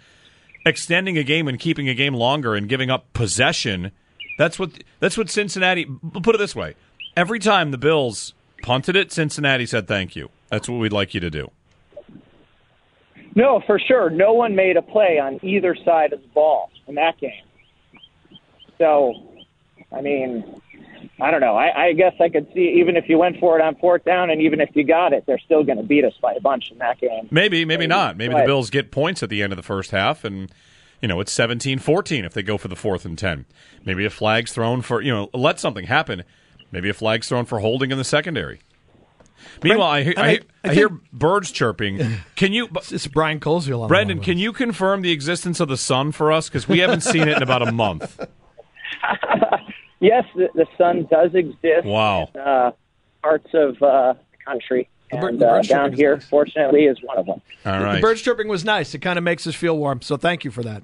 extending 0.66 1.18
a 1.18 1.22
game 1.22 1.48
and 1.48 1.58
keeping 1.58 1.88
a 1.88 1.94
game 1.94 2.14
longer 2.14 2.54
and 2.54 2.68
giving 2.68 2.90
up 2.90 3.12
possession, 3.12 3.92
that's 4.38 4.58
what 4.58 4.82
that's 5.00 5.18
what 5.18 5.30
Cincinnati 5.30 5.86
put 6.22 6.34
it 6.34 6.38
this 6.38 6.56
way. 6.56 6.74
Every 7.16 7.38
time 7.38 7.70
the 7.70 7.78
Bills 7.78 8.34
punted 8.62 8.96
it, 8.96 9.12
Cincinnati 9.12 9.66
said 9.66 9.86
thank 9.86 10.16
you. 10.16 10.30
That's 10.50 10.68
what 10.68 10.78
we'd 10.78 10.92
like 10.92 11.14
you 11.14 11.20
to 11.20 11.30
do. 11.30 11.50
No, 13.34 13.60
for 13.66 13.78
sure. 13.78 14.10
No 14.10 14.32
one 14.32 14.54
made 14.54 14.76
a 14.76 14.82
play 14.82 15.18
on 15.18 15.40
either 15.42 15.76
side 15.84 16.12
of 16.12 16.22
the 16.22 16.28
ball 16.28 16.70
in 16.86 16.94
that 16.94 17.18
game. 17.18 17.42
So, 18.84 19.14
I 19.90 20.02
mean, 20.02 20.60
I 21.18 21.30
don't 21.30 21.40
know. 21.40 21.56
I, 21.56 21.86
I 21.86 21.92
guess 21.94 22.12
I 22.20 22.28
could 22.28 22.46
see 22.52 22.76
even 22.80 22.96
if 22.96 23.08
you 23.08 23.16
went 23.16 23.38
for 23.40 23.58
it 23.58 23.62
on 23.62 23.76
fourth 23.76 24.04
down, 24.04 24.28
and 24.28 24.42
even 24.42 24.60
if 24.60 24.68
you 24.74 24.84
got 24.84 25.14
it, 25.14 25.24
they're 25.26 25.38
still 25.38 25.64
going 25.64 25.78
to 25.78 25.82
beat 25.84 26.04
us 26.04 26.12
by 26.20 26.34
a 26.34 26.40
bunch 26.40 26.70
in 26.70 26.76
that 26.78 27.00
game. 27.00 27.28
Maybe, 27.30 27.64
maybe 27.64 27.86
not. 27.86 28.18
Maybe 28.18 28.34
the 28.34 28.44
Bills 28.44 28.68
get 28.68 28.90
points 28.90 29.22
at 29.22 29.30
the 29.30 29.42
end 29.42 29.52
of 29.52 29.56
the 29.56 29.62
first 29.62 29.90
half 29.90 30.22
and 30.24 30.52
you 31.00 31.08
know, 31.08 31.20
it's 31.20 31.34
17-14 31.36 32.24
if 32.24 32.32
they 32.34 32.42
go 32.42 32.56
for 32.56 32.68
the 32.68 32.76
fourth 32.76 33.04
and 33.04 33.18
10. 33.18 33.44
Maybe 33.84 34.04
a 34.06 34.10
flag's 34.10 34.52
thrown 34.52 34.80
for, 34.80 35.02
you 35.02 35.12
know, 35.12 35.28
let 35.34 35.60
something 35.60 35.84
happen. 35.86 36.24
Maybe 36.72 36.88
a 36.88 36.94
flag's 36.94 37.28
thrown 37.28 37.44
for 37.44 37.58
holding 37.60 37.90
in 37.90 37.98
the 37.98 38.04
secondary. 38.04 38.60
Meanwhile, 39.62 39.88
I, 39.90 40.02
hear, 40.02 40.14
I, 40.16 40.22
I- 40.22 40.30
hear- 40.30 40.40
I 40.64 40.68
I 40.70 40.74
hear 40.74 40.88
think- 40.88 41.12
birds 41.12 41.50
chirping. 41.50 41.98
Can 42.36 42.52
you, 42.54 42.68
It's 42.90 43.06
Brian 43.06 43.38
Colesville. 43.38 43.82
on 43.82 43.88
Brendan, 43.88 44.20
can 44.20 44.38
you 44.38 44.52
confirm 44.52 45.02
the 45.02 45.12
existence 45.12 45.60
of 45.60 45.68
the 45.68 45.76
sun 45.76 46.10
for 46.12 46.32
us? 46.32 46.48
Because 46.48 46.66
we 46.68 46.78
haven't 46.78 47.02
seen 47.02 47.28
it 47.28 47.36
in 47.36 47.42
about 47.42 47.66
a 47.66 47.72
month. 47.72 48.18
Yes, 50.00 50.24
the, 50.34 50.48
the 50.54 50.66
sun 50.76 51.06
does 51.10 51.34
exist. 51.34 51.86
Wow. 51.86 52.28
in, 52.34 52.40
uh, 52.40 52.72
parts 53.22 53.48
of 53.54 53.82
uh, 53.82 54.12
the 54.12 54.44
country, 54.44 54.88
The 55.10 55.16
bir- 55.16 55.28
and 55.28 55.38
the 55.40 55.48
uh, 55.48 55.62
down 55.62 55.92
here, 55.94 56.16
nice. 56.16 56.28
fortunately, 56.28 56.84
is 56.84 56.98
one 57.02 57.16
of 57.16 57.24
them. 57.24 57.40
All 57.64 57.78
The 57.78 57.84
right. 57.84 58.02
bird 58.02 58.18
chirping 58.18 58.48
was 58.48 58.64
nice. 58.66 58.94
It 58.94 58.98
kind 58.98 59.16
of 59.18 59.24
makes 59.24 59.46
us 59.46 59.54
feel 59.54 59.78
warm. 59.78 60.02
So 60.02 60.18
thank 60.18 60.44
you 60.44 60.50
for 60.50 60.62
that. 60.62 60.82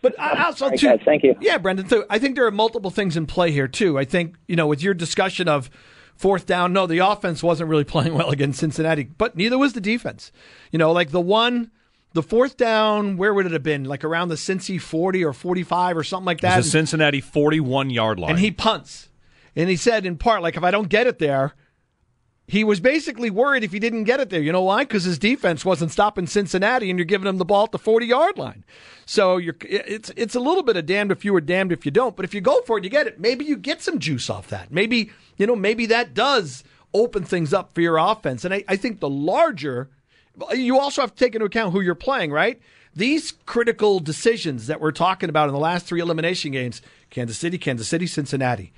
But 0.00 0.18
I 0.18 0.44
also 0.44 0.70
too, 0.70 0.86
guys, 0.86 1.00
thank 1.04 1.22
you. 1.22 1.34
Yeah, 1.42 1.58
Brendan. 1.58 1.86
Too, 1.86 2.04
I 2.08 2.18
think 2.18 2.34
there 2.34 2.46
are 2.46 2.50
multiple 2.50 2.90
things 2.90 3.14
in 3.18 3.26
play 3.26 3.50
here 3.50 3.68
too. 3.68 3.98
I 3.98 4.06
think 4.06 4.36
you 4.48 4.56
know 4.56 4.66
with 4.66 4.82
your 4.82 4.94
discussion 4.94 5.46
of 5.46 5.68
fourth 6.16 6.46
down, 6.46 6.72
no, 6.72 6.86
the 6.86 6.98
offense 7.00 7.42
wasn't 7.42 7.68
really 7.68 7.84
playing 7.94 8.14
well 8.14 8.30
against 8.30 8.58
Cincinnati, 8.60 9.04
but 9.18 9.36
neither 9.36 9.58
was 9.58 9.74
the 9.74 9.80
defense. 9.82 10.32
You 10.72 10.78
know, 10.78 10.92
like 10.92 11.10
the 11.10 11.20
one, 11.20 11.70
the 12.12 12.22
fourth 12.22 12.56
down, 12.56 13.16
where 13.16 13.32
would 13.32 13.46
it 13.46 13.52
have 13.52 13.62
been? 13.62 13.84
Like 13.84 14.04
around 14.04 14.28
the 14.28 14.34
Cincy 14.34 14.80
forty 14.80 15.24
or 15.24 15.32
forty-five 15.32 15.96
or 15.96 16.04
something 16.04 16.26
like 16.26 16.40
that. 16.40 16.58
It's 16.58 16.68
a 16.68 16.70
Cincinnati 16.70 17.20
41 17.20 17.90
yard 17.90 18.18
line. 18.18 18.30
and 18.30 18.38
he 18.40 18.50
punts. 18.50 19.08
And 19.56 19.68
he 19.68 19.76
said, 19.76 20.06
in 20.06 20.16
part, 20.16 20.42
like, 20.42 20.56
if 20.56 20.62
I 20.62 20.70
don't 20.70 20.88
get 20.88 21.08
it 21.08 21.18
there, 21.18 21.54
he 22.46 22.62
was 22.64 22.78
basically 22.80 23.30
worried 23.30 23.62
if 23.64 23.72
he 23.72 23.78
didn't 23.78 24.04
get 24.04 24.20
it 24.20 24.30
there. 24.30 24.40
You 24.40 24.52
know 24.52 24.62
why? 24.62 24.82
Because 24.84 25.04
his 25.04 25.18
defense 25.18 25.64
wasn't 25.64 25.90
stopping 25.92 26.26
Cincinnati, 26.26 26.88
and 26.90 26.98
you're 26.98 27.04
giving 27.04 27.28
him 27.28 27.38
the 27.38 27.44
ball 27.44 27.64
at 27.64 27.72
the 27.72 27.78
40 27.78 28.06
yard 28.06 28.38
line. 28.38 28.64
So 29.06 29.36
you're, 29.38 29.56
it's 29.62 30.10
it's 30.16 30.34
a 30.36 30.40
little 30.40 30.62
bit 30.62 30.76
of 30.76 30.86
damned 30.86 31.10
if 31.12 31.24
you 31.24 31.32
were 31.32 31.40
damned 31.40 31.72
if 31.72 31.84
you 31.84 31.90
don't. 31.90 32.14
But 32.16 32.24
if 32.24 32.32
you 32.34 32.40
go 32.40 32.60
for 32.62 32.78
it, 32.78 32.84
you 32.84 32.90
get 32.90 33.06
it. 33.08 33.20
Maybe 33.20 33.44
you 33.44 33.56
get 33.56 33.82
some 33.82 33.98
juice 33.98 34.30
off 34.30 34.48
that. 34.48 34.72
Maybe 34.72 35.10
you 35.36 35.46
know, 35.46 35.56
maybe 35.56 35.86
that 35.86 36.14
does 36.14 36.62
open 36.94 37.24
things 37.24 37.52
up 37.52 37.72
for 37.74 37.80
your 37.80 37.98
offense. 37.98 38.44
And 38.44 38.52
I, 38.54 38.64
I 38.68 38.76
think 38.76 38.98
the 39.00 39.08
larger, 39.10 39.90
you 40.52 40.78
also 40.78 41.02
have 41.02 41.14
to 41.14 41.24
take 41.24 41.34
into 41.34 41.46
account 41.46 41.72
who 41.72 41.80
you're 41.80 41.94
playing, 41.94 42.32
right? 42.32 42.60
These 42.94 43.32
critical 43.46 44.00
decisions 44.00 44.66
that 44.66 44.80
we're 44.80 44.92
talking 44.92 45.28
about 45.28 45.48
in 45.48 45.54
the 45.54 45.60
last 45.60 45.86
three 45.86 46.00
elimination 46.00 46.52
games: 46.52 46.82
Kansas 47.10 47.38
City, 47.38 47.58
Kansas 47.58 47.88
City, 47.88 48.06
Cincinnati 48.06 48.72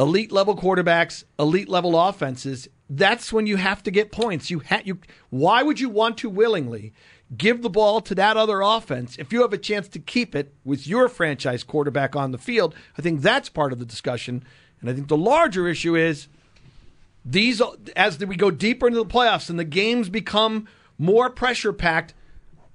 elite 0.00 0.32
level 0.32 0.56
quarterbacks, 0.56 1.24
elite 1.38 1.68
level 1.68 1.98
offenses, 1.98 2.68
that's 2.90 3.32
when 3.32 3.46
you 3.46 3.56
have 3.56 3.82
to 3.82 3.90
get 3.90 4.12
points. 4.12 4.50
You 4.50 4.60
ha- 4.60 4.82
you 4.84 4.98
why 5.30 5.62
would 5.62 5.80
you 5.80 5.88
want 5.88 6.18
to 6.18 6.30
willingly 6.30 6.92
give 7.36 7.62
the 7.62 7.70
ball 7.70 8.00
to 8.00 8.14
that 8.14 8.36
other 8.36 8.62
offense 8.62 9.16
if 9.18 9.32
you 9.32 9.42
have 9.42 9.52
a 9.52 9.58
chance 9.58 9.88
to 9.88 9.98
keep 9.98 10.34
it 10.34 10.54
with 10.64 10.86
your 10.86 11.08
franchise 11.08 11.64
quarterback 11.64 12.16
on 12.16 12.30
the 12.30 12.38
field? 12.38 12.74
I 12.96 13.02
think 13.02 13.20
that's 13.20 13.48
part 13.48 13.72
of 13.72 13.78
the 13.78 13.84
discussion. 13.84 14.44
And 14.80 14.88
I 14.88 14.94
think 14.94 15.08
the 15.08 15.16
larger 15.16 15.68
issue 15.68 15.96
is 15.96 16.28
these 17.24 17.60
as 17.96 18.18
we 18.18 18.36
go 18.36 18.50
deeper 18.50 18.86
into 18.86 18.98
the 18.98 19.06
playoffs 19.06 19.50
and 19.50 19.58
the 19.58 19.64
games 19.64 20.08
become 20.08 20.66
more 20.98 21.30
pressure 21.30 21.72
packed 21.72 22.14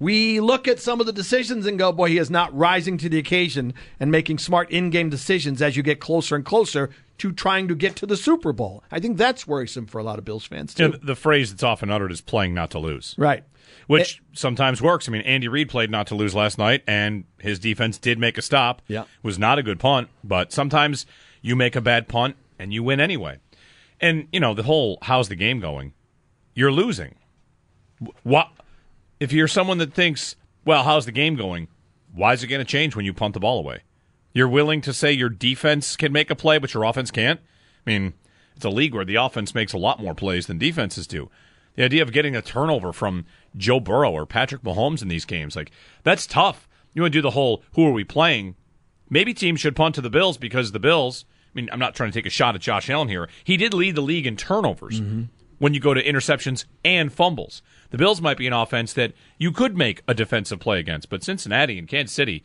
we 0.04 0.42
look 0.42 0.68
at 0.68 0.82
some 0.82 1.00
of 1.00 1.06
the 1.06 1.14
decisions 1.14 1.66
and 1.66 1.80
go, 1.80 1.94
boy, 1.94 2.10
he 2.10 2.18
is 2.18 2.30
not 2.30 2.54
rising 2.54 2.98
to 2.98 3.08
the 3.08 3.18
occasion 3.18 3.74
and 4.02 4.12
making 4.12 4.38
smart 4.38 4.70
in 4.70 4.90
game 4.90 5.10
decisions 5.10 5.62
as 5.62 5.78
you 5.78 5.84
get 5.84 6.02
closer 6.02 6.36
and 6.36 6.44
closer 6.44 6.90
to 7.20 7.32
trying 7.32 7.70
to 7.70 7.76
get 7.76 7.96
to 7.98 8.06
the 8.06 8.18
Super 8.18 8.52
Bowl. 8.52 8.84
I 8.92 9.00
think 9.00 9.18
that's 9.18 9.48
worrisome 9.48 9.86
for 9.86 10.00
a 10.00 10.04
lot 10.04 10.20
of 10.20 10.26
Bills 10.26 10.46
fans, 10.46 10.74
too. 10.74 10.90
Know, 10.90 10.98
the 11.02 11.16
phrase 11.16 11.52
that's 11.52 11.64
often 11.64 11.90
uttered 11.90 12.12
is 12.12 12.20
playing 12.20 12.54
not 12.54 12.72
to 12.72 12.80
lose. 12.80 13.16
Right. 13.18 13.46
Which 13.88 14.22
sometimes 14.34 14.82
works. 14.82 15.08
I 15.08 15.14
mean, 15.14 15.22
Andy 15.22 15.48
Reid 15.48 15.70
played 15.70 15.90
not 15.90 16.08
to 16.08 16.16
lose 16.16 16.36
last 16.36 16.58
night, 16.58 16.84
and 16.86 17.24
his 17.40 17.60
defense 17.60 17.98
did 17.98 18.20
make 18.20 18.38
a 18.38 18.42
stop. 18.42 18.82
Yeah. 18.88 19.06
Was 19.22 19.40
not 19.40 19.58
a 19.58 19.64
good 19.64 19.80
punt, 19.80 20.10
but 20.22 20.52
sometimes 20.52 21.06
you 21.42 21.56
make 21.56 21.78
a 21.78 21.82
bad 21.82 22.10
punt 22.10 22.36
and 22.60 22.74
you 22.74 22.84
win 22.84 23.00
anyway. 23.00 23.40
And, 24.04 24.28
you 24.34 24.42
know, 24.42 24.54
the 24.54 24.64
whole 24.64 25.00
how's 25.02 25.30
the 25.30 25.36
game 25.36 25.62
going? 25.62 25.94
You're 26.54 26.74
losing. 26.74 27.16
What 28.24 28.50
if 29.22 29.32
you're 29.32 29.48
someone 29.48 29.78
that 29.78 29.94
thinks, 29.94 30.36
well, 30.66 30.84
how's 30.84 31.06
the 31.06 31.14
game 31.14 31.38
going? 31.38 31.70
Why 32.14 32.34
is 32.34 32.44
it 32.44 32.48
going 32.48 32.60
to 32.60 32.66
change 32.66 32.98
when 32.98 33.06
you 33.06 33.14
punt 33.14 33.34
the 33.34 33.40
ball 33.40 33.58
away? 33.58 33.84
You're 34.34 34.50
willing 34.50 34.82
to 34.82 34.94
say 34.94 35.14
your 35.14 35.30
defense 35.30 35.96
can 35.96 36.12
make 36.12 36.30
a 36.30 36.36
play, 36.36 36.58
but 36.58 36.74
your 36.74 36.84
offense 36.84 37.12
can't? 37.12 37.40
I 37.88 37.90
mean, 37.90 38.14
it's 38.58 38.66
a 38.66 38.70
league 38.70 38.94
where 38.94 39.06
the 39.06 39.16
offense 39.16 39.56
makes 39.56 39.72
a 39.72 39.78
lot 39.78 40.02
more 40.02 40.14
plays 40.14 40.48
than 40.48 40.58
defenses 40.58 41.08
do. 41.08 41.30
The 41.76 41.84
idea 41.86 42.04
of 42.04 42.12
getting 42.12 42.36
a 42.36 42.42
turnover 42.42 42.92
from 42.92 43.26
Joe 43.56 43.80
Burrow 43.80 44.12
or 44.12 44.26
Patrick 44.26 44.64
Mahomes 44.64 45.02
in 45.02 45.08
these 45.08 45.26
games, 45.26 45.56
like, 45.56 45.72
that's 46.04 46.28
tough. 46.28 46.68
You 46.94 47.04
want 47.04 47.14
to 47.14 47.18
do 47.18 47.24
the 47.24 47.32
whole 47.32 47.64
who 47.76 47.88
are 47.88 47.92
we 47.92 48.04
playing? 48.04 48.56
Maybe 49.10 49.34
teams 49.34 49.62
should 49.62 49.78
punt 49.78 49.96
to 49.96 50.02
the 50.02 50.10
Bills 50.10 50.38
because 50.38 50.72
the 50.74 50.80
Bills, 50.80 51.24
mean, 51.54 51.70
I'm 51.72 51.80
not 51.80 51.96
trying 51.96 52.12
to 52.12 52.18
take 52.18 52.26
a 52.26 52.32
shot 52.32 52.56
at 52.56 52.62
Josh 52.62 52.90
Allen 52.90 53.08
here. 53.08 53.30
He 53.44 53.58
did 53.58 53.74
lead 53.74 53.96
the 53.96 54.02
league 54.02 54.28
in 54.28 54.36
turnovers 54.36 55.00
mm-hmm. 55.00 55.24
when 55.60 55.74
you 55.74 55.80
go 55.80 55.94
to 55.94 56.04
interceptions 56.04 56.66
and 56.84 57.12
fumbles. 57.12 57.62
The 57.92 57.98
Bills 57.98 58.22
might 58.22 58.38
be 58.38 58.48
an 58.48 58.54
offense 58.54 58.94
that 58.94 59.14
you 59.38 59.52
could 59.52 59.78
make 59.78 60.02
a 60.08 60.14
defensive 60.14 60.60
play 60.60 60.80
against, 60.80 61.10
but 61.10 61.24
Cincinnati 61.24 61.78
and 61.78 61.88
Kansas 61.88 62.16
City, 62.16 62.44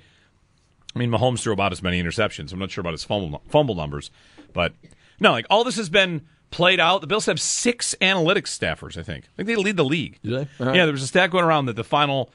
I 0.94 0.98
mean, 0.98 1.10
Mahomes 1.10 1.40
threw 1.40 1.52
about 1.52 1.72
as 1.72 1.82
many 1.82 2.02
interceptions. 2.02 2.52
I'm 2.52 2.58
not 2.58 2.70
sure 2.70 2.82
about 2.82 2.92
his 2.92 3.04
fumble, 3.04 3.42
fumble 3.48 3.74
numbers, 3.74 4.10
but 4.52 4.74
no, 5.20 5.32
like 5.32 5.46
all 5.48 5.64
this 5.64 5.76
has 5.76 5.88
been 5.88 6.26
played 6.50 6.80
out. 6.80 7.00
The 7.00 7.06
Bills 7.06 7.26
have 7.26 7.40
six 7.40 7.94
analytics 8.00 8.48
staffers, 8.48 8.96
I 8.96 9.02
think. 9.02 9.24
I 9.24 9.36
think 9.36 9.48
they 9.48 9.56
lead 9.56 9.76
the 9.76 9.84
league. 9.84 10.18
Do 10.22 10.30
they? 10.30 10.48
Yeah, 10.58 10.84
there 10.84 10.92
was 10.92 11.02
a 11.02 11.06
stat 11.06 11.30
going 11.30 11.44
around 11.44 11.66
that 11.66 11.76
the 11.76 11.84
final 11.84 12.30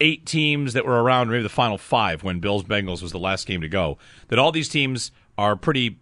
eight 0.00 0.26
teams 0.26 0.74
that 0.74 0.84
were 0.84 1.02
around, 1.02 1.30
maybe 1.30 1.42
the 1.42 1.48
final 1.48 1.78
five 1.78 2.22
when 2.22 2.40
Bills 2.40 2.64
Bengals 2.64 3.02
was 3.02 3.12
the 3.12 3.18
last 3.18 3.46
game 3.46 3.60
to 3.62 3.68
go, 3.68 3.98
that 4.28 4.38
all 4.38 4.52
these 4.52 4.68
teams 4.68 5.10
are 5.38 5.56
pretty 5.56 5.98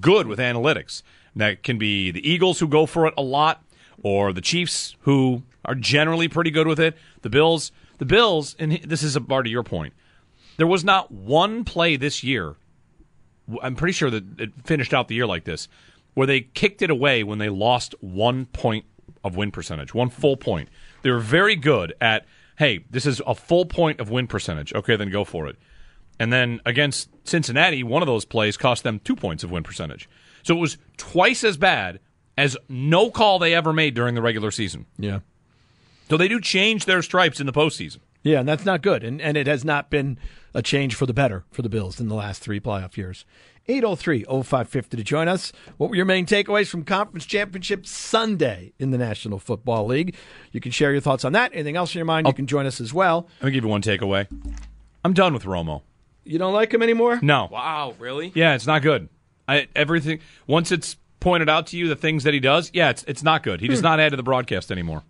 good 0.00 0.26
with 0.26 0.38
analytics. 0.38 1.02
That 1.36 1.62
can 1.62 1.78
be 1.78 2.10
the 2.10 2.28
Eagles 2.28 2.58
who 2.60 2.68
go 2.68 2.86
for 2.86 3.06
it 3.06 3.14
a 3.16 3.22
lot, 3.22 3.62
or 4.02 4.32
the 4.32 4.40
Chiefs 4.40 4.96
who 5.00 5.42
are 5.64 5.74
generally 5.74 6.28
pretty 6.28 6.50
good 6.50 6.66
with 6.66 6.80
it. 6.80 6.96
The 7.22 7.30
Bills, 7.30 7.72
the 7.98 8.04
Bills, 8.04 8.56
and 8.58 8.80
this 8.84 9.02
is 9.02 9.16
a 9.16 9.20
part 9.20 9.46
of 9.46 9.52
your 9.52 9.62
point. 9.62 9.92
There 10.56 10.66
was 10.66 10.84
not 10.84 11.10
one 11.12 11.64
play 11.64 11.96
this 11.96 12.24
year. 12.24 12.56
I'm 13.62 13.76
pretty 13.76 13.92
sure 13.92 14.10
that 14.10 14.40
it 14.40 14.50
finished 14.64 14.92
out 14.92 15.08
the 15.08 15.14
year 15.14 15.26
like 15.26 15.44
this, 15.44 15.68
where 16.14 16.26
they 16.26 16.40
kicked 16.40 16.82
it 16.82 16.90
away 16.90 17.22
when 17.22 17.38
they 17.38 17.48
lost 17.48 17.94
one 18.00 18.46
point 18.46 18.84
of 19.22 19.36
win 19.36 19.50
percentage, 19.50 19.94
one 19.94 20.10
full 20.10 20.36
point. 20.36 20.68
They 21.02 21.10
were 21.10 21.20
very 21.20 21.56
good 21.56 21.94
at, 22.00 22.24
hey, 22.58 22.84
this 22.90 23.06
is 23.06 23.22
a 23.26 23.34
full 23.34 23.66
point 23.66 24.00
of 24.00 24.10
win 24.10 24.26
percentage. 24.26 24.74
Okay, 24.74 24.96
then 24.96 25.10
go 25.10 25.24
for 25.24 25.46
it. 25.46 25.56
And 26.18 26.32
then 26.32 26.60
against 26.66 27.08
Cincinnati, 27.24 27.82
one 27.82 28.02
of 28.02 28.06
those 28.06 28.24
plays 28.24 28.56
cost 28.56 28.82
them 28.82 29.00
two 29.00 29.16
points 29.16 29.44
of 29.44 29.50
win 29.50 29.62
percentage. 29.62 30.08
So 30.42 30.56
it 30.56 30.60
was 30.60 30.78
twice 30.96 31.44
as 31.44 31.56
bad 31.56 32.00
as 32.36 32.56
no 32.68 33.10
call 33.10 33.38
they 33.38 33.54
ever 33.54 33.72
made 33.72 33.94
during 33.94 34.14
the 34.14 34.22
regular 34.22 34.50
season. 34.50 34.86
Yeah. 34.98 35.20
So 36.08 36.16
they 36.16 36.28
do 36.28 36.40
change 36.40 36.86
their 36.86 37.02
stripes 37.02 37.40
in 37.40 37.46
the 37.46 37.52
postseason. 37.52 37.98
Yeah, 38.22 38.40
and 38.40 38.48
that's 38.48 38.64
not 38.64 38.82
good. 38.82 39.04
And 39.04 39.20
and 39.20 39.36
it 39.36 39.46
has 39.46 39.64
not 39.64 39.90
been 39.90 40.18
a 40.54 40.62
change 40.62 40.94
for 40.94 41.06
the 41.06 41.14
better 41.14 41.44
for 41.50 41.62
the 41.62 41.68
Bills 41.68 42.00
in 42.00 42.08
the 42.08 42.14
last 42.14 42.42
three 42.42 42.60
playoff 42.60 42.96
years. 42.96 43.24
803-0550 43.68 44.90
to 44.90 45.04
join 45.04 45.28
us. 45.28 45.52
What 45.76 45.90
were 45.90 45.96
your 45.96 46.06
main 46.06 46.24
takeaways 46.24 46.68
from 46.68 46.84
Conference 46.84 47.26
Championship 47.26 47.86
Sunday 47.86 48.72
in 48.78 48.92
the 48.92 48.98
National 48.98 49.38
Football 49.38 49.86
League? 49.86 50.16
You 50.52 50.60
can 50.60 50.72
share 50.72 50.90
your 50.90 51.02
thoughts 51.02 51.22
on 51.22 51.32
that. 51.32 51.52
Anything 51.52 51.76
else 51.76 51.94
in 51.94 51.98
your 51.98 52.06
mind, 52.06 52.26
you 52.26 52.32
can 52.32 52.46
join 52.46 52.64
us 52.64 52.80
as 52.80 52.94
well. 52.94 53.28
Let 53.40 53.46
me 53.46 53.52
give 53.52 53.64
you 53.64 53.70
one 53.70 53.82
takeaway. 53.82 54.26
I'm 55.04 55.12
done 55.12 55.34
with 55.34 55.44
Romo. 55.44 55.82
You 56.28 56.38
don't 56.38 56.52
like 56.52 56.72
him 56.74 56.82
anymore? 56.82 57.18
No. 57.22 57.48
Wow, 57.50 57.94
really? 57.98 58.32
Yeah, 58.34 58.54
it's 58.54 58.66
not 58.66 58.82
good. 58.82 59.08
I, 59.48 59.66
everything 59.74 60.20
once 60.46 60.70
it's 60.70 60.98
pointed 61.20 61.48
out 61.48 61.68
to 61.68 61.78
you 61.78 61.88
the 61.88 61.96
things 61.96 62.24
that 62.24 62.34
he 62.34 62.40
does, 62.40 62.70
yeah, 62.74 62.90
it's 62.90 63.02
it's 63.08 63.22
not 63.22 63.42
good. 63.42 63.62
He 63.62 63.68
does 63.68 63.80
not 63.80 63.98
add 63.98 64.10
to 64.10 64.16
the 64.16 64.22
broadcast 64.22 64.70
anymore. 64.70 65.04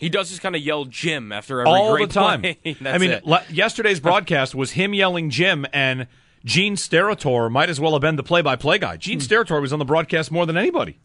He 0.00 0.08
does 0.08 0.30
just 0.30 0.42
kind 0.42 0.56
of 0.56 0.62
yell 0.62 0.84
Jim 0.84 1.30
after 1.30 1.60
every 1.60 1.72
all 1.72 1.92
great 1.94 2.08
the 2.08 2.14
time. 2.14 2.40
play. 2.40 2.58
I 2.84 2.98
mean, 2.98 3.10
it. 3.12 3.24
le- 3.24 3.44
yesterday's 3.50 4.00
broadcast 4.00 4.52
was 4.52 4.72
him 4.72 4.94
yelling 4.94 5.30
Jim, 5.30 5.64
and 5.72 6.08
Gene 6.44 6.74
Steratore 6.74 7.50
might 7.50 7.70
as 7.70 7.80
well 7.80 7.92
have 7.92 8.00
been 8.00 8.16
the 8.16 8.22
play-by-play 8.24 8.78
guy. 8.78 8.96
Gene 8.96 9.20
Steratore 9.20 9.60
was 9.60 9.72
on 9.72 9.78
the 9.78 9.84
broadcast 9.84 10.30
more 10.32 10.46
than 10.46 10.56
anybody. 10.56 10.98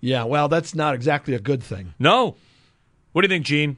Yeah, 0.00 0.24
well, 0.24 0.48
that's 0.48 0.74
not 0.74 0.94
exactly 0.94 1.34
a 1.34 1.40
good 1.40 1.62
thing. 1.62 1.94
No. 1.98 2.36
What 3.12 3.22
do 3.22 3.26
you 3.26 3.28
think, 3.28 3.44
Gene? 3.46 3.76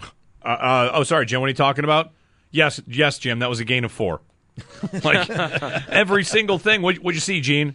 Uh, 0.00 0.48
uh, 0.48 0.90
oh, 0.94 1.02
sorry, 1.02 1.26
Jim. 1.26 1.40
What 1.40 1.46
are 1.46 1.50
you 1.50 1.54
talking 1.54 1.84
about? 1.84 2.12
Yes, 2.52 2.80
yes, 2.86 3.18
Jim. 3.18 3.40
That 3.40 3.48
was 3.48 3.58
a 3.60 3.64
gain 3.64 3.84
of 3.84 3.90
four. 3.90 4.20
like 5.02 5.28
every 5.30 6.24
single 6.24 6.58
thing. 6.58 6.82
What 6.82 6.98
would 7.00 7.14
you 7.14 7.20
see, 7.20 7.40
Gene? 7.40 7.74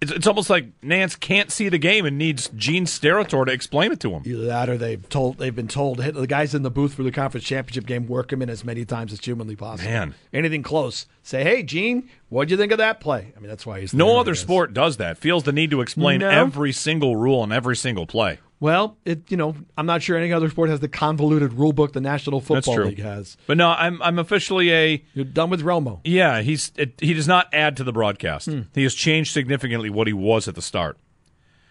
It's, 0.00 0.10
it's 0.10 0.26
almost 0.26 0.50
like 0.50 0.80
Nantz 0.80 1.18
can't 1.18 1.50
see 1.52 1.68
the 1.68 1.78
game 1.78 2.04
and 2.06 2.18
needs 2.18 2.48
Gene 2.56 2.86
Steratore 2.86 3.46
to 3.46 3.52
explain 3.52 3.92
it 3.92 4.00
to 4.00 4.10
him. 4.10 4.22
Either 4.26 4.46
that 4.46 4.68
or 4.68 4.76
they've 4.76 5.08
told 5.08 5.38
they've 5.38 5.54
been 5.54 5.68
told 5.68 5.98
the 5.98 6.26
guys 6.26 6.54
in 6.56 6.62
the 6.62 6.70
booth 6.72 6.94
for 6.94 7.04
the 7.04 7.12
conference 7.12 7.46
championship 7.46 7.86
game 7.86 8.06
work 8.08 8.32
him 8.32 8.42
in 8.42 8.50
as 8.50 8.64
many 8.64 8.84
times 8.84 9.12
as 9.12 9.20
humanly 9.24 9.54
possible. 9.54 9.88
Man. 9.90 10.14
anything 10.32 10.64
close, 10.64 11.06
say, 11.22 11.44
"Hey, 11.44 11.62
Gene, 11.62 12.08
what'd 12.30 12.50
you 12.50 12.56
think 12.56 12.72
of 12.72 12.78
that 12.78 12.98
play?" 12.98 13.32
I 13.36 13.40
mean, 13.40 13.48
that's 13.48 13.64
why 13.64 13.80
he's 13.80 13.94
No 13.94 14.18
other 14.18 14.34
sport 14.34 14.74
does 14.74 14.96
that. 14.96 15.18
Feels 15.18 15.44
the 15.44 15.52
need 15.52 15.70
to 15.70 15.80
explain 15.80 16.18
No. 16.20 16.28
every 16.28 16.72
single 16.72 17.14
rule 17.14 17.44
and 17.44 17.52
every 17.52 17.76
single 17.76 18.06
play. 18.06 18.38
Well, 18.62 18.96
it 19.04 19.28
you 19.28 19.36
know, 19.36 19.56
I'm 19.76 19.86
not 19.86 20.02
sure 20.02 20.16
any 20.16 20.32
other 20.32 20.48
sport 20.48 20.70
has 20.70 20.78
the 20.78 20.86
convoluted 20.88 21.52
rule 21.52 21.72
book 21.72 21.92
the 21.94 22.00
National 22.00 22.40
Football. 22.40 22.84
League 22.84 23.00
has. 23.00 23.36
But 23.48 23.56
no, 23.56 23.70
I'm 23.70 24.00
I'm 24.00 24.20
officially 24.20 24.72
a 24.72 25.04
You're 25.14 25.24
done 25.24 25.50
with 25.50 25.62
Romo. 25.62 25.98
yeah. 26.04 26.42
He's 26.42 26.70
it, 26.76 26.94
he 27.00 27.12
does 27.12 27.26
not 27.26 27.48
add 27.52 27.76
to 27.78 27.84
the 27.84 27.92
broadcast. 27.92 28.46
Hmm. 28.46 28.60
He 28.72 28.84
has 28.84 28.94
changed 28.94 29.32
significantly 29.32 29.90
what 29.90 30.06
he 30.06 30.12
was 30.12 30.46
at 30.46 30.54
the 30.54 30.62
start. 30.62 30.96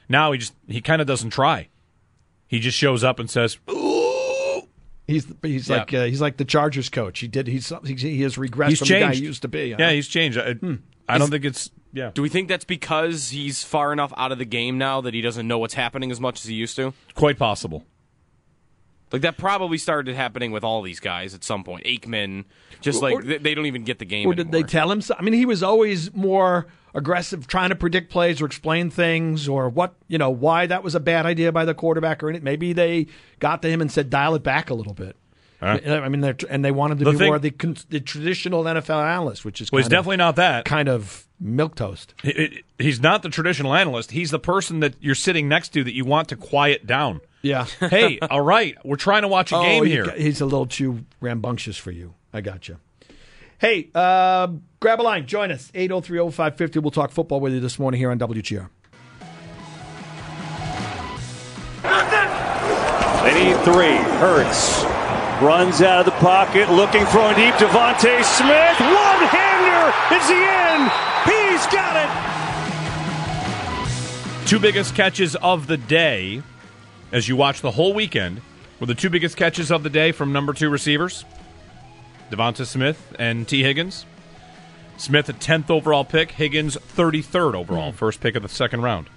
Now 0.10 0.34
he 0.34 0.38
just 0.39 0.54
he 0.68 0.82
kind 0.82 1.00
of 1.00 1.08
doesn't 1.08 1.30
try. 1.30 1.70
He 2.48 2.60
just 2.60 2.78
shows 2.78 3.06
up 3.06 3.20
and 3.20 3.30
says, 3.30 3.58
He's 5.08 5.26
he's 5.42 5.70
Yeah. 5.70 5.78
like 5.78 5.94
uh, 5.94 6.04
he's 6.04 6.20
like 6.22 6.36
the 6.36 6.46
Chargers 6.46 6.89
coach. 6.89 7.20
He 7.20 7.28
did 7.30 7.48
he's 7.48 7.72
he, 7.86 7.96
he 7.96 8.22
has 8.24 8.36
regressed 8.36 8.70
"He's 8.70 8.80
from 8.80 8.88
changed." 8.88 9.04
the 9.08 9.14
guy 9.14 9.16
he 9.16 9.24
used 9.24 9.42
to 9.44 9.48
be. 9.48 9.72
huh? 9.72 9.78
Yeah, 9.80 9.92
he's 9.92 10.08
changed. 10.10 10.38
I, 10.38 10.56
I 11.12 11.18
don't 11.18 11.30
think 11.30 11.45
it's 11.45 11.70
yeah. 11.93 12.12
Do 12.14 12.22
we 12.22 12.30
think 12.30 12.47
that's 12.47 12.66
because 12.66 13.30
he's 13.30 13.64
far 13.64 13.91
enough 13.91 14.14
out 14.18 14.32
of 14.32 14.38
the 14.38 14.45
game 14.45 14.78
now 14.78 15.01
that 15.01 15.14
he 15.14 15.22
doesn't 15.22 15.47
know 15.47 15.59
what's 15.59 15.74
happening 15.74 16.12
as 16.12 16.20
much 16.20 16.39
as 16.39 16.45
he 16.45 16.55
used 16.55 16.76
to? 16.78 16.93
Quite 17.16 17.38
possible. 17.38 17.86
Like 19.12 19.24
that 19.24 19.38
probably 19.38 19.78
started 19.78 20.16
happening 20.16 20.51
with 20.51 20.64
all 20.64 20.82
these 20.82 21.01
guys 21.01 21.34
at 21.34 21.43
some 21.43 21.64
point. 21.64 21.86
Aikman, 21.86 22.45
just 22.80 23.03
Or- 23.03 23.12
like 23.12 23.26
they, 23.26 23.38
they 23.39 23.55
don't 23.55 23.66
even 23.66 23.84
get 23.84 23.99
the 23.99 24.05
game. 24.05 24.28
Or 24.28 24.34
did 24.34 24.51
they 24.51 24.64
tell 24.64 24.89
him? 24.89 25.01
So? 25.01 25.16
I 25.18 25.22
mean, 25.22 25.34
he 25.34 25.45
was 25.45 25.62
always 25.62 26.14
more 26.14 26.68
aggressive, 26.93 27.45
trying 27.47 27.70
to 27.70 27.76
predict 27.76 28.09
plays 28.09 28.41
or 28.41 28.45
explain 28.45 28.89
things, 28.89 29.49
or 29.49 29.68
what 29.68 29.95
you 30.07 30.18
know 30.18 30.30
why 30.30 30.66
that 30.66 30.84
was 30.84 30.95
a 30.95 30.99
bad 30.99 31.26
idea 31.26 31.51
by 31.51 31.66
the 31.66 31.74
quarterback, 31.74 32.24
or 32.24 32.30
anything. 32.30 32.45
Maybe 32.45 32.72
they 32.72 33.07
got 33.39 33.62
to 33.64 33.70
him 33.70 33.82
and 33.82 33.91
said, 33.91 34.09
"Dial 34.09 34.34
it 34.36 34.43
back 34.43 34.70
a 34.70 34.74
little 34.74 34.93
bit." 34.93 35.18
Huh? 35.62 35.78
I 35.86 36.09
mean, 36.09 36.22
they're, 36.22 36.36
and 36.49 36.66
they 36.66 36.72
want 36.72 36.91
him 36.93 36.97
to 36.99 37.03
The 37.05 37.12
be 37.12 37.18
thing- 37.18 37.28
more 37.28 37.38
the, 37.39 37.84
the 37.89 37.99
traditional 37.99 38.64
NFL 38.64 39.03
analyst, 39.03 39.45
which 39.45 39.62
is 39.62 39.72
Well, 39.72 39.78
he's 39.80 39.86
of- 39.86 39.91
definitely 39.91 40.18
not 40.18 40.36
that. 40.38 40.66
kind 40.66 40.89
of 40.89 41.28
milk 41.39 41.76
toast. 41.76 42.14
He- 42.24 42.32
he- 42.34 42.64
He's 42.84 42.99
not 42.99 43.22
the 43.22 43.30
traditional 43.30 43.76
analyst. 43.76 44.09
He's 44.12 44.32
the 44.32 44.39
person 44.39 44.80
that 44.80 44.95
you're 44.99 45.14
sitting 45.14 45.47
next 45.47 45.70
to 45.74 45.84
that 45.84 45.93
you 45.93 46.03
want 46.03 46.30
to 46.30 46.36
quiet 46.36 46.88
down. 46.88 47.22
Yeah. 47.43 47.66
hey, 47.80 48.18
all 48.20 48.41
right, 48.41 48.76
we're 48.84 48.95
trying 48.95 49.22
to 49.22 49.28
watch 49.28 49.51
a 49.51 49.57
oh, 49.57 49.62
game 49.62 49.84
you 49.86 49.89
here. 49.91 50.05
got- 50.05 50.18
he's 50.18 50.41
a 50.41 50.45
little 50.45 50.66
too 50.66 51.05
rambunctious 51.22 51.78
for 51.78 51.91
you. 51.91 52.16
I 52.34 52.41
got 52.41 52.68
you. 52.68 52.78
Hey, 53.59 53.89
uh, 53.93 54.47
grab 54.80 54.99
a 54.99 55.03
line. 55.03 55.28
Join 55.28 55.51
us. 55.51 55.70
8030550. 55.76 56.82
We'll 56.82 56.89
talk 56.89 57.12
football 57.12 57.39
with 57.39 57.53
you 57.53 57.59
this 57.59 57.78
morning 57.78 57.99
here 57.99 58.09
on 58.09 58.18
WGR. 58.18 58.70
They 63.24 63.34
need 63.45 63.57
three. 63.64 63.97
Hurts 64.18 64.84
runs 65.42 65.82
out 65.82 66.00
of 66.00 66.06
the 66.06 66.20
pocket, 66.20 66.70
looking, 66.70 67.06
throwing 67.06 67.36
deep. 67.36 67.56
DeVonta 67.56 68.24
Smith, 68.24 68.80
one 68.80 69.22
hander. 69.28 69.92
It's 70.16 70.28
the 70.28 70.36
end. 70.36 70.92
He's 71.26 71.66
got 71.68 71.96
it. 71.98 72.10
two 74.48 74.60
biggest 74.60 74.96
catches 74.96 75.36
of 75.38 75.68
the 75.68 75.78
day 75.78 76.44
as 77.12 77.28
you 77.28 77.36
watch 77.36 77.62
the 77.62 77.72
whole 77.72 77.94
weekend 77.94 78.42
were 78.80 78.86
the 78.86 78.96
two 78.96 79.10
biggest 79.10 79.38
catches 79.38 79.72
of 79.72 79.84
the 79.84 79.89
day 79.89 80.12
from 80.12 80.34
number 80.34 80.54
two 80.54 80.70
receivers 80.70 81.26
DeVonta 82.32 82.66
Smith 82.66 83.14
and 83.20 83.48
Tee 83.48 83.64
Higgins. 83.64 84.06
Smith, 84.98 85.28
a 85.30 85.34
10th 85.34 85.70
overall 85.70 86.06
pick, 86.06 86.32
Higgins, 86.32 86.78
33rd 86.78 87.56
overall, 87.56 87.92
hmm. 87.92 87.98
first 87.98 88.22
pick 88.22 88.36
of 88.36 88.44
the 88.44 88.50
second 88.50 88.82
round. 88.82 89.10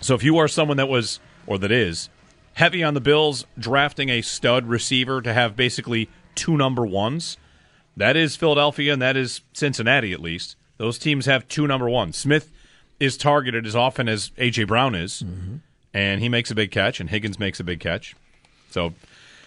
So 0.00 0.14
if 0.14 0.22
you 0.22 0.36
are 0.38 0.48
someone 0.48 0.76
that 0.76 0.88
was, 0.88 1.20
or 1.46 1.58
that 1.58 1.72
is, 1.72 2.10
heavy 2.54 2.82
on 2.82 2.94
the 2.94 3.00
Bills 3.00 3.46
drafting 3.58 4.08
a 4.08 4.22
stud 4.22 4.66
receiver 4.66 5.20
to 5.22 5.32
have 5.32 5.56
basically 5.56 6.08
two 6.34 6.56
number 6.56 6.84
ones. 6.86 7.36
That 7.96 8.16
is 8.16 8.34
Philadelphia 8.36 8.92
and 8.92 9.02
that 9.02 9.16
is 9.16 9.40
Cincinnati, 9.52 10.12
at 10.12 10.20
least. 10.20 10.56
Those 10.78 10.98
teams 10.98 11.26
have 11.26 11.46
two 11.48 11.66
number 11.66 11.88
ones. 11.88 12.16
Smith 12.16 12.50
is 12.98 13.16
targeted 13.16 13.66
as 13.66 13.76
often 13.76 14.08
as 14.08 14.30
A.J. 14.38 14.64
Brown 14.64 14.94
is, 14.94 15.22
Mm-hmm. 15.22 15.56
and 15.92 16.20
he 16.20 16.28
makes 16.28 16.50
a 16.50 16.54
big 16.54 16.70
catch, 16.72 16.98
and 17.00 17.10
Higgins 17.10 17.38
makes 17.38 17.60
a 17.60 17.64
big 17.64 17.78
catch. 17.80 18.16
So 18.70 18.94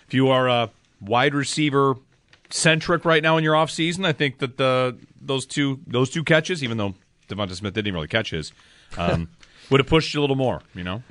if 0.07 0.13
you 0.13 0.29
are 0.29 0.47
a 0.47 0.69
wide 1.01 1.33
receiver 1.33 1.95
centric 2.49 3.03
right 3.03 3.21
now 3.21 3.35
in 3.37 3.43
your 3.43 3.55
offseason, 3.55 4.05
I 4.05 4.13
think 4.13 4.37
that 4.39 4.55
the 4.57 4.97
those 5.21 5.45
two 5.45 5.79
those 5.87 6.09
two 6.09 6.23
catches, 6.23 6.63
even 6.63 6.77
though 6.77 6.95
DeVonta 7.29 7.53
Smith 7.55 7.73
didn't 7.73 7.87
even 7.87 7.95
really 7.95 8.07
catch 8.07 8.29
his, 8.31 8.53
um, 8.97 9.27
would 9.69 9.81
have 9.81 9.87
pushed 9.87 10.13
you 10.13 10.19
a 10.19 10.21
little 10.21 10.37
more, 10.37 10.61
you 10.73 10.83
know? 10.85 11.03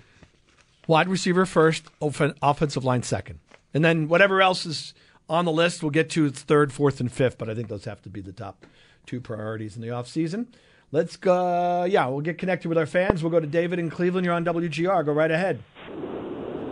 Wide 0.86 1.08
receiver 1.08 1.46
first, 1.46 1.84
offen- 2.00 2.34
offensive 2.42 2.84
line 2.84 3.02
second. 3.02 3.40
And 3.74 3.84
then 3.84 4.08
whatever 4.08 4.40
else 4.40 4.64
is 4.64 4.94
on 5.28 5.44
the 5.44 5.52
list, 5.52 5.82
we'll 5.82 5.90
get 5.90 6.08
to 6.10 6.30
third, 6.30 6.72
fourth, 6.72 7.00
and 7.00 7.10
fifth, 7.10 7.38
but 7.38 7.50
I 7.50 7.54
think 7.54 7.68
those 7.68 7.84
have 7.84 8.00
to 8.02 8.08
be 8.08 8.20
the 8.20 8.32
top 8.32 8.64
two 9.04 9.20
priorities 9.20 9.76
in 9.76 9.82
the 9.82 9.88
offseason. 9.88 10.46
Let's 10.92 11.16
go. 11.16 11.84
Yeah, 11.84 12.06
we'll 12.06 12.20
get 12.20 12.38
connected 12.38 12.68
with 12.68 12.78
our 12.78 12.86
fans. 12.86 13.22
We'll 13.22 13.32
go 13.32 13.40
to 13.40 13.46
David 13.46 13.78
in 13.78 13.90
Cleveland. 13.90 14.24
You're 14.24 14.34
on 14.34 14.44
WGR. 14.44 15.04
Go 15.04 15.12
right 15.12 15.30
ahead. 15.30 15.60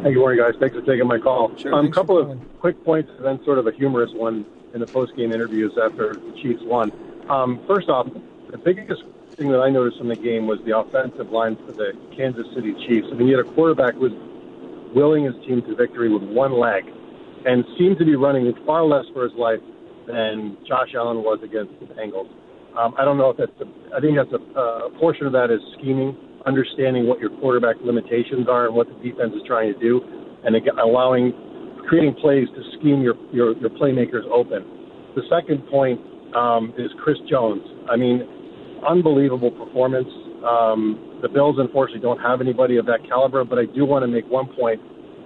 Hey, 0.05 0.13
good 0.13 0.19
morning, 0.21 0.39
guys. 0.39 0.55
Thanks 0.61 0.77
for 0.77 0.83
taking 0.83 1.07
my 1.07 1.19
call. 1.19 1.57
Sure, 1.57 1.75
um, 1.75 1.87
a 1.87 1.91
couple 1.91 2.19
of 2.19 2.39
quick 2.61 2.83
points 2.85 3.11
and 3.17 3.25
then 3.25 3.45
sort 3.45 3.59
of 3.59 3.67
a 3.67 3.73
humorous 3.73 4.11
one 4.15 4.47
in 4.73 4.81
the 4.81 4.87
post-game 4.87 5.33
interviews 5.33 5.73
after 5.83 6.15
the 6.15 6.33
Chiefs 6.43 6.61
won. 6.63 6.93
Um, 7.29 7.61
first 7.67 7.89
off, 7.89 8.07
the 8.51 8.59
biggest 8.59 9.03
thing 9.37 9.51
that 9.51 9.61
I 9.61 9.71
noticed 9.71 9.99
from 9.99 10.09
the 10.09 10.17
game 10.17 10.47
was 10.47 10.59
the 10.65 10.77
offensive 10.77 11.31
line 11.31 11.57
for 11.67 11.73
the 11.73 11.93
Kansas 12.17 12.47
City 12.55 12.75
Chiefs. 12.87 13.09
I 13.11 13.15
mean, 13.15 13.29
you 13.29 13.37
had 13.37 13.47
a 13.47 13.51
quarterback 13.55 13.95
who 13.95 14.07
was 14.11 14.17
willing 14.95 15.25
his 15.25 15.35
team 15.47 15.63
to 15.63 15.75
victory 15.75 16.13
with 16.13 16.23
one 16.23 16.55
leg 16.59 16.85
and 17.45 17.65
seemed 17.77 17.99
to 17.99 18.05
be 18.05 18.17
running 18.17 18.53
far 18.65 18.85
less 18.85 19.05
for 19.13 19.25
his 19.25 19.35
life 19.35 19.61
than 20.07 20.57
Josh 20.67 20.95
Allen 20.95 21.23
was 21.23 21.41
against 21.43 21.75
the 21.81 21.87
Bengals. 21.87 22.31
Um, 22.79 22.95
I 22.99 23.05
don't 23.05 23.19
know 23.19 23.31
if 23.31 23.37
that's, 23.37 23.55
a, 23.61 23.67
I 23.95 24.01
think 24.01 24.17
that's 24.17 24.33
a, 24.33 24.43
a 24.59 24.91
portion 24.99 25.27
of 25.27 25.33
that 25.33 25.51
is 25.51 25.61
scheming, 25.79 26.17
understanding 26.47 27.07
what 27.07 27.21
your 27.21 27.31
quarterback 27.41 27.77
limitations 27.83 28.49
are 28.49 28.67
and 28.67 28.75
what 28.75 28.89
the 28.89 28.99
defense 29.03 29.35
is 29.35 29.43
trying 29.47 29.73
to 29.73 29.79
do, 29.79 30.03
and 30.45 30.57
again, 30.57 30.79
allowing, 30.79 31.33
creating 31.89 32.15
plays 32.15 32.49
to 32.55 32.63
scheme 32.79 33.03
your, 33.03 33.15
your, 33.33 33.57
your 33.59 33.71
playmakers 33.71 34.27
open. 34.31 34.63
The 35.15 35.23
second 35.31 35.67
point 35.69 36.01
um, 36.35 36.75
is 36.77 36.91
Chris 37.03 37.19
Jones. 37.31 37.63
I 37.89 37.97
mean, 37.97 38.27
unbelievable 38.87 39.51
performance. 39.51 40.09
Um, 40.45 41.19
the 41.23 41.29
Bills, 41.29 41.57
unfortunately, 41.59 42.03
don't 42.03 42.21
have 42.21 42.41
anybody 42.41 42.77
of 42.77 42.87
that 42.87 43.01
caliber, 43.09 43.45
but 43.45 43.59
I 43.59 43.65
do 43.67 43.85
want 43.85 44.03
to 44.03 44.09
make 44.09 44.29
one 44.29 44.47
point. 44.55 44.81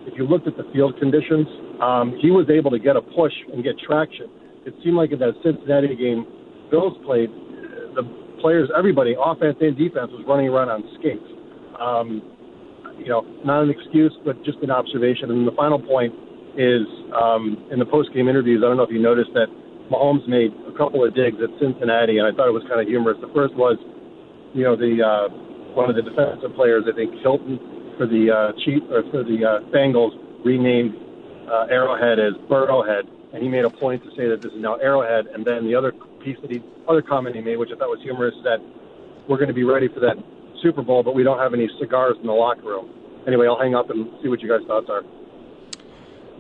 If 0.06 0.16
you 0.16 0.24
looked 0.26 0.46
at 0.46 0.56
the 0.56 0.64
field 0.72 0.96
conditions, 0.98 1.46
um, 1.82 2.16
he 2.22 2.30
was 2.30 2.48
able 2.48 2.70
to 2.70 2.78
get 2.78 2.96
a 2.96 3.02
push 3.02 3.34
and 3.52 3.62
get 3.62 3.74
traction. 3.78 4.30
It 4.64 4.74
seemed 4.82 4.96
like 4.96 5.12
in 5.12 5.18
that 5.18 5.34
Cincinnati 5.42 5.94
game, 5.96 6.24
Bills 6.70 6.96
played, 7.04 7.28
the 7.94 8.04
players, 8.40 8.70
everybody, 8.76 9.16
offense 9.18 9.56
and 9.60 9.76
defense, 9.76 10.10
was 10.14 10.24
running 10.26 10.48
around 10.48 10.70
on 10.70 10.86
skates. 10.98 11.28
Um, 11.78 12.22
you 12.98 13.08
know, 13.08 13.22
not 13.44 13.62
an 13.62 13.70
excuse, 13.70 14.14
but 14.24 14.42
just 14.44 14.58
an 14.62 14.70
observation. 14.70 15.30
And 15.30 15.46
the 15.46 15.54
final 15.54 15.78
point 15.78 16.14
is 16.58 16.82
um, 17.14 17.68
in 17.70 17.78
the 17.78 17.86
post-game 17.86 18.28
interviews. 18.28 18.62
I 18.64 18.68
don't 18.68 18.76
know 18.76 18.82
if 18.82 18.90
you 18.90 19.00
noticed 19.00 19.30
that 19.34 19.46
Mahomes 19.90 20.26
made 20.28 20.52
a 20.68 20.76
couple 20.76 21.04
of 21.04 21.14
digs 21.14 21.36
at 21.42 21.48
Cincinnati, 21.60 22.18
and 22.18 22.26
I 22.26 22.32
thought 22.36 22.48
it 22.48 22.56
was 22.56 22.64
kind 22.68 22.80
of 22.80 22.86
humorous. 22.86 23.16
The 23.20 23.32
first 23.32 23.54
was, 23.56 23.76
you 24.52 24.64
know, 24.64 24.76
the 24.76 25.00
uh, 25.00 25.28
one 25.72 25.88
of 25.88 25.96
the 25.96 26.02
defensive 26.02 26.54
players, 26.54 26.84
I 26.88 26.94
think 26.94 27.14
Hilton, 27.20 27.58
for 27.96 28.06
the 28.06 28.30
uh, 28.30 28.52
Chief 28.64 28.82
or 28.92 29.02
for 29.10 29.24
the 29.24 29.38
uh, 29.44 29.64
Bengals, 29.72 30.12
renamed 30.44 30.96
uh, 31.48 31.72
Arrowhead 31.72 32.20
as 32.20 32.36
Burrowhead, 32.48 33.08
and 33.32 33.42
he 33.42 33.48
made 33.48 33.64
a 33.64 33.70
point 33.70 34.04
to 34.04 34.10
say 34.16 34.28
that 34.28 34.40
this 34.42 34.52
is 34.52 34.60
now 34.60 34.76
Arrowhead. 34.76 35.26
And 35.32 35.44
then 35.44 35.64
the 35.64 35.74
other 35.74 35.92
piece 36.24 36.36
that 36.42 36.50
he, 36.50 36.62
other 36.86 37.02
comment 37.02 37.36
he 37.36 37.42
made, 37.42 37.56
which 37.56 37.70
I 37.72 37.76
thought 37.76 37.88
was 37.88 38.00
humorous, 38.02 38.34
is 38.36 38.44
that 38.44 38.60
we're 39.28 39.40
going 39.40 39.48
to 39.48 39.56
be 39.56 39.64
ready 39.64 39.88
for 39.88 40.00
that 40.00 40.16
Super 40.62 40.82
Bowl, 40.82 41.02
but 41.02 41.14
we 41.14 41.22
don't 41.22 41.38
have 41.38 41.54
any 41.54 41.68
cigars 41.80 42.16
in 42.20 42.26
the 42.26 42.32
locker 42.32 42.62
room. 42.62 42.90
Anyway, 43.26 43.46
I'll 43.46 43.60
hang 43.60 43.74
up 43.74 43.90
and 43.90 44.08
see 44.22 44.28
what 44.28 44.40
you 44.40 44.48
guys' 44.48 44.66
thoughts 44.66 44.88
are. 44.88 45.02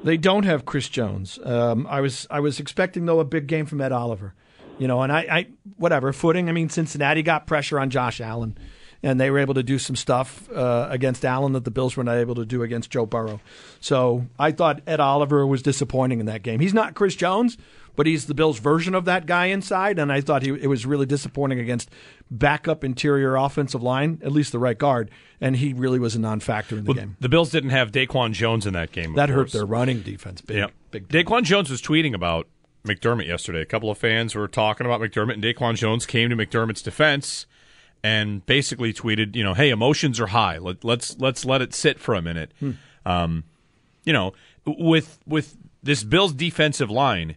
They 0.04 0.16
don't 0.16 0.44
have 0.44 0.64
Chris 0.64 0.88
Jones. 0.88 1.38
Um, 1.42 1.86
I 1.88 2.00
was 2.00 2.26
I 2.30 2.40
was 2.40 2.60
expecting 2.60 3.06
though 3.06 3.20
a 3.20 3.24
big 3.24 3.46
game 3.46 3.66
from 3.66 3.80
Ed 3.80 3.92
Oliver, 3.92 4.34
you 4.78 4.86
know, 4.86 5.02
and 5.02 5.12
I, 5.12 5.20
I 5.30 5.46
whatever 5.76 6.12
footing. 6.12 6.48
I 6.48 6.52
mean, 6.52 6.68
Cincinnati 6.68 7.22
got 7.22 7.46
pressure 7.46 7.78
on 7.80 7.90
Josh 7.90 8.20
Allen, 8.20 8.56
and 9.02 9.20
they 9.20 9.30
were 9.30 9.38
able 9.38 9.54
to 9.54 9.62
do 9.62 9.78
some 9.78 9.96
stuff 9.96 10.48
uh, 10.50 10.86
against 10.90 11.24
Allen 11.24 11.52
that 11.52 11.64
the 11.64 11.70
Bills 11.70 11.96
were 11.96 12.04
not 12.04 12.16
able 12.16 12.36
to 12.36 12.46
do 12.46 12.62
against 12.62 12.90
Joe 12.90 13.06
Burrow. 13.06 13.40
So 13.80 14.26
I 14.38 14.52
thought 14.52 14.82
Ed 14.86 15.00
Oliver 15.00 15.46
was 15.46 15.62
disappointing 15.62 16.20
in 16.20 16.26
that 16.26 16.42
game. 16.42 16.60
He's 16.60 16.74
not 16.74 16.94
Chris 16.94 17.16
Jones, 17.16 17.58
but 17.98 18.06
he's 18.06 18.26
the 18.26 18.34
Bills' 18.34 18.60
version 18.60 18.94
of 18.94 19.04
that 19.06 19.26
guy 19.26 19.46
inside, 19.46 19.98
and 19.98 20.12
I 20.12 20.20
thought 20.20 20.42
he 20.42 20.50
it 20.50 20.68
was 20.68 20.86
really 20.86 21.04
disappointing 21.04 21.58
against 21.58 21.90
backup 22.30 22.84
interior 22.84 23.34
offensive 23.34 23.82
line, 23.82 24.20
at 24.22 24.30
least 24.30 24.52
the 24.52 24.58
right 24.60 24.78
guard, 24.78 25.10
and 25.40 25.56
he 25.56 25.72
really 25.72 25.98
was 25.98 26.14
a 26.14 26.20
non-factor 26.20 26.78
in 26.78 26.84
the 26.84 26.88
Well, 26.92 26.98
game. 26.98 27.16
The 27.18 27.28
Bills 27.28 27.50
didn't 27.50 27.70
have 27.70 27.90
Daquan 27.90 28.32
Jones 28.32 28.66
in 28.66 28.72
that 28.74 28.92
game. 28.92 29.14
That 29.14 29.30
hurt 29.30 29.50
their 29.50 29.66
running 29.66 30.00
defense. 30.02 30.40
Big, 30.40 30.56
Yeah. 30.58 30.66
big 30.92 31.08
Daquan 31.08 31.42
Jones 31.42 31.68
was 31.70 31.82
tweeting 31.82 32.14
about 32.14 32.46
McDermott 32.86 33.26
yesterday. 33.26 33.60
A 33.60 33.66
couple 33.66 33.90
of 33.90 33.98
fans 33.98 34.36
were 34.36 34.46
talking 34.46 34.86
about 34.86 35.00
McDermott, 35.00 35.34
and 35.34 35.42
Daquan 35.42 35.74
Jones 35.74 36.06
came 36.06 36.30
to 36.30 36.36
McDermott's 36.36 36.80
defense 36.82 37.46
and 38.04 38.46
basically 38.46 38.92
tweeted, 38.92 39.34
you 39.34 39.42
know, 39.42 39.54
hey, 39.54 39.70
emotions 39.70 40.20
are 40.20 40.28
high. 40.28 40.58
Let, 40.58 40.84
let's 40.84 41.18
let's 41.18 41.44
let 41.44 41.60
it 41.62 41.74
sit 41.74 41.98
for 41.98 42.14
a 42.14 42.22
minute. 42.22 42.52
Hmm. 42.60 42.70
Um, 43.04 43.44
you 44.04 44.12
know, 44.12 44.34
with 44.64 45.18
with 45.26 45.56
this 45.82 46.04
Bills 46.04 46.32
defensive 46.32 46.90
line, 46.90 47.34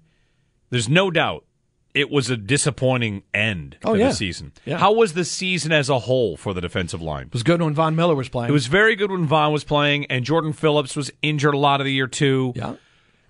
there's 0.71 0.89
no 0.89 1.11
doubt 1.11 1.45
it 1.93 2.09
was 2.09 2.29
a 2.29 2.37
disappointing 2.37 3.21
end 3.33 3.77
Oh, 3.83 3.93
to 3.93 3.99
yeah. 3.99 4.07
the 4.07 4.13
season. 4.15 4.53
Yeah. 4.65 4.77
How 4.77 4.93
was 4.93 5.13
the 5.13 5.25
season 5.25 5.71
as 5.73 5.89
a 5.89 5.99
whole 5.99 6.37
for 6.37 6.53
the 6.53 6.61
defensive 6.61 7.01
line? 7.01 7.27
It 7.27 7.33
was 7.33 7.43
good 7.43 7.61
when 7.61 7.73
Von 7.75 7.95
Miller 7.95 8.15
was 8.15 8.29
playing. 8.29 8.49
It 8.49 8.53
was 8.53 8.67
very 8.67 8.95
good 8.95 9.11
when 9.11 9.25
Von 9.25 9.51
was 9.51 9.63
playing, 9.65 10.05
and 10.05 10.23
Jordan 10.25 10.53
Phillips 10.53 10.95
was 10.95 11.11
injured 11.21 11.53
a 11.53 11.57
lot 11.57 11.81
of 11.81 11.85
the 11.85 11.91
year 11.93 12.07
too. 12.07 12.53
Yeah. 12.55 12.75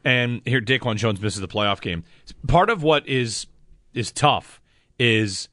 And 0.06 0.42
here, 0.46 0.62
Daquan 0.62 0.96
Jones 0.98 1.20
misses 1.22 1.42
the 1.42 1.48
playoff 1.48 1.82
game. 1.82 2.04
Part 2.48 2.70
of 2.70 2.82
what 2.84 3.08
is 3.08 3.48
is 3.94 4.12
tough 4.12 4.62
is, 4.98 5.50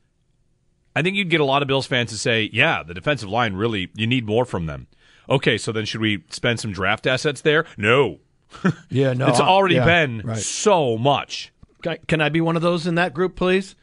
I 0.95 1.03
think 1.03 1.17
you'd 1.17 1.29
get 1.31 1.41
a 1.41 1.45
lot 1.45 1.63
of 1.63 1.69
Bills 1.69 1.87
fans 1.87 2.11
to 2.11 2.19
say, 2.19 2.49
"Yeah, 2.53 2.83
the 2.83 2.95
defensive 2.95 3.29
line 3.29 3.55
really 3.55 3.91
you 3.95 4.07
need 4.07 4.27
more 4.27 4.45
from 4.45 4.67
them." 4.67 4.87
Okay, 5.31 5.59
so 5.59 5.73
then 5.73 5.85
should 5.85 6.01
we 6.01 6.25
spend 6.31 6.61
some 6.61 6.73
draft 6.73 7.07
assets 7.07 7.41
there? 7.43 7.67
No, 7.77 8.21
Yeah, 8.91 9.13
no, 9.13 9.29
it's 9.29 9.41
I- 9.41 9.47
already 9.47 9.75
yeah, 9.77 9.85
been 9.85 10.23
right. 10.25 10.39
so 10.39 10.97
much. 10.97 11.53
Can 11.83 12.21
I, 12.21 12.29
be 12.29 12.41
one 12.41 12.57
of 12.57 12.63
those 12.63 12.87
in 12.87 12.97
that 12.97 13.15
group, 13.15 13.37
please? 13.37 13.75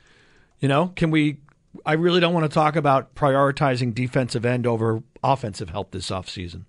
You 0.59 0.67
know, 0.67 0.91
can 0.95 1.11
we? 1.11 1.37
I 1.85 1.93
really 1.93 2.19
don't 2.19 2.33
want 2.33 2.49
to 2.49 2.53
talk 2.53 2.75
about 2.75 3.15
prioritizing 3.15 3.93
defensive 3.93 4.45
end 4.45 4.65
over 4.65 5.03
offensive 5.23 5.69
help 5.69 5.91
this 5.91 6.09
offseason. 6.09 6.63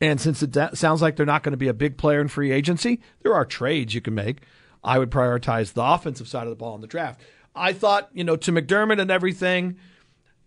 And 0.00 0.20
since 0.20 0.42
it 0.42 0.56
sounds 0.76 1.00
like 1.00 1.14
they're 1.14 1.24
not 1.24 1.44
going 1.44 1.52
to 1.52 1.56
be 1.56 1.68
a 1.68 1.74
big 1.74 1.96
player 1.96 2.20
in 2.20 2.26
free 2.26 2.50
agency, 2.50 3.00
there 3.22 3.34
are 3.34 3.44
trades 3.44 3.94
you 3.94 4.00
can 4.00 4.14
make. 4.14 4.38
I 4.82 4.98
would 4.98 5.10
prioritize 5.10 5.72
the 5.72 5.84
offensive 5.84 6.26
side 6.26 6.44
of 6.44 6.50
the 6.50 6.56
ball 6.56 6.74
in 6.74 6.80
the 6.80 6.88
draft. 6.88 7.20
I 7.54 7.72
thought, 7.72 8.08
you 8.12 8.24
know, 8.24 8.36
to 8.36 8.50
McDermott 8.50 9.00
and 9.00 9.10
everything, 9.10 9.76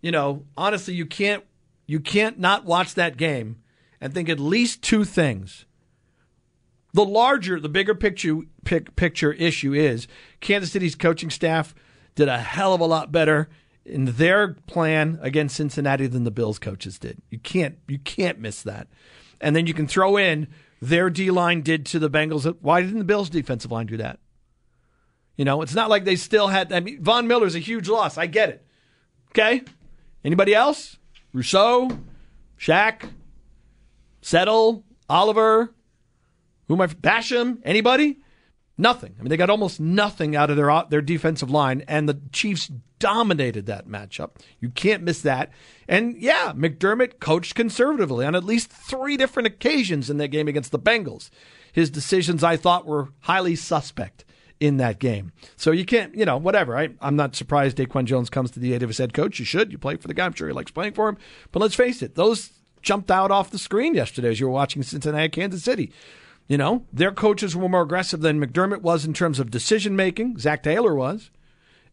you 0.02 0.10
know, 0.10 0.44
honestly, 0.56 0.94
you 0.94 1.06
can't 1.06 1.44
you 1.86 2.00
can't 2.00 2.38
not 2.38 2.64
watch 2.64 2.94
that 2.94 3.16
game 3.16 3.56
and 4.00 4.12
think 4.12 4.28
at 4.28 4.40
least 4.40 4.82
two 4.82 5.04
things 5.04 5.65
the 6.96 7.04
larger, 7.04 7.60
the 7.60 7.68
bigger 7.68 7.94
picture 7.94 8.38
pic, 8.64 8.96
picture 8.96 9.32
issue 9.34 9.74
is 9.74 10.08
Kansas 10.40 10.72
City's 10.72 10.94
coaching 10.94 11.28
staff 11.28 11.74
did 12.14 12.26
a 12.26 12.38
hell 12.38 12.72
of 12.72 12.80
a 12.80 12.86
lot 12.86 13.12
better 13.12 13.50
in 13.84 14.06
their 14.06 14.54
plan 14.66 15.18
against 15.20 15.56
Cincinnati 15.56 16.06
than 16.06 16.24
the 16.24 16.30
Bills 16.30 16.58
coaches 16.58 16.98
did. 16.98 17.20
You 17.28 17.38
can't 17.38 17.76
you 17.86 17.98
can't 17.98 18.40
miss 18.40 18.62
that. 18.62 18.88
And 19.42 19.54
then 19.54 19.66
you 19.66 19.74
can 19.74 19.86
throw 19.86 20.16
in 20.16 20.48
their 20.80 21.10
D 21.10 21.30
line 21.30 21.60
did 21.60 21.84
to 21.86 21.98
the 21.98 22.08
Bengals. 22.08 22.50
Why 22.62 22.80
didn't 22.80 22.98
the 22.98 23.04
Bills 23.04 23.28
defensive 23.28 23.70
line 23.70 23.86
do 23.86 23.98
that? 23.98 24.18
You 25.36 25.44
know, 25.44 25.60
it's 25.60 25.74
not 25.74 25.90
like 25.90 26.06
they 26.06 26.16
still 26.16 26.48
had. 26.48 26.72
I 26.72 26.80
mean, 26.80 27.02
Von 27.02 27.26
Miller's 27.26 27.54
a 27.54 27.58
huge 27.58 27.90
loss. 27.90 28.16
I 28.16 28.24
get 28.24 28.48
it. 28.48 28.66
Okay. 29.32 29.62
Anybody 30.24 30.54
else? 30.54 30.96
Rousseau, 31.34 31.90
Shaq, 32.58 33.10
Settle, 34.22 34.82
Oliver, 35.10 35.74
who 36.68 36.74
am 36.74 36.80
I? 36.80 36.86
Basham? 36.86 37.58
Anybody? 37.64 38.18
Nothing. 38.78 39.14
I 39.18 39.22
mean, 39.22 39.30
they 39.30 39.38
got 39.38 39.48
almost 39.48 39.80
nothing 39.80 40.36
out 40.36 40.50
of 40.50 40.56
their 40.56 40.70
uh, 40.70 40.84
their 40.84 41.00
defensive 41.00 41.50
line, 41.50 41.82
and 41.88 42.08
the 42.08 42.20
Chiefs 42.32 42.70
dominated 42.98 43.66
that 43.66 43.88
matchup. 43.88 44.32
You 44.60 44.68
can't 44.70 45.02
miss 45.02 45.22
that. 45.22 45.50
And 45.88 46.16
yeah, 46.16 46.52
McDermott 46.54 47.18
coached 47.18 47.54
conservatively 47.54 48.26
on 48.26 48.34
at 48.34 48.44
least 48.44 48.70
three 48.70 49.16
different 49.16 49.46
occasions 49.46 50.10
in 50.10 50.18
that 50.18 50.28
game 50.28 50.48
against 50.48 50.72
the 50.72 50.78
Bengals. 50.78 51.30
His 51.72 51.90
decisions, 51.90 52.42
I 52.42 52.56
thought, 52.56 52.86
were 52.86 53.08
highly 53.20 53.56
suspect 53.56 54.24
in 54.60 54.78
that 54.78 54.98
game. 54.98 55.32
So 55.56 55.70
you 55.70 55.84
can't, 55.84 56.14
you 56.14 56.24
know, 56.24 56.38
whatever. 56.38 56.76
I, 56.76 56.90
I'm 57.00 57.16
not 57.16 57.36
surprised 57.36 57.76
Daquan 57.76 58.04
Jones 58.04 58.30
comes 58.30 58.50
to 58.52 58.60
the 58.60 58.72
aid 58.72 58.82
of 58.82 58.88
his 58.88 58.98
head 58.98 59.12
coach. 59.12 59.38
You 59.38 59.44
should. 59.44 59.72
You 59.72 59.78
play 59.78 59.96
for 59.96 60.08
the 60.08 60.14
guy. 60.14 60.24
I'm 60.24 60.32
sure 60.32 60.48
he 60.48 60.54
likes 60.54 60.70
playing 60.70 60.94
for 60.94 61.08
him. 61.08 61.18
But 61.52 61.60
let's 61.60 61.74
face 61.74 62.02
it, 62.02 62.14
those 62.14 62.50
jumped 62.82 63.10
out 63.10 63.30
off 63.30 63.50
the 63.50 63.58
screen 63.58 63.94
yesterday 63.94 64.28
as 64.28 64.40
you 64.40 64.46
were 64.46 64.52
watching 64.52 64.82
Cincinnati, 64.82 65.28
Kansas 65.28 65.64
City. 65.64 65.92
You 66.48 66.58
know, 66.58 66.86
their 66.92 67.12
coaches 67.12 67.56
were 67.56 67.68
more 67.68 67.82
aggressive 67.82 68.20
than 68.20 68.40
McDermott 68.40 68.80
was 68.80 69.04
in 69.04 69.12
terms 69.12 69.40
of 69.40 69.50
decision 69.50 69.96
making. 69.96 70.38
Zac 70.38 70.62
Taylor 70.62 70.94
was. 70.94 71.30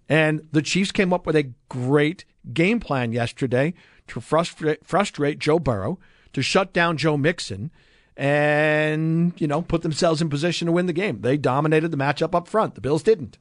And 0.07 0.47
the 0.51 0.61
Chiefs 0.61 0.91
came 0.91 1.13
up 1.13 1.25
with 1.25 1.35
a 1.35 1.51
great 1.69 2.25
game 2.53 2.79
plan 2.79 3.13
yesterday 3.13 3.73
to 4.07 4.19
frustrate, 4.19 4.85
frustrate 4.85 5.39
Joe 5.39 5.59
Burrow, 5.59 5.97
to 6.33 6.41
shut 6.41 6.73
down 6.73 6.97
Joe 6.97 7.17
Mixon, 7.17 7.71
and, 8.15 9.33
you 9.39 9.47
know, 9.47 9.61
put 9.61 9.81
themselves 9.81 10.21
in 10.21 10.29
position 10.29 10.67
to 10.67 10.71
win 10.71 10.85
the 10.85 10.93
game. 10.93 11.21
They 11.21 11.37
dominated 11.37 11.89
the 11.89 11.97
matchup 11.97 12.35
up 12.35 12.47
front. 12.47 12.75
The 12.75 12.81
Bills 12.81 13.01
didn't. 13.01 13.37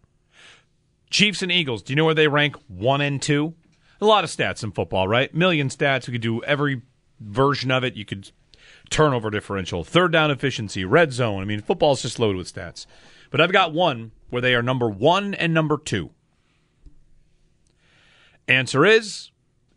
Chiefs 1.11 1.43
and 1.43 1.53
Eagles. 1.53 1.83
Do 1.83 1.93
you 1.93 1.97
know 1.97 2.07
where 2.07 2.15
they 2.15 2.29
rank 2.29 2.57
one 2.69 3.03
and 3.03 3.21
two? 3.21 3.55
A 4.01 4.07
lot 4.07 4.25
of 4.25 4.31
stats 4.31 4.65
in 4.65 4.73
football, 4.73 5.07
right? 5.07 5.35
Million 5.35 5.69
stats. 5.69 6.07
We 6.07 6.13
could 6.13 6.23
do 6.23 6.43
every 6.45 6.83
version 7.21 7.71
of 7.71 7.85
it. 7.85 7.97
You 7.97 8.05
could 8.05 8.31
turnover 8.93 9.31
differential, 9.31 9.83
third 9.85 10.13
down 10.13 10.31
efficiency, 10.31 10.85
red 10.85 11.13
zone. 11.13 11.43
I 11.43 11.45
mean, 11.45 11.61
football 11.61 11.93
is 11.93 12.03
just 12.03 12.19
loaded 12.19 12.37
with 12.37 12.53
stats. 12.53 12.87
But 13.31 13.41
I've 13.41 13.53
got 13.53 13.73
one 13.73 14.13
where 14.31 14.43
they 14.43 14.55
are 14.55 14.63
number 14.63 14.89
one 14.89 15.35
and 15.35 15.55
number 15.55 15.79
two. 15.79 16.11
Answer 18.47 18.85
is 18.85 19.31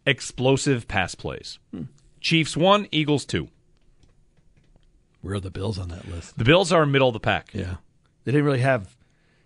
explosive 0.05 0.87
pass 0.87 1.15
plays. 1.15 1.59
Hmm. 1.71 1.83
Chiefs 2.19 2.57
one, 2.57 2.87
Eagles 2.91 3.25
two. 3.25 3.49
Where 5.21 5.35
are 5.35 5.39
the 5.39 5.51
Bills 5.51 5.79
on 5.79 5.89
that 5.89 6.07
list? 6.07 6.37
The 6.37 6.43
Bills 6.43 6.71
are 6.71 6.85
middle 6.85 7.07
of 7.07 7.13
the 7.13 7.19
pack. 7.19 7.49
Yeah. 7.53 7.75
They 8.25 8.31
didn't 8.31 8.45
really 8.45 8.59
have 8.59 8.95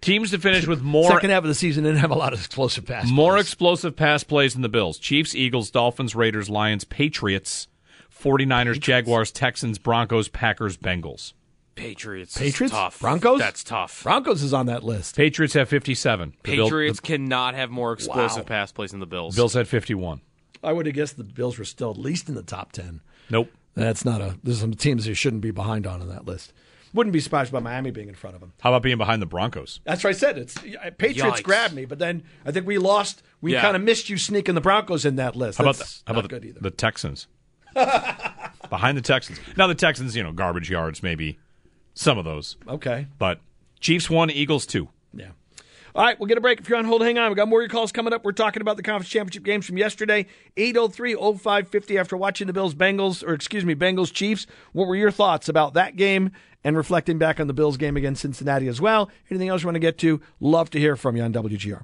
teams 0.01 0.31
to 0.31 0.39
finish 0.39 0.65
with 0.65 0.81
more 0.81 1.09
second 1.09 1.29
half 1.29 1.43
of 1.43 1.47
the 1.47 1.55
season 1.55 1.83
didn't 1.83 1.99
have 1.99 2.11
a 2.11 2.15
lot 2.15 2.31
of 2.33 2.39
explosive 2.39 2.85
pass 2.85 3.09
more 3.09 3.33
plays. 3.33 3.45
explosive 3.45 3.95
pass 3.97 4.23
plays 4.23 4.53
than 4.53 4.61
the 4.61 4.69
bills 4.69 4.97
chiefs 4.97 5.35
eagles 5.35 5.69
dolphins 5.71 6.15
raiders 6.15 6.49
lions 6.49 6.85
patriots 6.85 7.67
49ers, 8.21 8.79
Jaguars, 8.79 9.31
Texans, 9.31 9.77
Broncos, 9.77 10.27
Packers, 10.27 10.77
Bengals. 10.77 11.33
Patriots. 11.75 12.37
Patriots? 12.37 12.73
tough. 12.73 12.99
Broncos? 12.99 13.39
That's 13.39 13.63
tough. 13.63 14.03
Broncos 14.03 14.43
is 14.43 14.53
on 14.53 14.65
that 14.65 14.83
list. 14.83 15.15
Patriots 15.15 15.53
have 15.53 15.69
57. 15.69 16.31
The 16.31 16.37
Patriots 16.43 16.99
Bill, 16.99 17.17
the, 17.17 17.17
cannot 17.17 17.55
have 17.55 17.69
more 17.69 17.93
explosive 17.93 18.43
wow. 18.43 18.47
pass 18.47 18.71
plays 18.71 18.91
than 18.91 18.99
the 18.99 19.05
Bills. 19.05 19.35
Bills 19.35 19.53
had 19.53 19.67
51. 19.67 20.19
I 20.61 20.73
would 20.73 20.85
have 20.85 20.95
guessed 20.95 21.15
the 21.15 21.23
Bills 21.23 21.57
were 21.57 21.63
still 21.63 21.91
at 21.91 21.97
least 21.97 22.27
in 22.27 22.35
the 22.35 22.43
top 22.43 22.73
10. 22.73 22.99
Nope. 23.29 23.49
That's 23.75 24.03
not 24.03 24.19
a. 24.19 24.37
There's 24.43 24.59
some 24.59 24.73
teams 24.73 25.07
you 25.07 25.13
shouldn't 25.13 25.41
be 25.41 25.51
behind 25.51 25.87
on 25.87 26.01
in 26.01 26.09
that 26.09 26.25
list. 26.25 26.51
Wouldn't 26.93 27.13
be 27.13 27.19
surprised 27.19 27.51
by 27.51 27.59
Miami 27.59 27.91
being 27.91 28.09
in 28.09 28.15
front 28.15 28.35
of 28.35 28.41
them. 28.41 28.51
How 28.59 28.71
about 28.71 28.81
being 28.81 28.97
behind 28.97 29.21
the 29.21 29.27
Broncos? 29.27 29.79
That's 29.85 30.03
what 30.03 30.09
I 30.09 30.13
said. 30.13 30.37
It's 30.37 30.55
Patriots 30.97 31.41
Yikes. 31.41 31.43
grabbed 31.43 31.75
me, 31.75 31.85
but 31.85 31.99
then 31.99 32.23
I 32.45 32.51
think 32.51 32.65
we 32.65 32.77
lost. 32.79 33.21
We 33.41 33.53
Yeah. 33.53 33.61
kind 33.61 33.75
of 33.75 33.83
missed 33.83 34.09
you 34.09 34.17
sneaking 34.17 34.55
the 34.55 34.61
Broncos 34.61 35.05
in 35.05 35.15
that 35.17 35.35
list. 35.35 35.59
How 35.59 35.65
about 35.65 35.77
That's 35.77 36.01
the, 36.01 36.03
how 36.07 36.13
not 36.13 36.19
about 36.25 36.29
good 36.31 36.41
the, 36.41 36.47
either. 36.49 36.59
the 36.61 36.71
Texans? 36.71 37.27
behind 38.69 38.97
the 38.97 39.01
Texans. 39.01 39.39
Now 39.57 39.67
the 39.67 39.75
Texans, 39.75 40.15
you 40.15 40.23
know, 40.23 40.31
garbage 40.31 40.69
yards 40.69 41.03
maybe 41.03 41.39
some 41.93 42.17
of 42.17 42.25
those, 42.25 42.57
okay. 42.67 43.07
but 43.17 43.39
Chiefs 43.79 44.09
one, 44.09 44.29
Eagles 44.29 44.65
two. 44.65 44.89
Yeah. 45.13 45.31
All 45.95 46.05
right, 46.05 46.19
we'll 46.19 46.27
get 46.27 46.37
a 46.37 46.41
break. 46.41 46.59
If 46.59 46.69
you're 46.69 46.77
on 46.77 46.85
hold, 46.85 47.01
hang 47.01 47.17
on. 47.17 47.29
we 47.29 47.35
got 47.35 47.47
more 47.47 47.59
of 47.59 47.63
your 47.63 47.69
calls 47.69 47.91
coming 47.91 48.13
up. 48.13 48.23
We're 48.23 48.31
talking 48.31 48.61
about 48.61 48.77
the 48.77 48.83
conference 48.83 49.09
championship 49.09 49.43
games 49.43 49.65
from 49.65 49.77
yesterday. 49.77 50.27
803 50.55 51.15
0550 51.15 51.97
after 51.97 52.15
watching 52.15 52.47
the 52.47 52.53
Bills 52.53 52.75
Bengals, 52.75 53.27
or 53.27 53.33
excuse 53.33 53.65
me, 53.65 53.75
Bengals 53.75 54.13
Chiefs. 54.13 54.45
What 54.71 54.87
were 54.87 54.95
your 54.95 55.11
thoughts 55.11 55.49
about 55.49 55.73
that 55.73 55.95
game 55.95 56.31
and 56.63 56.77
reflecting 56.77 57.17
back 57.17 57.39
on 57.39 57.47
the 57.47 57.53
Bills 57.53 57.77
game 57.77 57.97
against 57.97 58.21
Cincinnati 58.21 58.67
as 58.67 58.79
well? 58.79 59.09
Anything 59.31 59.49
else 59.49 59.63
you 59.63 59.67
want 59.67 59.75
to 59.75 59.79
get 59.79 59.97
to? 59.99 60.21
Love 60.39 60.69
to 60.71 60.79
hear 60.79 60.95
from 60.95 61.15
you 61.15 61.23
on 61.23 61.33
WGR. 61.33 61.83